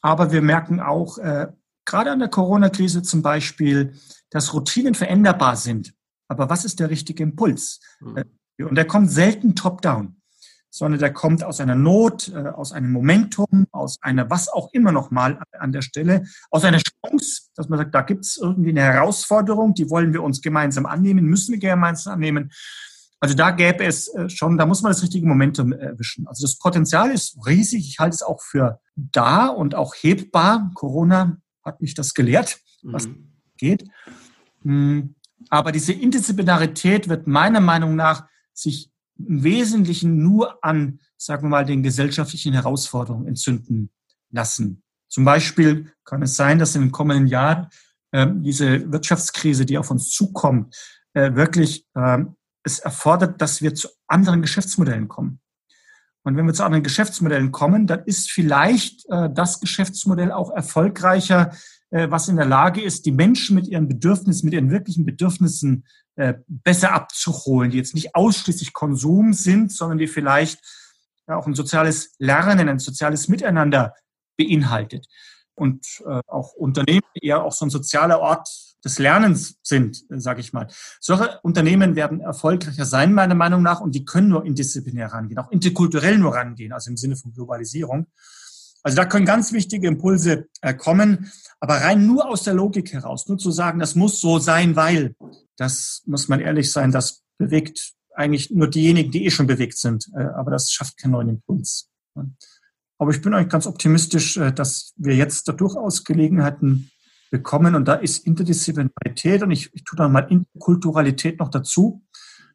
Aber 0.00 0.32
wir 0.32 0.42
merken 0.42 0.80
auch, 0.80 1.18
äh, 1.18 1.48
gerade 1.84 2.10
an 2.10 2.18
der 2.18 2.28
Corona-Krise 2.28 3.02
zum 3.02 3.22
Beispiel, 3.22 3.94
dass 4.30 4.52
Routinen 4.52 4.94
veränderbar 4.94 5.56
sind. 5.56 5.94
Aber 6.28 6.50
was 6.50 6.64
ist 6.64 6.80
der 6.80 6.90
richtige 6.90 7.22
Impuls? 7.22 7.80
Mhm. 8.00 8.24
Und 8.58 8.74
der 8.74 8.86
kommt 8.86 9.10
selten 9.10 9.54
top-down, 9.54 10.17
sondern 10.70 11.00
der 11.00 11.12
kommt 11.12 11.44
aus 11.44 11.60
einer 11.60 11.74
Not, 11.74 12.28
äh, 12.28 12.48
aus 12.48 12.72
einem 12.72 12.92
Momentum, 12.92 13.66
aus 13.72 13.98
einer 14.02 14.28
was 14.30 14.48
auch 14.48 14.70
immer 14.72 14.92
nochmal 14.92 15.40
an 15.58 15.72
der 15.72 15.82
Stelle, 15.82 16.24
aus 16.50 16.64
einer 16.64 16.78
Chance, 16.78 17.48
dass 17.54 17.68
man 17.68 17.78
sagt, 17.78 17.94
da 17.94 18.02
gibt 18.02 18.24
es 18.24 18.36
irgendwie 18.36 18.70
eine 18.70 18.82
Herausforderung, 18.82 19.74
die 19.74 19.90
wollen 19.90 20.12
wir 20.12 20.22
uns 20.22 20.40
gemeinsam 20.40 20.86
annehmen, 20.86 21.24
müssen 21.24 21.52
wir 21.52 21.58
gemeinsam 21.58 22.14
annehmen. 22.14 22.50
Also 23.20 23.34
da 23.34 23.50
gäbe 23.50 23.84
es 23.84 24.08
äh, 24.14 24.28
schon, 24.28 24.58
da 24.58 24.66
muss 24.66 24.82
man 24.82 24.92
das 24.92 25.02
richtige 25.02 25.26
Momentum 25.26 25.72
erwischen. 25.72 26.28
Also 26.28 26.42
das 26.42 26.56
Potenzial 26.58 27.10
ist 27.10 27.36
riesig. 27.46 27.88
Ich 27.88 27.98
halte 27.98 28.14
es 28.14 28.22
auch 28.22 28.40
für 28.42 28.80
da 28.94 29.48
und 29.48 29.74
auch 29.74 29.94
hebbar. 29.94 30.70
Corona 30.74 31.38
hat 31.64 31.80
mich 31.80 31.94
das 31.94 32.14
gelehrt, 32.14 32.60
was 32.82 33.08
mhm. 33.08 33.32
geht. 33.56 33.84
Hm. 34.62 35.14
Aber 35.50 35.72
diese 35.72 35.92
Interdisziplinarität 35.92 37.08
wird 37.08 37.26
meiner 37.26 37.60
Meinung 37.60 37.96
nach 37.96 38.26
sich 38.52 38.90
im 39.18 39.42
Wesentlichen 39.42 40.22
nur 40.22 40.64
an, 40.64 41.00
sagen 41.16 41.44
wir 41.44 41.48
mal, 41.48 41.64
den 41.64 41.82
gesellschaftlichen 41.82 42.52
Herausforderungen 42.52 43.26
entzünden 43.26 43.90
lassen. 44.30 44.82
Zum 45.08 45.24
Beispiel 45.24 45.92
kann 46.04 46.22
es 46.22 46.36
sein, 46.36 46.58
dass 46.58 46.74
in 46.74 46.82
den 46.82 46.92
kommenden 46.92 47.26
Jahren 47.26 47.68
äh, 48.12 48.26
diese 48.30 48.90
Wirtschaftskrise, 48.92 49.66
die 49.66 49.78
auf 49.78 49.90
uns 49.90 50.10
zukommt, 50.10 50.76
äh, 51.14 51.34
wirklich 51.34 51.86
äh, 51.94 52.18
es 52.62 52.78
erfordert, 52.78 53.40
dass 53.40 53.62
wir 53.62 53.74
zu 53.74 53.88
anderen 54.06 54.42
Geschäftsmodellen 54.42 55.08
kommen. 55.08 55.40
Und 56.22 56.36
wenn 56.36 56.46
wir 56.46 56.52
zu 56.52 56.64
anderen 56.64 56.82
Geschäftsmodellen 56.82 57.52
kommen, 57.52 57.86
dann 57.86 58.04
ist 58.04 58.30
vielleicht 58.30 59.08
äh, 59.08 59.30
das 59.32 59.60
Geschäftsmodell 59.60 60.30
auch 60.30 60.50
erfolgreicher, 60.50 61.52
was 61.90 62.28
in 62.28 62.36
der 62.36 62.46
Lage 62.46 62.82
ist, 62.82 63.06
die 63.06 63.12
Menschen 63.12 63.54
mit 63.54 63.66
ihren 63.66 63.88
Bedürfnissen, 63.88 64.46
mit 64.46 64.54
ihren 64.54 64.70
wirklichen 64.70 65.06
Bedürfnissen 65.06 65.86
äh, 66.16 66.34
besser 66.46 66.92
abzuholen, 66.92 67.70
die 67.70 67.78
jetzt 67.78 67.94
nicht 67.94 68.14
ausschließlich 68.14 68.72
Konsum 68.72 69.32
sind, 69.32 69.72
sondern 69.72 69.98
die 69.98 70.06
vielleicht 70.06 70.60
auch 71.26 71.46
ein 71.46 71.54
soziales 71.54 72.14
Lernen, 72.18 72.68
ein 72.68 72.78
soziales 72.78 73.28
Miteinander 73.28 73.94
beinhaltet. 74.36 75.06
Und 75.54 75.86
äh, 76.06 76.20
auch 76.26 76.52
Unternehmen 76.52 77.02
eher 77.14 77.42
auch 77.44 77.52
so 77.52 77.66
ein 77.66 77.70
sozialer 77.70 78.20
Ort 78.20 78.48
des 78.84 78.98
Lernens 78.98 79.58
sind, 79.62 80.04
sage 80.08 80.40
ich 80.40 80.52
mal. 80.52 80.68
Solche 81.00 81.40
Unternehmen 81.42 81.96
werden 81.96 82.20
erfolgreicher 82.20 82.84
sein, 82.84 83.12
meiner 83.12 83.34
Meinung 83.34 83.62
nach, 83.62 83.80
und 83.80 83.94
die 83.94 84.04
können 84.04 84.28
nur 84.28 84.44
interdisziplinär 84.44 85.12
rangehen, 85.12 85.38
auch 85.38 85.50
interkulturell 85.50 86.18
nur 86.18 86.34
rangehen, 86.34 86.72
also 86.72 86.90
im 86.90 86.96
Sinne 86.96 87.16
von 87.16 87.32
Globalisierung. 87.32 88.06
Also 88.88 88.96
da 88.96 89.04
können 89.04 89.26
ganz 89.26 89.52
wichtige 89.52 89.86
Impulse 89.86 90.48
äh, 90.62 90.72
kommen, 90.72 91.30
aber 91.60 91.74
rein 91.74 92.06
nur 92.06 92.26
aus 92.26 92.44
der 92.44 92.54
Logik 92.54 92.94
heraus, 92.94 93.28
nur 93.28 93.36
zu 93.36 93.50
sagen, 93.50 93.80
das 93.80 93.94
muss 93.94 94.18
so 94.18 94.38
sein, 94.38 94.76
weil, 94.76 95.14
das 95.58 96.02
muss 96.06 96.28
man 96.28 96.40
ehrlich 96.40 96.72
sein, 96.72 96.90
das 96.90 97.22
bewegt 97.36 97.92
eigentlich 98.14 98.50
nur 98.50 98.66
diejenigen, 98.66 99.10
die 99.10 99.26
eh 99.26 99.30
schon 99.30 99.46
bewegt 99.46 99.76
sind, 99.76 100.08
äh, 100.16 100.22
aber 100.22 100.50
das 100.50 100.70
schafft 100.70 100.96
keinen 100.96 101.10
neuen 101.10 101.28
Impuls. 101.28 101.90
Aber 102.96 103.10
ich 103.10 103.20
bin 103.20 103.34
eigentlich 103.34 103.50
ganz 103.50 103.66
optimistisch, 103.66 104.38
äh, 104.38 104.54
dass 104.54 104.94
wir 104.96 105.14
jetzt 105.14 105.46
da 105.48 105.52
durchaus 105.52 106.04
Gelegenheiten 106.04 106.90
bekommen 107.30 107.74
und 107.74 107.86
da 107.86 107.92
ist 107.92 108.26
Interdisziplinarität 108.26 109.42
und 109.42 109.50
ich, 109.50 109.68
ich 109.74 109.84
tue 109.84 109.98
da 109.98 110.08
mal 110.08 110.20
Interkulturalität 110.30 111.40
noch 111.40 111.50
dazu, 111.50 112.06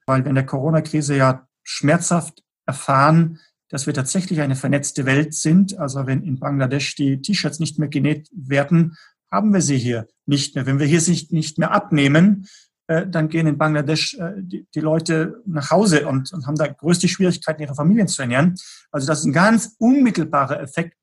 weil 0.08 0.24
wir 0.24 0.30
in 0.30 0.36
der 0.36 0.48
Corona-Krise 0.48 1.16
ja 1.16 1.48
schmerzhaft 1.62 2.42
erfahren, 2.66 3.40
dass 3.74 3.88
wir 3.88 3.94
tatsächlich 3.96 4.40
eine 4.40 4.56
vernetzte 4.56 5.08
Welt 5.08 5.34
sind. 5.34 5.80
Also 5.80 6.06
wenn 6.06 6.22
in 6.22 6.38
Bangladesch 6.38 6.94
die 6.94 7.24
T-Shirts 7.24 7.60
nicht 7.60 7.80
mehr 7.80 7.88
genäht 7.90 8.30
werden, 8.32 8.96
haben 9.32 9.52
wir 9.52 9.62
sie 9.62 9.80
hier 9.80 10.08
nicht 10.28 10.54
mehr. 10.54 10.68
Wenn 10.68 10.78
wir 10.78 10.86
hier 10.86 11.02
sich 11.02 11.32
nicht 11.32 11.58
mehr 11.58 11.72
abnehmen, 11.72 12.48
äh, 12.86 13.08
dann 13.08 13.30
gehen 13.30 13.48
in 13.48 13.58
Bangladesch 13.58 14.14
äh, 14.20 14.34
die, 14.38 14.80
Leute 14.80 15.42
nach 15.48 15.72
Hause 15.72 16.08
und, 16.08 16.32
und 16.32 16.46
haben 16.46 16.56
da 16.56 16.68
größte 16.68 17.08
Schwierigkeiten, 17.08 17.64
ihre 17.64 17.74
Familien 17.74 18.08
zu 18.08 18.22
ernähren. 18.22 18.54
Also 18.92 19.08
das 19.08 19.22
ist 19.22 19.26
ein 19.26 19.34
ganz 19.34 19.76
unmittelbarer 19.80 20.62
Effekt, 20.62 20.96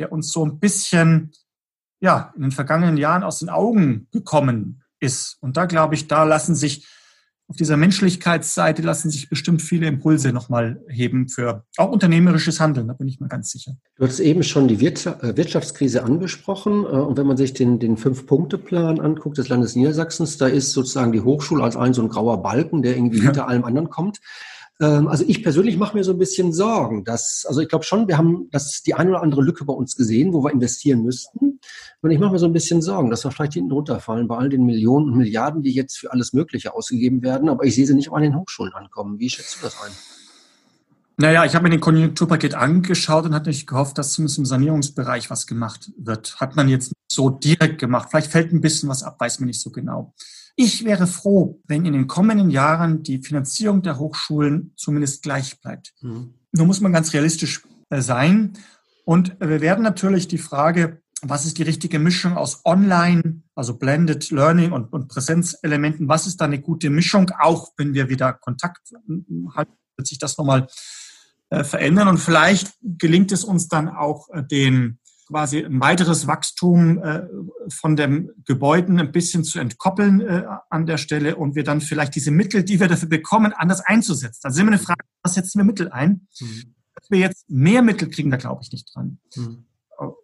der 0.00 0.10
uns 0.10 0.32
so 0.32 0.44
ein 0.44 0.58
bisschen 0.58 1.30
ja, 2.00 2.32
in 2.34 2.42
den 2.42 2.50
vergangenen 2.50 2.96
Jahren 2.96 3.22
aus 3.22 3.38
den 3.38 3.48
Augen 3.48 4.08
gekommen 4.10 4.82
ist. 4.98 5.36
Und 5.40 5.56
da 5.56 5.66
glaube 5.66 5.94
ich, 5.94 6.08
da 6.08 6.24
lassen 6.24 6.56
sich 6.56 6.84
auf 7.48 7.56
dieser 7.56 7.78
Menschlichkeitsseite 7.78 8.82
lassen 8.82 9.10
sich 9.10 9.30
bestimmt 9.30 9.62
viele 9.62 9.86
Impulse 9.86 10.32
nochmal 10.32 10.82
heben 10.86 11.28
für 11.28 11.64
auch 11.78 11.90
unternehmerisches 11.90 12.60
Handeln, 12.60 12.88
da 12.88 12.92
bin 12.92 13.08
ich 13.08 13.20
mir 13.20 13.28
ganz 13.28 13.50
sicher. 13.50 13.72
Du 13.96 14.04
hast 14.04 14.20
eben 14.20 14.42
schon 14.42 14.68
die 14.68 14.74
äh, 14.74 15.36
Wirtschaftskrise 15.36 16.04
angesprochen. 16.04 16.84
Äh, 16.84 16.88
und 16.88 17.16
wenn 17.16 17.26
man 17.26 17.38
sich 17.38 17.54
den, 17.54 17.78
den 17.78 17.96
Fünf-Punkte-Plan 17.96 19.00
anguckt 19.00 19.38
des 19.38 19.48
Landes 19.48 19.74
Niedersachsens, 19.76 20.36
da 20.36 20.46
ist 20.46 20.72
sozusagen 20.72 21.12
die 21.12 21.22
Hochschule 21.22 21.64
als 21.64 21.74
ein 21.74 21.94
so 21.94 22.02
ein 22.02 22.10
grauer 22.10 22.42
Balken, 22.42 22.82
der 22.82 22.96
irgendwie 22.96 23.18
ja. 23.18 23.24
hinter 23.24 23.48
allem 23.48 23.64
anderen 23.64 23.88
kommt. 23.88 24.20
Ähm, 24.80 25.08
also 25.08 25.24
ich 25.26 25.42
persönlich 25.42 25.76
mache 25.76 25.96
mir 25.96 26.04
so 26.04 26.12
ein 26.12 26.18
bisschen 26.18 26.52
Sorgen, 26.52 27.04
dass, 27.04 27.44
also 27.48 27.60
ich 27.60 27.68
glaube 27.68 27.84
schon, 27.84 28.08
wir 28.08 28.18
haben 28.18 28.48
das 28.50 28.82
die 28.82 28.94
eine 28.94 29.10
oder 29.10 29.22
andere 29.22 29.42
Lücke 29.42 29.64
bei 29.64 29.72
uns 29.72 29.96
gesehen, 29.96 30.32
wo 30.32 30.44
wir 30.44 30.52
investieren 30.52 31.02
müssten. 31.02 31.60
Und 32.00 32.10
ich 32.10 32.18
mache 32.18 32.32
mir 32.32 32.38
so 32.38 32.46
ein 32.46 32.52
bisschen 32.52 32.80
Sorgen, 32.80 33.10
dass 33.10 33.24
wir 33.24 33.32
vielleicht 33.32 33.54
hinten 33.54 33.72
runterfallen 33.72 34.28
bei 34.28 34.36
all 34.36 34.48
den 34.48 34.64
Millionen 34.64 35.10
und 35.10 35.18
Milliarden, 35.18 35.62
die 35.62 35.72
jetzt 35.72 35.98
für 35.98 36.12
alles 36.12 36.32
Mögliche 36.32 36.74
ausgegeben 36.74 37.22
werden. 37.22 37.48
Aber 37.48 37.64
ich 37.64 37.74
sehe 37.74 37.86
sie 37.86 37.94
nicht 37.94 38.12
an 38.12 38.22
den 38.22 38.36
Hochschulen 38.36 38.72
ankommen. 38.72 39.18
Wie 39.18 39.30
schätzt 39.30 39.56
du 39.56 39.62
das 39.62 39.76
ein? 39.82 39.92
Naja, 41.20 41.44
ich 41.44 41.56
habe 41.56 41.64
mir 41.64 41.70
den 41.70 41.80
Konjunkturpaket 41.80 42.54
angeschaut 42.54 43.24
und 43.24 43.34
hatte 43.34 43.50
nicht 43.50 43.66
gehofft, 43.66 43.98
dass 43.98 44.12
zumindest 44.12 44.38
im 44.38 44.44
Sanierungsbereich 44.44 45.30
was 45.30 45.48
gemacht 45.48 45.90
wird. 45.96 46.38
Hat 46.38 46.54
man 46.54 46.68
jetzt 46.68 46.92
so 47.10 47.28
direkt 47.28 47.78
gemacht. 47.78 48.08
Vielleicht 48.10 48.30
fällt 48.30 48.52
ein 48.52 48.60
bisschen 48.60 48.88
was 48.88 49.02
ab, 49.02 49.18
weiß 49.18 49.40
man 49.40 49.48
nicht 49.48 49.60
so 49.60 49.70
genau. 49.70 50.14
Ich 50.60 50.84
wäre 50.84 51.06
froh, 51.06 51.60
wenn 51.66 51.86
in 51.86 51.92
den 51.92 52.08
kommenden 52.08 52.50
Jahren 52.50 53.02
die 53.04 53.22
Finanzierung 53.22 53.82
der 53.82 53.98
Hochschulen 53.98 54.72
zumindest 54.76 55.22
gleich 55.22 55.60
bleibt. 55.60 55.94
Mhm. 56.00 56.34
Nur 56.52 56.66
muss 56.66 56.80
man 56.80 56.92
ganz 56.92 57.12
realistisch 57.12 57.62
äh, 57.90 58.00
sein. 58.00 58.54
Und 59.04 59.36
wir 59.40 59.60
werden 59.60 59.84
natürlich 59.84 60.26
die 60.28 60.38
Frage 60.38 61.00
was 61.22 61.46
ist 61.46 61.58
die 61.58 61.64
richtige 61.64 61.98
Mischung 61.98 62.36
aus 62.36 62.64
Online, 62.64 63.42
also 63.54 63.76
Blended 63.76 64.30
Learning 64.30 64.72
und, 64.72 64.92
und 64.92 65.08
Präsenzelementen? 65.08 66.08
Was 66.08 66.26
ist 66.26 66.40
da 66.40 66.44
eine 66.44 66.60
gute 66.60 66.90
Mischung? 66.90 67.30
Auch 67.40 67.72
wenn 67.76 67.92
wir 67.92 68.08
wieder 68.08 68.32
Kontakt 68.32 68.92
haben, 68.94 69.26
wird 69.96 70.06
sich 70.06 70.18
das 70.18 70.38
nochmal 70.38 70.68
äh, 71.50 71.64
verändern. 71.64 72.08
Und 72.08 72.18
vielleicht 72.18 72.72
gelingt 72.80 73.32
es 73.32 73.42
uns 73.42 73.66
dann 73.66 73.88
auch, 73.88 74.28
äh, 74.30 74.44
den 74.44 75.00
quasi 75.28 75.64
ein 75.64 75.80
weiteres 75.80 76.26
Wachstum 76.26 77.02
äh, 77.02 77.26
von 77.68 77.96
den 77.96 78.30
Gebäuden 78.46 78.98
ein 78.98 79.12
bisschen 79.12 79.44
zu 79.44 79.58
entkoppeln 79.58 80.20
äh, 80.20 80.44
an 80.70 80.86
der 80.86 80.96
Stelle 80.96 81.36
und 81.36 81.54
wir 81.54 81.64
dann 81.64 81.82
vielleicht 81.82 82.14
diese 82.14 82.30
Mittel, 82.30 82.64
die 82.64 82.80
wir 82.80 82.88
dafür 82.88 83.08
bekommen, 83.08 83.52
anders 83.52 83.80
einzusetzen. 83.80 84.40
Dann 84.42 84.52
sind 84.52 84.66
wir 84.66 84.72
eine 84.72 84.78
Frage, 84.82 85.04
was 85.22 85.34
setzen 85.34 85.58
wir 85.58 85.64
Mittel 85.64 85.90
ein? 85.92 86.26
Mhm. 86.40 86.74
Dass 86.94 87.10
wir 87.10 87.18
jetzt 87.18 87.48
mehr 87.48 87.82
Mittel 87.82 88.08
kriegen, 88.08 88.30
da 88.30 88.38
glaube 88.38 88.62
ich 88.62 88.72
nicht 88.72 88.90
dran. 88.94 89.18
Mhm. 89.36 89.64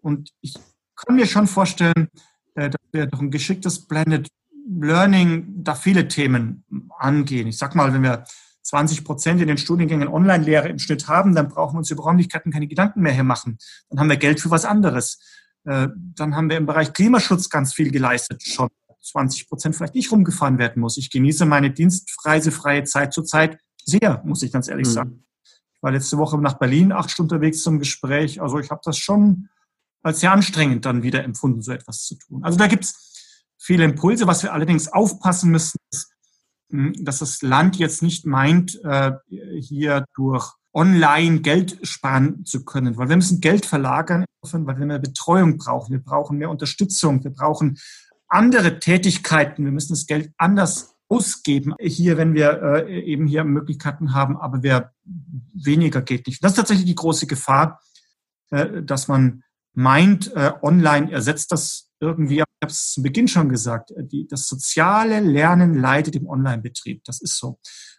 Und 0.00 0.30
ich 0.40 0.54
kann 0.96 1.16
mir 1.16 1.26
schon 1.26 1.46
vorstellen, 1.46 2.08
äh, 2.54 2.70
dass 2.70 2.80
wir 2.92 3.06
durch 3.06 3.22
ein 3.22 3.30
geschicktes 3.30 3.86
Blended 3.86 4.28
Learning 4.66 5.62
da 5.62 5.74
viele 5.74 6.08
Themen 6.08 6.64
angehen. 6.98 7.46
Ich 7.46 7.58
sag 7.58 7.74
mal, 7.74 7.92
wenn 7.92 8.02
wir 8.02 8.24
20 8.64 9.04
Prozent 9.04 9.40
in 9.40 9.48
den 9.48 9.58
Studiengängen 9.58 10.08
Online-Lehre 10.08 10.68
im 10.68 10.78
Schnitt 10.78 11.06
haben, 11.08 11.34
dann 11.34 11.48
brauchen 11.48 11.74
wir 11.74 11.78
uns 11.78 11.90
über 11.90 12.02
Räumlichkeiten 12.02 12.52
keine 12.52 12.66
Gedanken 12.66 13.00
mehr 13.00 13.12
hier 13.12 13.24
machen. 13.24 13.58
Dann 13.90 14.00
haben 14.00 14.08
wir 14.08 14.16
Geld 14.16 14.40
für 14.40 14.50
was 14.50 14.64
anderes. 14.64 15.20
Äh, 15.64 15.88
dann 15.96 16.34
haben 16.34 16.50
wir 16.50 16.56
im 16.56 16.66
Bereich 16.66 16.92
Klimaschutz 16.92 17.48
ganz 17.50 17.72
viel 17.74 17.90
geleistet, 17.90 18.42
schon 18.42 18.68
20 19.02 19.48
Prozent 19.48 19.76
vielleicht 19.76 19.94
nicht 19.94 20.10
rumgefahren 20.10 20.58
werden 20.58 20.80
muss. 20.80 20.96
Ich 20.96 21.10
genieße 21.10 21.46
meine 21.46 21.70
dienstreisefreie 21.70 22.84
Zeit 22.84 23.12
zurzeit 23.12 23.58
sehr, 23.84 24.22
muss 24.24 24.42
ich 24.42 24.50
ganz 24.50 24.68
ehrlich 24.68 24.88
mhm. 24.88 24.92
sagen 24.92 25.24
war 25.84 25.92
letzte 25.92 26.16
Woche 26.16 26.38
nach 26.38 26.54
Berlin 26.54 26.92
acht 26.92 27.10
Stunden 27.10 27.34
unterwegs 27.34 27.62
zum 27.62 27.78
Gespräch. 27.78 28.40
Also 28.40 28.58
ich 28.58 28.70
habe 28.70 28.80
das 28.82 28.96
schon 28.96 29.50
als 30.02 30.20
sehr 30.20 30.32
anstrengend 30.32 30.86
dann 30.86 31.02
wieder 31.02 31.22
empfunden, 31.22 31.62
so 31.62 31.72
etwas 31.72 32.04
zu 32.04 32.16
tun. 32.16 32.42
Also 32.42 32.58
da 32.58 32.66
gibt's 32.66 33.42
viele 33.58 33.84
Impulse. 33.84 34.26
Was 34.26 34.42
wir 34.42 34.52
allerdings 34.54 34.88
aufpassen 34.88 35.50
müssen, 35.50 35.76
ist, 35.92 36.13
dass 36.70 37.18
das 37.18 37.42
Land 37.42 37.76
jetzt 37.76 38.02
nicht 38.02 38.26
meint, 38.26 38.82
äh, 38.84 39.12
hier 39.60 40.04
durch 40.14 40.52
online 40.72 41.40
Geld 41.40 41.78
sparen 41.86 42.44
zu 42.44 42.64
können, 42.64 42.96
weil 42.96 43.08
wir 43.08 43.16
müssen 43.16 43.40
Geld 43.40 43.64
verlagern, 43.64 44.24
weil 44.42 44.78
wir 44.78 44.86
mehr 44.86 44.98
Betreuung 44.98 45.56
brauchen, 45.56 45.92
wir 45.92 46.02
brauchen 46.02 46.38
mehr 46.38 46.50
Unterstützung, 46.50 47.22
wir 47.22 47.30
brauchen 47.30 47.78
andere 48.28 48.80
Tätigkeiten, 48.80 49.64
wir 49.64 49.72
müssen 49.72 49.92
das 49.92 50.06
Geld 50.06 50.32
anders 50.36 50.96
ausgeben. 51.08 51.74
Hier, 51.80 52.16
wenn 52.16 52.34
wir 52.34 52.60
äh, 52.62 53.02
eben 53.04 53.26
hier 53.26 53.44
Möglichkeiten 53.44 54.14
haben, 54.14 54.36
aber 54.36 54.62
wer 54.62 54.92
weniger 55.54 56.02
geht 56.02 56.26
nicht. 56.26 56.42
Das 56.42 56.52
ist 56.52 56.56
tatsächlich 56.56 56.86
die 56.86 56.94
große 56.96 57.26
Gefahr, 57.26 57.80
äh, 58.50 58.82
dass 58.82 59.06
man 59.06 59.44
meint, 59.76 60.32
online 60.62 61.10
ersetzt 61.10 61.50
das 61.50 61.90
irgendwie. 62.04 62.36
Ich 62.36 62.40
habe 62.40 62.72
es 62.72 62.92
zu 62.92 63.02
Beginn 63.02 63.28
schon 63.28 63.48
gesagt, 63.48 63.90
äh, 63.92 64.04
die, 64.04 64.26
das 64.26 64.46
soziale 64.46 65.20
Lernen 65.20 65.74
leidet 65.74 66.16
im 66.16 66.26
Online-Betrieb. 66.26 67.02
Das 67.04 67.20
ist 67.20 67.38
so. 67.38 67.58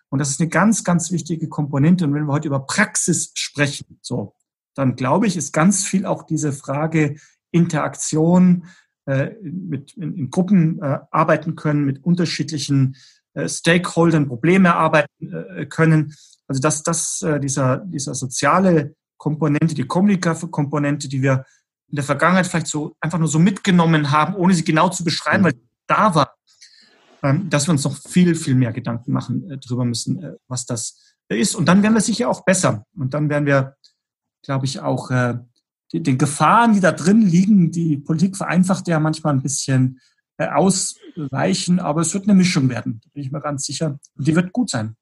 Und 0.10 0.20
das 0.20 0.30
ist 0.30 0.40
eine 0.40 0.50
ganz, 0.50 0.84
ganz 0.84 1.12
wichtige 1.12 1.50
Komponente. 1.50 2.06
Und 2.06 2.14
wenn 2.14 2.26
wir 2.26 2.34
heute 2.34 2.48
über 2.48 2.66
Praxis 2.66 3.32
sprechen, 3.34 4.00
so, 4.02 4.36
dann 4.76 4.96
glaube 4.96 5.28
ich, 5.28 5.38
ist 5.38 5.52
ganz 5.52 5.84
viel 5.84 6.06
auch 6.06 6.24
diese 6.24 6.54
Frage 6.54 7.18
Interaktion, 7.52 8.68
äh, 9.06 9.32
mit, 9.42 9.94
in, 9.98 10.16
in 10.16 10.30
Gruppen 10.30 10.82
äh, 10.82 11.00
arbeiten 11.12 11.56
können, 11.56 11.86
mit 11.86 12.04
unterschiedlichen 12.04 12.96
äh, 13.34 13.48
Stakeholdern 13.48 14.28
Probleme 14.28 14.70
erarbeiten 14.70 15.32
äh, 15.32 15.66
können. 15.68 16.14
Also 16.48 16.62
dass 16.62 16.84
das, 16.84 17.22
äh, 17.22 17.40
dieser, 17.40 17.78
dieser 17.86 18.16
soziale 18.16 18.96
Komponente, 19.18 19.76
die 19.76 19.86
kommunikative 19.86 20.50
Komponente, 20.50 21.08
die 21.08 21.22
wir 21.22 21.46
in 21.96 21.98
der 21.98 22.04
Vergangenheit 22.04 22.46
vielleicht 22.46 22.68
so 22.68 22.94
einfach 23.00 23.20
nur 23.20 23.30
so 23.30 23.40
mitgenommen 23.40 24.12
haben, 24.12 24.36
ohne 24.36 24.54
sie 24.54 24.66
genau 24.66 24.90
zu 24.90 25.06
beschreiben, 25.06 25.44
mhm. 25.44 25.46
weil 25.46 25.54
da 25.88 26.14
war, 26.14 26.36
ähm, 27.24 27.50
dass 27.50 27.68
wir 27.68 27.72
uns 27.72 27.86
noch 27.86 27.96
viel, 27.96 28.36
viel 28.36 28.54
mehr 28.54 28.74
Gedanken 28.74 29.14
machen 29.14 29.50
äh, 29.50 29.58
darüber 29.58 29.86
müssen, 29.86 30.22
äh, 30.22 30.34
was 30.50 30.66
das 30.66 31.16
ist. 31.30 31.56
Und 31.56 31.68
dann 31.68 31.82
werden 31.84 31.94
wir 31.94 32.02
sicher 32.02 32.28
auch 32.28 32.44
besser. 32.44 32.86
Und 32.98 33.14
dann 33.14 33.30
werden 33.30 33.46
wir, 33.46 33.78
glaube 34.44 34.66
ich, 34.66 34.82
auch 34.82 35.10
äh, 35.10 35.36
die, 35.94 36.04
den 36.04 36.18
Gefahren, 36.18 36.74
die 36.74 36.82
da 36.82 36.92
drin 36.92 37.22
liegen, 37.22 37.72
die 37.72 37.96
Politik 37.96 38.36
vereinfacht 38.36 38.90
ja 38.90 39.00
manchmal 39.00 39.34
ein 39.34 39.42
bisschen 39.42 40.02
äh, 40.36 40.50
ausweichen, 40.50 41.80
aber 41.80 42.02
es 42.02 42.14
wird 42.14 42.26
eine 42.26 42.36
Mischung 42.36 42.68
werden, 42.68 43.00
da 43.06 43.10
bin 43.14 43.24
ich 43.24 43.32
mir 43.32 43.40
ganz 43.40 43.64
sicher. 43.64 44.00
Und 44.18 44.28
die 44.28 44.36
wird 44.36 44.52
gut 44.52 44.70
sein. 44.70 44.98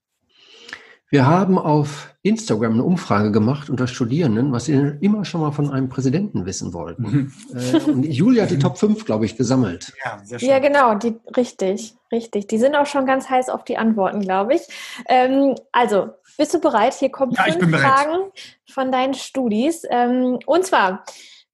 Wir 1.14 1.28
haben 1.28 1.59
auf 1.59 2.16
Instagram 2.24 2.74
eine 2.74 2.84
Umfrage 2.84 3.32
gemacht 3.32 3.70
unter 3.70 3.86
Studierenden, 3.86 4.51
was 4.51 4.66
sie 4.66 4.74
immer 4.99 5.26
schon 5.26 5.41
mal 5.41 5.51
von 5.51 5.72
einem 5.72 5.88
Präsidenten 5.88 6.47
wissen 6.47 6.74
wollten. 6.74 7.03
Mhm. 7.03 7.34
Äh, 7.55 7.91
und 7.91 8.03
Julia 8.03 8.41
hat 8.41 8.49
die 8.49 8.57
Top 8.57 8.80
5, 8.80 9.05
glaube 9.05 9.26
ich, 9.26 9.38
gesammelt. 9.38 9.93
Ja, 10.03 10.20
sehr 10.24 10.39
schön. 10.39 10.49
ja, 10.49 10.57
genau, 10.57 10.95
die, 10.95 11.16
richtig, 11.38 11.93
richtig. 12.11 12.47
Die 12.47 12.57
sind 12.57 12.76
auch 12.76 12.88
schon 12.88 13.05
ganz 13.05 13.30
heiß 13.30 13.49
auf 13.49 13.64
die 13.64 13.78
Antworten, 13.78 14.22
glaube 14.22 14.55
ich. 14.55 14.61
Ähm, 15.07 15.53
also, 15.72 16.09
bist 16.36 16.51
du 16.55 16.59
bereit? 16.59 16.95
Hier 16.95 17.11
kommen 17.11 17.34
ja, 17.34 17.43
fünf 17.43 17.80
Fragen 17.80 18.32
von 18.68 18.91
deinen 18.91 19.14
Studis. 19.14 19.84
Ähm, 19.91 20.39
und 20.47 20.66
zwar, 20.66 21.03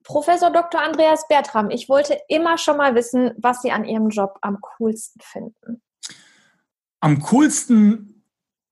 Professor 0.06 0.52
Dr. 0.54 0.82
Andreas 0.82 1.28
Bertram, 1.28 1.70
ich 1.70 1.90
wollte 1.90 2.18
immer 2.30 2.58
schon 2.58 2.78
mal 2.78 2.96
wissen, 2.96 3.32
was 3.38 3.62
Sie 3.62 3.72
an 3.72 3.84
Ihrem 3.84 4.08
Job 4.08 4.38
am 4.40 4.62
coolsten 4.62 5.20
finden. 5.20 5.82
Am 7.02 7.22
coolsten 7.24 8.19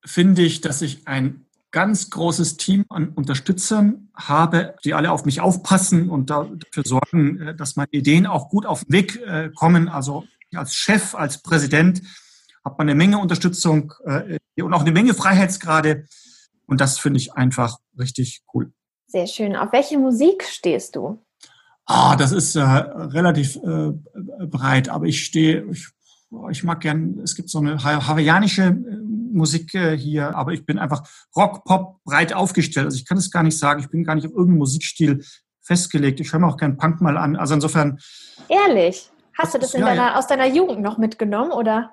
finde 0.07 0.41
ich, 0.41 0.61
dass 0.61 0.81
ich 0.81 1.07
ein 1.07 1.45
ganz 1.71 2.09
großes 2.09 2.57
Team 2.57 2.85
an 2.89 3.09
Unterstützern 3.09 4.09
habe, 4.15 4.75
die 4.83 4.93
alle 4.93 5.11
auf 5.11 5.25
mich 5.25 5.41
aufpassen 5.41 6.09
und 6.09 6.29
dafür 6.29 6.83
sorgen, 6.85 7.41
äh, 7.41 7.55
dass 7.55 7.75
meine 7.75 7.91
Ideen 7.91 8.25
auch 8.25 8.49
gut 8.49 8.65
auf 8.65 8.85
den 8.85 8.93
Weg 8.93 9.21
äh, 9.21 9.51
kommen. 9.53 9.89
Also 9.89 10.23
als 10.55 10.73
Chef, 10.73 11.13
als 11.13 11.43
Präsident 11.43 12.01
hat 12.63 12.77
man 12.77 12.87
eine 12.89 12.95
Menge 12.95 13.19
Unterstützung 13.19 13.93
äh, 14.05 14.39
und 14.61 14.73
auch 14.73 14.81
eine 14.81 14.91
Menge 14.91 15.13
Freiheitsgrade. 15.13 16.05
Und 16.65 16.81
das 16.81 16.99
finde 16.99 17.19
ich 17.19 17.33
einfach 17.33 17.77
richtig 17.97 18.43
cool. 18.53 18.71
Sehr 19.07 19.27
schön. 19.27 19.55
Auf 19.55 19.71
welche 19.71 19.97
Musik 19.97 20.43
stehst 20.43 20.95
du? 20.95 21.23
Ah, 21.85 22.17
das 22.17 22.33
ist 22.33 22.55
äh, 22.55 22.61
relativ 22.61 23.55
äh, 23.57 23.91
breit, 24.45 24.89
aber 24.89 25.05
ich 25.05 25.23
stehe, 25.23 25.65
ich, 25.71 25.87
ich 26.49 26.63
mag 26.63 26.81
gern, 26.81 27.19
es 27.23 27.35
gibt 27.35 27.49
so 27.49 27.59
eine 27.59 27.81
hawaiianische 27.81 28.77
Musik 29.33 29.73
äh, 29.73 29.97
hier, 29.97 30.35
aber 30.35 30.53
ich 30.53 30.65
bin 30.65 30.79
einfach 30.79 31.07
Rock, 31.35 31.63
Pop 31.65 32.03
breit 32.03 32.33
aufgestellt. 32.33 32.85
Also 32.85 32.97
ich 32.97 33.05
kann 33.05 33.17
es 33.17 33.31
gar 33.31 33.43
nicht 33.43 33.57
sagen. 33.57 33.79
Ich 33.79 33.89
bin 33.89 34.03
gar 34.03 34.15
nicht 34.15 34.25
auf 34.25 34.31
irgendeinen 34.31 34.59
Musikstil 34.59 35.23
festgelegt. 35.61 36.19
Ich 36.19 36.31
höre 36.31 36.39
mir 36.39 36.47
auch 36.47 36.57
keinen 36.57 36.77
Punk 36.77 37.01
mal 37.01 37.17
an. 37.17 37.35
Also 37.35 37.53
insofern. 37.53 37.99
Ehrlich? 38.47 39.09
Hast 39.37 39.53
du 39.53 39.59
das 39.59 39.73
ja, 39.73 39.81
deiner, 39.81 39.95
ja. 39.95 40.15
aus 40.15 40.27
deiner 40.27 40.47
Jugend 40.47 40.81
noch 40.81 40.97
mitgenommen, 40.97 41.51
oder? 41.51 41.91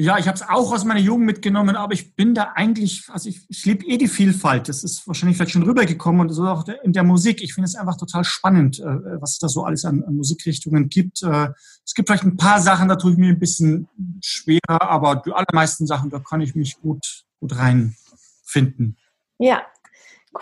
Ja, 0.00 0.16
ich 0.16 0.26
habe 0.26 0.36
es 0.36 0.48
auch 0.48 0.72
aus 0.72 0.86
meiner 0.86 0.98
Jugend 0.98 1.26
mitgenommen, 1.26 1.76
aber 1.76 1.92
ich 1.92 2.16
bin 2.16 2.34
da 2.34 2.52
eigentlich, 2.54 3.04
also 3.10 3.28
ich, 3.28 3.42
ich 3.50 3.66
liebe 3.66 3.84
eh 3.84 3.98
die 3.98 4.08
Vielfalt. 4.08 4.66
Das 4.70 4.82
ist 4.82 5.06
wahrscheinlich 5.06 5.36
vielleicht 5.36 5.52
schon 5.52 5.62
rübergekommen 5.62 6.22
und 6.22 6.30
so 6.30 6.46
auch 6.46 6.66
in 6.82 6.94
der 6.94 7.02
Musik. 7.02 7.42
Ich 7.42 7.52
finde 7.52 7.66
es 7.66 7.74
einfach 7.74 7.98
total 7.98 8.24
spannend, 8.24 8.80
äh, 8.80 9.20
was 9.20 9.32
es 9.32 9.38
da 9.40 9.48
so 9.48 9.62
alles 9.62 9.84
an, 9.84 10.02
an 10.02 10.14
Musikrichtungen 10.16 10.88
gibt. 10.88 11.22
Äh, 11.22 11.50
es 11.84 11.92
gibt 11.92 12.08
vielleicht 12.08 12.24
ein 12.24 12.38
paar 12.38 12.62
Sachen, 12.62 12.88
da 12.88 12.96
tue 12.96 13.12
ich 13.12 13.18
mir 13.18 13.28
ein 13.28 13.38
bisschen 13.38 13.88
schwerer, 14.24 14.80
aber 14.80 15.16
die 15.16 15.32
allermeisten 15.32 15.86
Sachen, 15.86 16.08
da 16.08 16.18
kann 16.18 16.40
ich 16.40 16.54
mich 16.54 16.80
gut, 16.80 17.26
gut 17.38 17.54
reinfinden. 17.58 18.96
Ja, 19.36 19.60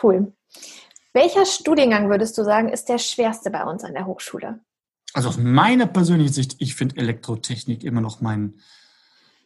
cool. 0.05 0.33
Welcher 1.13 1.47
Studiengang 1.47 2.11
würdest 2.11 2.39
du 2.39 2.45
sagen, 2.45 2.69
ist 2.69 2.89
der 2.89 2.99
schwerste 2.99 3.51
bei 3.51 3.65
uns 3.65 3.83
an 3.83 3.95
der 3.95 4.07
Hochschule? 4.07 4.61
Also 5.15 5.31
aus 5.31 5.37
meiner 5.37 5.87
persönlichen 5.87 6.33
Sicht, 6.33 6.55
ich 6.61 6.77
finde 6.77 6.99
Elektrotechnik 6.99 7.83
immer 7.83 8.01
noch 8.01 8.21
mein, 8.21 8.61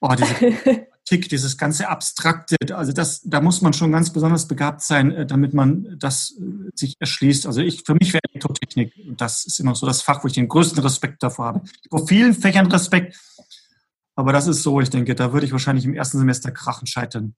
oh, 0.03 0.15
diese 0.15 0.87
Tick, 1.05 1.29
dieses 1.29 1.59
ganze 1.59 1.89
Abstrakte, 1.89 2.57
also 2.77 2.93
das, 2.93 3.23
da 3.23 3.41
muss 3.41 3.61
man 3.61 3.73
schon 3.73 3.91
ganz 3.91 4.13
besonders 4.13 4.47
begabt 4.47 4.83
sein, 4.83 5.11
äh, 5.11 5.27
damit 5.27 5.53
man 5.53 5.97
das 5.99 6.37
äh, 6.39 6.71
sich 6.75 6.95
erschließt. 7.01 7.47
Also 7.47 7.61
ich, 7.61 7.83
für 7.85 7.95
mich 7.95 8.13
wäre 8.13 8.23
Elektrotechnik, 8.31 8.93
das 9.17 9.45
ist 9.45 9.59
immer 9.59 9.75
so 9.75 9.87
das 9.87 10.03
Fach, 10.03 10.23
wo 10.23 10.29
ich 10.29 10.35
den 10.35 10.49
größten 10.49 10.83
Respekt 10.83 11.23
davor 11.23 11.47
habe. 11.47 11.63
Habe 11.93 12.07
vielen 12.07 12.35
Fächern 12.35 12.67
Respekt, 12.67 13.19
aber 14.15 14.33
das 14.33 14.47
ist 14.47 14.63
so, 14.63 14.81
ich 14.81 14.91
denke, 14.91 15.15
da 15.15 15.33
würde 15.33 15.47
ich 15.47 15.53
wahrscheinlich 15.53 15.85
im 15.85 15.95
ersten 15.95 16.19
Semester 16.19 16.53
krachen 16.53 16.87
scheitern. 16.87 17.35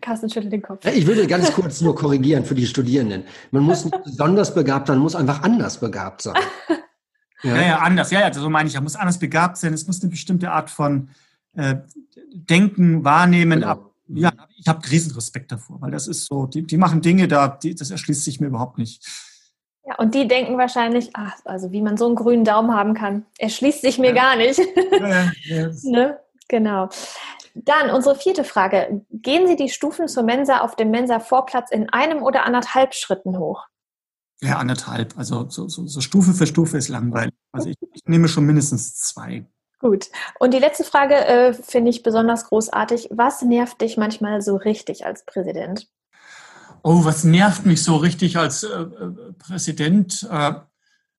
Carsten 0.00 0.30
schüttelt 0.30 0.52
den 0.52 0.62
Kopf. 0.62 0.84
Ich 0.86 1.06
würde 1.06 1.26
ganz 1.26 1.52
kurz 1.52 1.80
nur 1.80 1.94
korrigieren 1.94 2.44
für 2.44 2.54
die 2.54 2.66
Studierenden. 2.66 3.24
Man 3.50 3.62
muss 3.62 3.84
nicht 3.84 4.04
besonders 4.04 4.54
begabt 4.54 4.86
sein, 4.86 4.96
man 4.96 5.04
muss 5.04 5.16
einfach 5.16 5.42
anders 5.42 5.80
begabt 5.80 6.22
sein. 6.22 6.36
Ja, 7.42 7.56
ja, 7.56 7.62
ja 7.62 7.78
anders. 7.78 8.10
Ja, 8.10 8.20
ja, 8.20 8.32
so 8.32 8.48
meine 8.48 8.68
ich. 8.68 8.74
Er 8.76 8.82
muss 8.82 8.94
anders 8.94 9.18
begabt 9.18 9.56
sein. 9.56 9.72
Es 9.74 9.86
muss 9.86 10.00
eine 10.00 10.10
bestimmte 10.10 10.52
Art 10.52 10.70
von 10.70 11.08
äh, 11.54 11.76
denken, 12.32 13.04
wahrnehmen. 13.04 13.60
Genau. 13.60 13.72
Ab, 13.72 13.90
ja, 14.08 14.32
ich 14.56 14.68
habe 14.68 14.90
riesen 14.90 15.12
Respekt 15.12 15.52
davor, 15.52 15.80
weil 15.80 15.90
das 15.90 16.06
ist 16.06 16.26
so, 16.26 16.46
die, 16.46 16.66
die 16.66 16.76
machen 16.76 17.00
Dinge 17.00 17.28
da, 17.28 17.48
die, 17.48 17.74
das 17.74 17.90
erschließt 17.90 18.24
sich 18.24 18.40
mir 18.40 18.48
überhaupt 18.48 18.78
nicht. 18.78 19.06
Ja, 19.84 19.96
und 19.96 20.14
die 20.14 20.28
denken 20.28 20.58
wahrscheinlich, 20.58 21.10
ach, 21.14 21.34
also 21.44 21.72
wie 21.72 21.82
man 21.82 21.96
so 21.96 22.06
einen 22.06 22.14
grünen 22.14 22.44
Daumen 22.44 22.74
haben 22.74 22.94
kann, 22.94 23.26
erschließt 23.38 23.80
sich 23.80 23.98
mir 23.98 24.14
ja. 24.14 24.14
gar 24.14 24.36
nicht. 24.36 24.60
Ja, 25.00 25.32
ja. 25.44 25.70
ne? 25.82 26.18
Genau. 26.48 26.88
Dann 27.54 27.90
unsere 27.90 28.14
vierte 28.14 28.44
Frage. 28.44 29.04
Gehen 29.10 29.46
Sie 29.46 29.56
die 29.56 29.68
Stufen 29.68 30.08
zur 30.08 30.22
Mensa 30.22 30.60
auf 30.60 30.76
dem 30.76 30.90
Mensa-Vorplatz 30.90 31.70
in 31.70 31.88
einem 31.90 32.22
oder 32.22 32.44
anderthalb 32.44 32.94
Schritten 32.94 33.38
hoch? 33.38 33.66
Ja, 34.40 34.58
anderthalb. 34.58 35.16
Also 35.16 35.48
so, 35.48 35.68
so, 35.68 35.86
so 35.86 36.00
Stufe 36.00 36.32
für 36.32 36.46
Stufe 36.46 36.76
ist 36.76 36.88
langweilig. 36.88 37.34
Also 37.52 37.68
ich, 37.68 37.76
ich 37.92 38.04
nehme 38.06 38.28
schon 38.28 38.44
mindestens 38.44 38.96
zwei. 38.96 39.46
Gut. 39.82 40.10
Und 40.38 40.54
die 40.54 40.60
letzte 40.60 40.84
Frage 40.84 41.16
äh, 41.16 41.52
finde 41.52 41.90
ich 41.90 42.04
besonders 42.04 42.46
großartig. 42.46 43.08
Was 43.10 43.42
nervt 43.42 43.80
dich 43.80 43.96
manchmal 43.96 44.40
so 44.40 44.54
richtig 44.54 45.04
als 45.04 45.26
Präsident? 45.26 45.88
Oh, 46.84 47.04
was 47.04 47.24
nervt 47.24 47.66
mich 47.66 47.82
so 47.82 47.96
richtig 47.96 48.36
als 48.36 48.62
äh, 48.62 48.68
äh 48.68 49.32
Präsident? 49.38 50.22
Äh, 50.30 50.54
ja, 50.54 50.66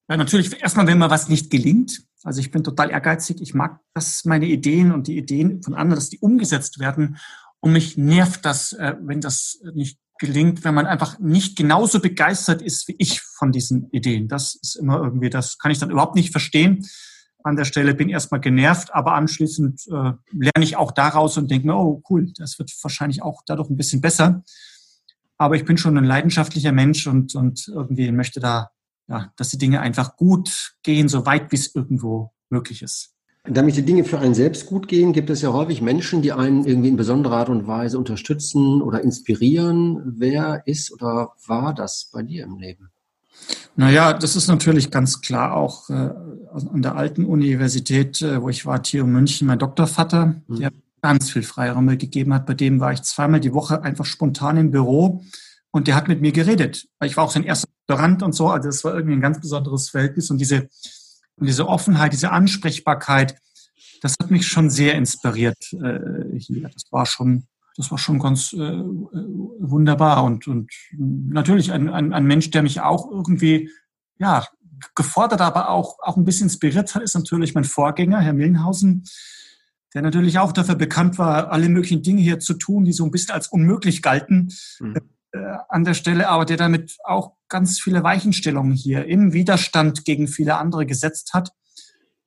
natürlich 0.08 0.62
erstmal, 0.62 0.88
wenn 0.88 0.98
mal 0.98 1.10
was 1.10 1.28
nicht 1.28 1.52
gelingt. 1.52 2.04
Also 2.24 2.40
ich 2.40 2.52
bin 2.52 2.64
total 2.64 2.90
ehrgeizig. 2.90 3.42
Ich 3.42 3.54
mag, 3.54 3.82
dass 3.94 4.24
meine 4.24 4.46
Ideen 4.46 4.94
und 4.94 5.08
die 5.08 5.18
Ideen 5.18 5.62
von 5.62 5.76
anderen, 5.76 5.96
dass 5.96 6.10
die 6.10 6.20
umgesetzt 6.20 6.80
werden. 6.80 7.18
Und 7.60 7.74
mich 7.74 7.98
nervt 7.98 8.46
das, 8.46 8.72
äh, 8.72 8.96
wenn 9.02 9.20
das 9.20 9.60
nicht 9.74 10.00
gelingt, 10.20 10.64
wenn 10.64 10.74
man 10.74 10.86
einfach 10.86 11.20
nicht 11.20 11.58
genauso 11.58 12.00
begeistert 12.00 12.62
ist 12.62 12.88
wie 12.88 12.96
ich 12.98 13.20
von 13.20 13.52
diesen 13.52 13.90
Ideen. 13.90 14.30
Das 14.30 14.56
ist 14.56 14.76
immer 14.78 15.04
irgendwie, 15.04 15.30
das 15.30 15.58
kann 15.58 15.72
ich 15.72 15.80
dann 15.80 15.92
überhaupt 15.92 16.16
nicht 16.16 16.32
verstehen 16.32 16.88
an 17.44 17.56
der 17.56 17.66
Stelle, 17.66 17.94
bin 17.94 18.10
erstmal 18.10 18.40
genervt, 18.40 18.94
aber 18.94 19.14
anschließend 19.14 19.88
äh, 19.88 20.14
lerne 20.32 20.64
ich 20.64 20.76
auch 20.78 20.92
daraus 20.92 21.38
und 21.38 21.52
denke 21.52 21.68
mir, 21.68 21.76
oh 21.76 22.02
cool, 22.10 22.32
das 22.38 22.58
wird 22.60 22.72
wahrscheinlich 22.82 23.22
auch 23.22 23.42
dadurch 23.46 23.70
ein 23.70 23.78
bisschen 23.78 24.02
besser. 24.02 24.44
Aber 25.38 25.56
ich 25.56 25.66
bin 25.66 25.78
schon 25.78 25.98
ein 25.98 26.06
leidenschaftlicher 26.06 26.72
Mensch 26.72 27.08
und, 27.08 27.36
und 27.36 27.68
irgendwie 27.68 28.12
möchte 28.12 28.40
da, 28.40 28.72
ja, 29.08 29.32
dass 29.36 29.50
die 29.50 29.58
Dinge 29.58 29.82
einfach 29.82 30.16
gut 30.16 30.76
gehen, 30.84 31.10
so 31.10 31.26
weit 31.26 31.52
wie 31.52 31.58
es 31.58 31.76
irgendwo 31.76 32.32
möglich 32.50 32.82
ist. 32.82 33.14
Damit 33.46 33.76
die 33.76 33.84
Dinge 33.84 34.06
für 34.06 34.20
einen 34.20 34.36
selbst 34.36 34.68
gut 34.68 34.88
gehen, 34.88 35.12
gibt 35.12 35.30
es 35.30 35.42
ja 35.42 35.52
häufig 35.52 35.82
Menschen, 35.82 36.22
die 36.22 36.32
einen 36.32 36.66
irgendwie 36.66 36.88
in 36.88 36.96
besonderer 36.96 37.38
Art 37.38 37.50
und 37.50 37.68
Weise 37.68 37.98
unterstützen 37.98 38.82
oder 38.82 39.02
inspirieren. 39.02 40.02
Wer 40.18 40.64
ist 40.66 40.94
oder 40.94 41.34
war 41.46 41.74
das 41.74 42.10
bei 42.14 42.24
dir 42.24 42.46
im 42.46 42.58
Leben? 42.58 42.94
Naja, 43.76 44.14
das 44.14 44.36
ist 44.36 44.48
natürlich 44.48 44.92
ganz 44.92 45.22
klar 45.22 45.56
auch 45.56 45.90
äh, 45.90 45.94
an 45.94 46.82
der 46.82 46.96
alten 46.96 47.26
Universität, 47.26 48.22
äh, 48.22 48.42
wo 48.42 48.50
ich 48.50 48.66
war, 48.66 48.84
TU 48.84 49.06
München, 49.06 49.48
mein 49.48 49.60
Doktorvater, 49.60 50.36
mhm. 50.48 50.60
der 50.60 50.72
ganz 51.02 51.32
viel 51.32 51.44
Freiraum 51.44 51.88
gegeben 51.98 52.34
hat. 52.34 52.46
Bei 52.46 52.54
dem 52.54 52.80
war 52.80 52.94
ich 52.94 53.02
zweimal 53.02 53.40
die 53.40 53.54
Woche 53.54 53.82
einfach 53.82 54.06
spontan 54.06 54.58
im 54.58 54.72
Büro 54.72 55.24
und 55.72 55.88
der 55.88 55.96
hat 55.96 56.08
mit 56.08 56.22
mir 56.22 56.32
geredet. 56.32 56.88
Ich 57.04 57.18
war 57.18 57.26
auch 57.26 57.32
sein 57.32 57.44
erster 57.44 57.68
Doktorand 57.88 58.24
und 58.24 58.34
so, 58.34 58.50
also 58.50 58.70
das 58.70 58.84
war 58.84 58.94
irgendwie 58.94 59.16
ein 59.16 59.22
ganz 59.22 59.42
besonderes 59.42 59.90
Verhältnis 59.90 60.30
und 60.30 60.38
diese 60.38 60.70
und 61.36 61.48
diese 61.48 61.68
Offenheit, 61.68 62.14
diese 62.14 62.32
Ansprechbarkeit, 62.32 63.36
das 64.02 64.16
hat 64.22 64.32
mich 64.32 64.48
schon 64.48 64.70
sehr 64.70 64.96
inspiriert 64.96 65.74
äh, 65.74 66.38
hier. 66.38 66.70
Das 66.70 66.84
war 66.92 67.06
schon, 67.06 67.48
das 67.76 67.92
war 67.92 67.98
schon 67.98 68.20
ganz 68.20 68.54
äh, 68.54 68.58
wunderbar 68.58 70.24
und, 70.24 70.48
und 70.48 70.72
natürlich 70.98 71.72
ein, 71.72 71.90
ein, 71.90 72.14
ein 72.14 72.26
Mensch, 72.26 72.52
der 72.52 72.64
mich 72.64 72.82
auch 72.82 73.10
irgendwie, 73.10 73.70
ja, 74.18 74.46
gefordert, 74.96 75.42
aber 75.42 75.70
auch, 75.70 75.98
auch 76.00 76.18
ein 76.18 76.26
bisschen 76.26 76.46
inspiriert 76.46 76.94
hat, 76.94 77.04
ist 77.04 77.16
natürlich 77.16 77.56
mein 77.56 77.64
Vorgänger, 77.64 78.20
Herr 78.20 78.34
Millenhausen, 78.34 79.06
der 79.94 80.02
natürlich 80.02 80.40
auch 80.40 80.52
dafür 80.52 80.76
bekannt 80.76 81.18
war, 81.18 81.52
alle 81.52 81.70
möglichen 81.70 82.04
Dinge 82.04 82.22
hier 82.22 82.40
zu 82.40 82.56
tun, 82.56 82.84
die 82.84 82.94
so 82.94 83.06
ein 83.06 83.12
bisschen 83.12 83.34
als 83.34 83.48
unmöglich 83.48 84.02
galten. 84.02 84.50
Mhm 84.80 84.96
äh, 85.34 85.58
an 85.68 85.84
der 85.84 85.96
Stelle, 85.96 86.30
aber 86.30 86.46
der 86.46 86.58
damit 86.58 86.98
auch 87.04 87.34
ganz 87.50 87.80
viele 87.80 88.04
Weichenstellungen 88.04 88.74
hier 88.74 89.06
im 89.06 89.34
Widerstand 89.34 90.06
gegen 90.06 90.28
viele 90.28 90.58
andere 90.58 90.86
gesetzt 90.86 91.34
hat 91.34 91.52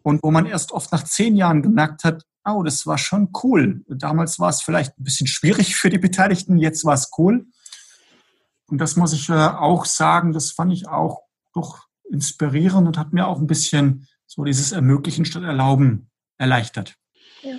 und 0.03 0.23
wo 0.23 0.31
man 0.31 0.47
erst 0.47 0.73
oft 0.73 0.93
nach 0.93 1.05
zehn 1.05 1.37
Jahren 1.37 1.63
gemerkt 1.63 2.05
hat, 2.05 2.25
oh, 2.47 2.63
das 2.63 2.87
war 2.87 2.99
schon 2.99 3.31
cool. 3.43 3.85
Damals 3.89 4.39
war 4.39 4.49
es 4.49 4.63
vielleicht 4.63 4.99
ein 4.99 5.05
bisschen 5.05 5.27
schwierig 5.27 5.77
für 5.77 5.91
die 5.91 5.99
Beteiligten, 5.99 6.57
jetzt 6.59 6.85
war 6.85 6.95
es 6.95 7.11
cool. 7.19 7.47
Und 8.69 8.79
das 8.79 8.97
muss 8.97 9.13
ich 9.13 9.29
äh, 9.29 9.33
auch 9.33 9.85
sagen, 9.85 10.33
das 10.33 10.51
fand 10.51 10.73
ich 10.73 10.89
auch 10.89 11.23
doch 11.55 11.87
inspirierend 12.11 12.87
und 12.87 12.99
hat 12.99 13.13
mir 13.13 13.27
auch 13.27 13.39
ein 13.39 13.47
bisschen 13.47 14.09
so 14.27 14.45
dieses 14.45 14.73
Ermöglichen 14.73 15.25
statt 15.25 15.43
Erlauben 15.43 16.11
erleichtert. 16.39 16.97
Ja. 17.43 17.57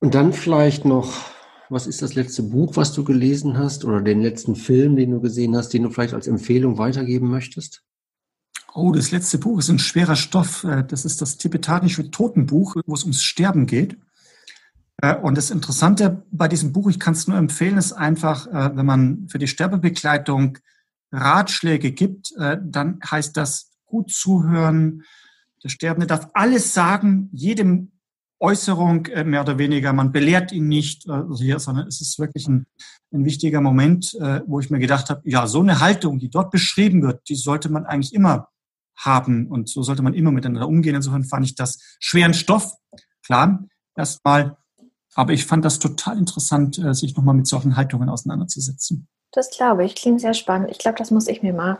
Und 0.00 0.14
dann 0.14 0.32
vielleicht 0.32 0.84
noch 0.84 1.12
was 1.70 1.86
ist 1.86 2.02
das 2.02 2.16
letzte 2.16 2.42
Buch, 2.42 2.76
was 2.76 2.92
du 2.92 3.04
gelesen 3.04 3.56
hast 3.56 3.84
oder 3.84 4.00
den 4.00 4.20
letzten 4.20 4.56
Film, 4.56 4.96
den 4.96 5.12
du 5.12 5.20
gesehen 5.20 5.56
hast, 5.56 5.68
den 5.68 5.84
du 5.84 5.90
vielleicht 5.90 6.14
als 6.14 6.26
Empfehlung 6.26 6.78
weitergeben 6.78 7.28
möchtest? 7.28 7.84
Oh, 8.74 8.92
das 8.92 9.12
letzte 9.12 9.38
Buch 9.38 9.60
ist 9.60 9.68
ein 9.68 9.78
schwerer 9.78 10.16
Stoff. 10.16 10.64
Äh, 10.64 10.84
das 10.84 11.04
ist 11.04 11.22
das 11.22 11.38
tibetanische 11.38 12.10
Totenbuch, 12.10 12.74
wo 12.86 12.94
es 12.94 13.02
ums 13.02 13.22
Sterben 13.22 13.66
geht. 13.66 13.96
Äh, 15.02 15.16
und 15.16 15.36
das 15.36 15.50
Interessante 15.50 16.24
bei 16.30 16.48
diesem 16.48 16.72
Buch, 16.72 16.88
ich 16.90 17.00
kann 17.00 17.14
es 17.14 17.26
nur 17.26 17.36
empfehlen, 17.36 17.78
ist 17.78 17.92
einfach, 17.92 18.46
äh, 18.46 18.76
wenn 18.76 18.86
man 18.86 19.28
für 19.28 19.38
die 19.38 19.48
Sterbebegleitung 19.48 20.58
Ratschläge 21.12 21.90
gibt, 21.90 22.32
dann 22.36 23.00
heißt 23.04 23.36
das 23.36 23.72
gut 23.84 24.12
zuhören. 24.12 25.02
Der 25.64 25.68
Sterbende 25.68 26.06
darf 26.06 26.28
alles 26.34 26.72
sagen, 26.72 27.28
jedem 27.32 27.90
Äußerung 28.40 29.06
äh, 29.06 29.22
mehr 29.22 29.42
oder 29.42 29.58
weniger. 29.58 29.92
Man 29.92 30.12
belehrt 30.12 30.50
ihn 30.50 30.68
nicht 30.68 31.06
äh, 31.06 31.22
hier, 31.36 31.58
sondern 31.58 31.86
es 31.86 32.00
ist 32.00 32.18
wirklich 32.18 32.48
ein, 32.48 32.66
ein 33.12 33.24
wichtiger 33.24 33.60
Moment, 33.60 34.14
äh, 34.14 34.40
wo 34.46 34.60
ich 34.60 34.70
mir 34.70 34.78
gedacht 34.78 35.10
habe, 35.10 35.20
ja, 35.24 35.46
so 35.46 35.60
eine 35.60 35.80
Haltung, 35.80 36.18
die 36.18 36.30
dort 36.30 36.50
beschrieben 36.50 37.02
wird, 37.02 37.28
die 37.28 37.34
sollte 37.34 37.68
man 37.68 37.84
eigentlich 37.84 38.14
immer 38.14 38.48
haben 38.96 39.46
und 39.46 39.68
so 39.68 39.82
sollte 39.82 40.02
man 40.02 40.14
immer 40.14 40.32
miteinander 40.32 40.68
umgehen. 40.68 40.94
Insofern 40.94 41.24
fand 41.24 41.44
ich 41.44 41.54
das 41.54 41.78
schweren 42.00 42.34
Stoff, 42.34 42.74
klar, 43.22 43.64
erstmal. 43.94 44.56
Aber 45.14 45.32
ich 45.32 45.46
fand 45.46 45.64
das 45.64 45.78
total 45.78 46.18
interessant, 46.18 46.80
sich 46.92 47.16
nochmal 47.16 47.34
mit 47.34 47.46
solchen 47.46 47.76
Haltungen 47.76 48.08
auseinanderzusetzen. 48.08 49.08
Das 49.32 49.50
glaube 49.50 49.84
ich. 49.84 49.94
Klingt 49.94 50.20
sehr 50.20 50.34
spannend. 50.34 50.70
Ich 50.70 50.78
glaube, 50.78 50.98
das 50.98 51.10
muss 51.10 51.28
ich 51.28 51.42
mir 51.42 51.52
mal 51.52 51.78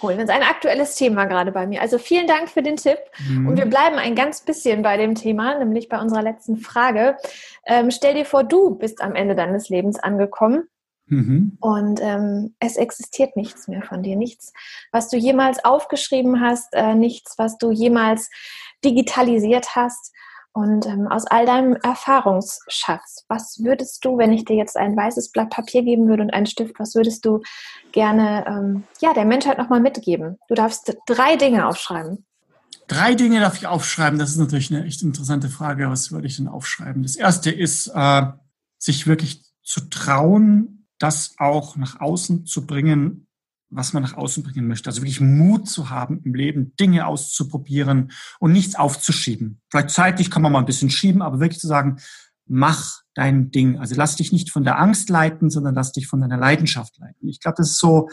holen. 0.00 0.18
Das 0.18 0.28
ist 0.28 0.34
ein 0.34 0.42
aktuelles 0.42 0.94
Thema 0.94 1.26
gerade 1.26 1.52
bei 1.52 1.66
mir. 1.66 1.82
Also 1.82 1.98
vielen 1.98 2.26
Dank 2.26 2.48
für 2.48 2.62
den 2.62 2.76
Tipp. 2.76 2.98
Mhm. 3.28 3.48
Und 3.48 3.56
wir 3.56 3.66
bleiben 3.66 3.96
ein 3.96 4.14
ganz 4.14 4.40
bisschen 4.40 4.82
bei 4.82 4.96
dem 4.96 5.14
Thema, 5.14 5.58
nämlich 5.58 5.88
bei 5.88 6.00
unserer 6.00 6.22
letzten 6.22 6.56
Frage. 6.56 7.16
Ähm, 7.66 7.90
stell 7.90 8.14
dir 8.14 8.24
vor, 8.24 8.44
du 8.44 8.74
bist 8.74 9.02
am 9.02 9.14
Ende 9.14 9.34
deines 9.34 9.68
Lebens 9.68 9.98
angekommen. 9.98 10.68
Mhm. 11.06 11.56
Und 11.60 12.00
ähm, 12.02 12.54
es 12.58 12.76
existiert 12.76 13.36
nichts 13.36 13.66
mehr 13.66 13.82
von 13.82 14.02
dir, 14.02 14.14
nichts, 14.16 14.52
was 14.92 15.08
du 15.08 15.16
jemals 15.16 15.64
aufgeschrieben 15.64 16.40
hast, 16.40 16.74
äh, 16.74 16.94
nichts, 16.94 17.34
was 17.38 17.56
du 17.56 17.70
jemals 17.70 18.28
digitalisiert 18.84 19.74
hast. 19.74 20.12
Und 20.52 20.86
ähm, 20.86 21.06
aus 21.06 21.26
all 21.26 21.46
deinem 21.46 21.76
Erfahrungsschatz, 21.76 23.24
was 23.28 23.62
würdest 23.62 24.04
du, 24.04 24.18
wenn 24.18 24.32
ich 24.32 24.44
dir 24.44 24.56
jetzt 24.56 24.76
ein 24.76 24.96
weißes 24.96 25.30
Blatt 25.30 25.50
Papier 25.50 25.82
geben 25.82 26.08
würde 26.08 26.22
und 26.22 26.32
einen 26.32 26.46
Stift, 26.46 26.80
was 26.80 26.94
würdest 26.94 27.24
du 27.24 27.42
gerne 27.92 28.44
ähm, 28.46 28.84
ja, 29.00 29.14
der 29.14 29.24
Menschheit 29.24 29.58
nochmal 29.58 29.80
mitgeben? 29.80 30.38
Du 30.48 30.54
darfst 30.54 30.96
drei 31.06 31.36
Dinge 31.36 31.68
aufschreiben. 31.68 32.24
Drei 32.88 33.14
Dinge 33.14 33.40
darf 33.40 33.56
ich 33.56 33.66
aufschreiben. 33.66 34.18
Das 34.18 34.30
ist 34.30 34.38
natürlich 34.38 34.74
eine 34.74 34.84
echt 34.84 35.02
interessante 35.02 35.48
Frage. 35.48 35.90
Was 35.90 36.10
würde 36.10 36.26
ich 36.26 36.36
denn 36.36 36.48
aufschreiben? 36.48 37.02
Das 37.02 37.16
erste 37.16 37.50
ist, 37.50 37.92
äh, 37.94 38.22
sich 38.78 39.06
wirklich 39.06 39.44
zu 39.62 39.88
trauen, 39.90 40.86
das 40.98 41.34
auch 41.38 41.76
nach 41.76 42.00
außen 42.00 42.46
zu 42.46 42.66
bringen, 42.66 43.27
was 43.70 43.92
man 43.92 44.02
nach 44.02 44.14
außen 44.14 44.42
bringen 44.42 44.66
möchte. 44.66 44.88
Also 44.88 45.02
wirklich 45.02 45.20
Mut 45.20 45.68
zu 45.68 45.90
haben 45.90 46.20
im 46.24 46.34
Leben, 46.34 46.74
Dinge 46.76 47.06
auszuprobieren 47.06 48.12
und 48.38 48.52
nichts 48.52 48.74
aufzuschieben. 48.76 49.60
Vielleicht 49.70 49.90
zeitlich 49.90 50.30
kann 50.30 50.42
man 50.42 50.52
mal 50.52 50.60
ein 50.60 50.66
bisschen 50.66 50.90
schieben, 50.90 51.22
aber 51.22 51.40
wirklich 51.40 51.60
zu 51.60 51.66
sagen, 51.66 51.98
mach 52.46 53.02
dein 53.14 53.50
Ding. 53.50 53.78
Also 53.78 53.94
lass 53.94 54.16
dich 54.16 54.32
nicht 54.32 54.50
von 54.50 54.64
der 54.64 54.78
Angst 54.78 55.10
leiten, 55.10 55.50
sondern 55.50 55.74
lass 55.74 55.92
dich 55.92 56.06
von 56.06 56.20
deiner 56.20 56.38
Leidenschaft 56.38 56.98
leiten. 56.98 57.28
Ich 57.28 57.40
glaube, 57.40 57.56
das 57.58 57.70
ist 57.70 57.78
so, 57.78 58.08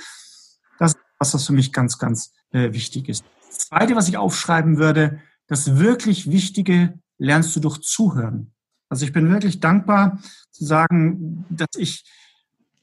das 0.78 0.92
ist 0.92 1.00
was, 1.20 1.34
was 1.34 1.46
für 1.46 1.54
mich 1.54 1.72
ganz, 1.72 1.98
ganz 1.98 2.34
äh, 2.52 2.74
wichtig 2.74 3.08
ist. 3.08 3.24
Das 3.48 3.68
Zweite, 3.70 3.96
was 3.96 4.10
ich 4.10 4.18
aufschreiben 4.18 4.78
würde, 4.78 5.22
das 5.48 5.78
wirklich 5.78 6.30
Wichtige 6.30 7.00
lernst 7.18 7.56
du 7.56 7.60
durch 7.60 7.80
Zuhören. 7.82 8.52
Also 8.90 9.06
ich 9.06 9.14
bin 9.14 9.30
wirklich 9.30 9.60
dankbar 9.60 10.20
zu 10.52 10.66
sagen, 10.66 11.46
dass 11.50 11.70
ich 11.78 12.04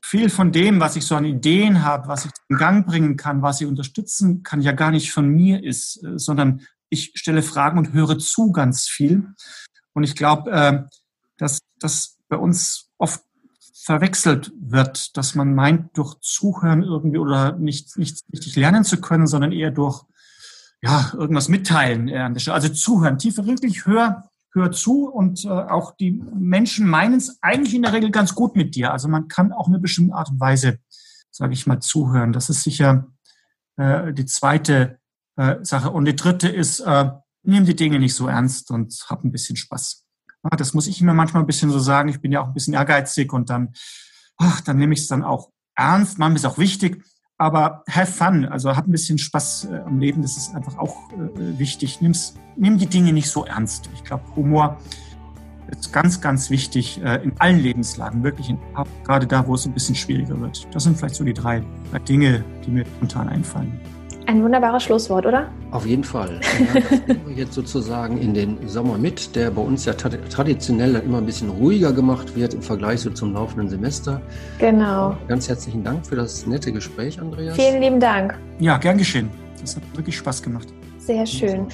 viel 0.03 0.29
von 0.29 0.53
dem, 0.53 0.81
was 0.81 0.97
ich 0.97 1.07
so 1.07 1.15
an 1.15 1.25
Ideen 1.25 1.83
habe, 1.83 2.09
was 2.09 2.25
ich 2.25 2.33
in 2.49 2.57
Gang 2.57 2.87
bringen 2.87 3.17
kann, 3.17 3.41
was 3.41 3.61
ich 3.61 3.67
unterstützen 3.67 4.43
kann, 4.43 4.61
ja 4.61 4.73
gar 4.73 4.91
nicht 4.91 5.13
von 5.13 5.29
mir 5.29 5.63
ist, 5.63 6.05
äh, 6.05 6.19
sondern 6.19 6.63
ich 6.91 7.13
stelle 7.15 7.43
Fragen 7.43 7.79
und 7.79 7.93
höre 7.93 8.19
zu 8.19 8.53
ganz 8.53 8.89
viel. 8.89 9.29
Und 9.95 10.03
ich 10.03 10.15
glaube, 10.15 10.51
äh, 10.51 10.83
dass 11.39 11.61
das 11.79 12.19
bei 12.29 12.37
uns 12.37 12.91
oft 12.99 13.23
verwechselt 13.75 14.53
wird, 14.61 15.17
dass 15.17 15.35
man 15.35 15.55
meint, 15.55 15.97
durch 15.97 16.15
Zuhören 16.21 16.83
irgendwie 16.83 17.19
oder 17.19 17.53
nicht, 17.57 17.97
nicht 17.97 18.23
richtig 18.33 18.57
lernen 18.57 18.85
zu 18.85 19.01
können, 19.01 19.27
sondern 19.27 19.53
eher 19.53 19.71
durch 19.71 20.05
ja, 20.83 21.13
irgendwas 21.15 21.49
mitteilen. 21.49 22.09
Also 22.11 22.69
zuhören, 22.69 23.19
tiefer 23.19 23.47
wirklich 23.47 23.87
hör, 23.87 24.31
hör 24.55 24.71
zu 24.71 25.09
und 25.09 25.45
äh, 25.45 25.49
auch 25.49 25.97
die 25.97 26.13
Menschen 26.13 26.87
meinen 26.87 27.15
es 27.15 27.39
eigentlich 27.43 27.75
in 27.75 27.83
der 27.83 27.93
Regel 27.93 28.11
ganz 28.11 28.35
gut 28.35 28.57
mit 28.57 28.75
dir. 28.75 28.93
Also 28.93 29.09
man 29.09 29.29
kann 29.29 29.53
auch 29.53 29.69
eine 29.69 29.79
bestimmte 29.79 30.15
Art 30.15 30.31
und 30.31 30.41
Weise, 30.41 30.79
sage 31.31 31.55
ich 31.55 31.67
mal, 31.67 31.81
zuhören. 31.81 32.33
Das 32.33 32.51
ist 32.51 32.63
sicher 32.63 33.07
äh, 33.77 34.13
die 34.13 34.27
zweite 34.27 34.99
äh, 35.37 35.57
Sache. 35.63 35.91
Und 35.91 36.05
die 36.05 36.17
dritte 36.17 36.49
ist, 36.49 36.81
äh, 36.81 37.11
nimm 37.43 37.65
die 37.65 37.77
Dinge 37.77 37.99
nicht 37.99 38.15
so 38.15 38.29
ernst 38.29 38.71
und 38.71 38.95
hab 39.09 39.25
ein 39.25 39.33
bisschen 39.33 39.57
Spaß. 39.57 40.05
Ja, 40.45 40.51
das 40.57 40.75
muss 40.75 40.87
ich 40.87 41.01
mir 41.01 41.15
manchmal 41.15 41.43
ein 41.43 41.47
bisschen 41.47 41.71
so 41.71 41.79
sagen. 41.79 42.09
Ich 42.09 42.21
bin 42.21 42.33
ja 42.33 42.43
auch 42.43 42.49
ein 42.49 42.55
bisschen 42.55 42.75
ehrgeizig 42.75 43.33
und 43.33 43.49
dann, 43.49 43.73
ach, 44.37 44.61
dann 44.61 44.77
nehme 44.77 44.93
ich 44.93 45.01
es 45.01 45.09
dann 45.09 45.25
auch 45.25 45.51
ernst. 45.75 46.19
Manchmal 46.19 46.37
ist 46.37 46.47
auch 46.47 46.59
wichtig. 46.59 47.05
Aber 47.43 47.83
have 47.91 48.13
fun, 48.13 48.45
also 48.45 48.77
hab 48.77 48.87
ein 48.87 48.93
bisschen 48.93 49.19
Spaß 49.19 49.65
äh, 49.65 49.79
am 49.79 49.99
Leben, 49.99 50.23
das 50.23 50.37
ist 50.37 50.55
einfach 50.55 50.79
auch 50.79 50.97
äh, 51.11 51.59
wichtig. 51.59 52.01
Nimm's, 52.01 52.37
nimm 52.55 52.79
die 52.79 52.87
Dinge 52.87 53.13
nicht 53.13 53.29
so 53.29 53.45
ernst. 53.45 53.91
Ich 53.95 54.05
glaube, 54.05 54.23
Humor 54.37 54.79
ist 55.67 55.93
ganz, 55.93 56.21
ganz 56.21 56.51
wichtig 56.51 57.03
äh, 57.03 57.17
in 57.17 57.33
allen 57.41 57.59
Lebenslagen, 57.59 58.23
wirklich 58.23 58.49
in, 58.49 58.61
gerade 59.03 59.27
da, 59.27 59.45
wo 59.45 59.57
es 59.57 59.67
ein 59.67 59.75
bisschen 59.75 59.97
schwieriger 59.97 60.41
wird. 60.41 60.69
Das 60.73 60.85
sind 60.85 60.97
vielleicht 60.97 61.17
so 61.17 61.25
die 61.25 61.35
drei, 61.35 61.65
drei 61.91 61.99
Dinge, 61.99 62.45
die 62.65 62.71
mir 62.71 62.87
spontan 62.87 63.29
einfallen. 63.29 63.81
Ein 64.33 64.43
wunderbares 64.43 64.85
Schlusswort, 64.85 65.27
oder? 65.27 65.51
Auf 65.73 65.85
jeden 65.85 66.05
Fall. 66.05 66.41
Ja, 66.59 66.81
das 66.81 66.91
nehmen 67.07 67.21
wir 67.27 67.35
jetzt 67.35 67.53
sozusagen 67.53 68.17
in 68.17 68.33
den 68.33 68.67
Sommer 68.67 68.97
mit, 68.97 69.37
der 69.37 69.51
bei 69.51 69.61
uns 69.61 69.85
ja 69.85 69.93
traditionell 69.93 70.95
immer 70.95 71.19
ein 71.19 71.27
bisschen 71.27 71.51
ruhiger 71.51 71.93
gemacht 71.93 72.35
wird 72.35 72.55
im 72.55 72.63
Vergleich 72.63 73.01
so 73.01 73.11
zum 73.11 73.35
laufenden 73.35 73.69
Semester. 73.69 74.23
Genau. 74.59 75.19
Ganz 75.29 75.51
herzlichen 75.51 75.85
Dank 75.85 76.07
für 76.07 76.17
das 76.17 76.47
nette 76.47 76.73
Gespräch, 76.73 77.21
Andreas. 77.21 77.57
Vielen 77.57 77.83
lieben 77.83 78.01
Dank. 78.01 78.39
Ja, 78.59 78.79
gern 78.79 78.97
geschehen. 78.97 79.29
Das 79.61 79.77
hat 79.77 79.83
wirklich 79.95 80.17
Spaß 80.17 80.43
gemacht. 80.43 80.69
Sehr 80.97 81.27
schön. 81.27 81.67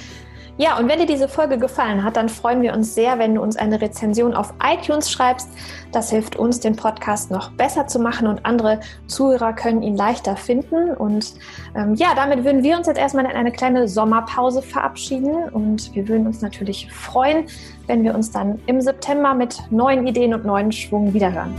Ja, 0.61 0.77
und 0.77 0.89
wenn 0.89 0.99
dir 0.99 1.05
diese 1.05 1.29
Folge 1.29 1.57
gefallen 1.57 2.03
hat, 2.03 2.17
dann 2.17 2.27
freuen 2.27 2.61
wir 2.61 2.73
uns 2.73 2.93
sehr, 2.93 3.17
wenn 3.17 3.35
du 3.35 3.41
uns 3.41 3.55
eine 3.55 3.79
Rezension 3.79 4.33
auf 4.33 4.53
iTunes 4.61 5.09
schreibst. 5.09 5.47
Das 5.93 6.09
hilft 6.09 6.35
uns, 6.35 6.59
den 6.59 6.75
Podcast 6.75 7.31
noch 7.31 7.51
besser 7.51 7.87
zu 7.87 7.97
machen 7.97 8.27
und 8.27 8.45
andere 8.45 8.81
Zuhörer 9.07 9.53
können 9.53 9.81
ihn 9.81 9.95
leichter 9.95 10.35
finden. 10.35 10.93
Und 10.97 11.33
ähm, 11.75 11.95
ja, 11.95 12.09
damit 12.13 12.43
würden 12.43 12.61
wir 12.61 12.75
uns 12.75 12.87
jetzt 12.87 12.99
erstmal 12.99 13.23
in 13.23 13.31
eine 13.31 13.53
kleine 13.53 13.87
Sommerpause 13.87 14.61
verabschieden 14.61 15.47
und 15.47 15.95
wir 15.95 16.09
würden 16.09 16.27
uns 16.27 16.41
natürlich 16.41 16.91
freuen, 16.91 17.45
wenn 17.87 18.03
wir 18.03 18.13
uns 18.13 18.29
dann 18.29 18.59
im 18.65 18.81
September 18.81 19.33
mit 19.33 19.57
neuen 19.69 20.05
Ideen 20.05 20.33
und 20.33 20.43
neuen 20.43 20.73
Schwung 20.73 21.13
wiederhören. 21.13 21.55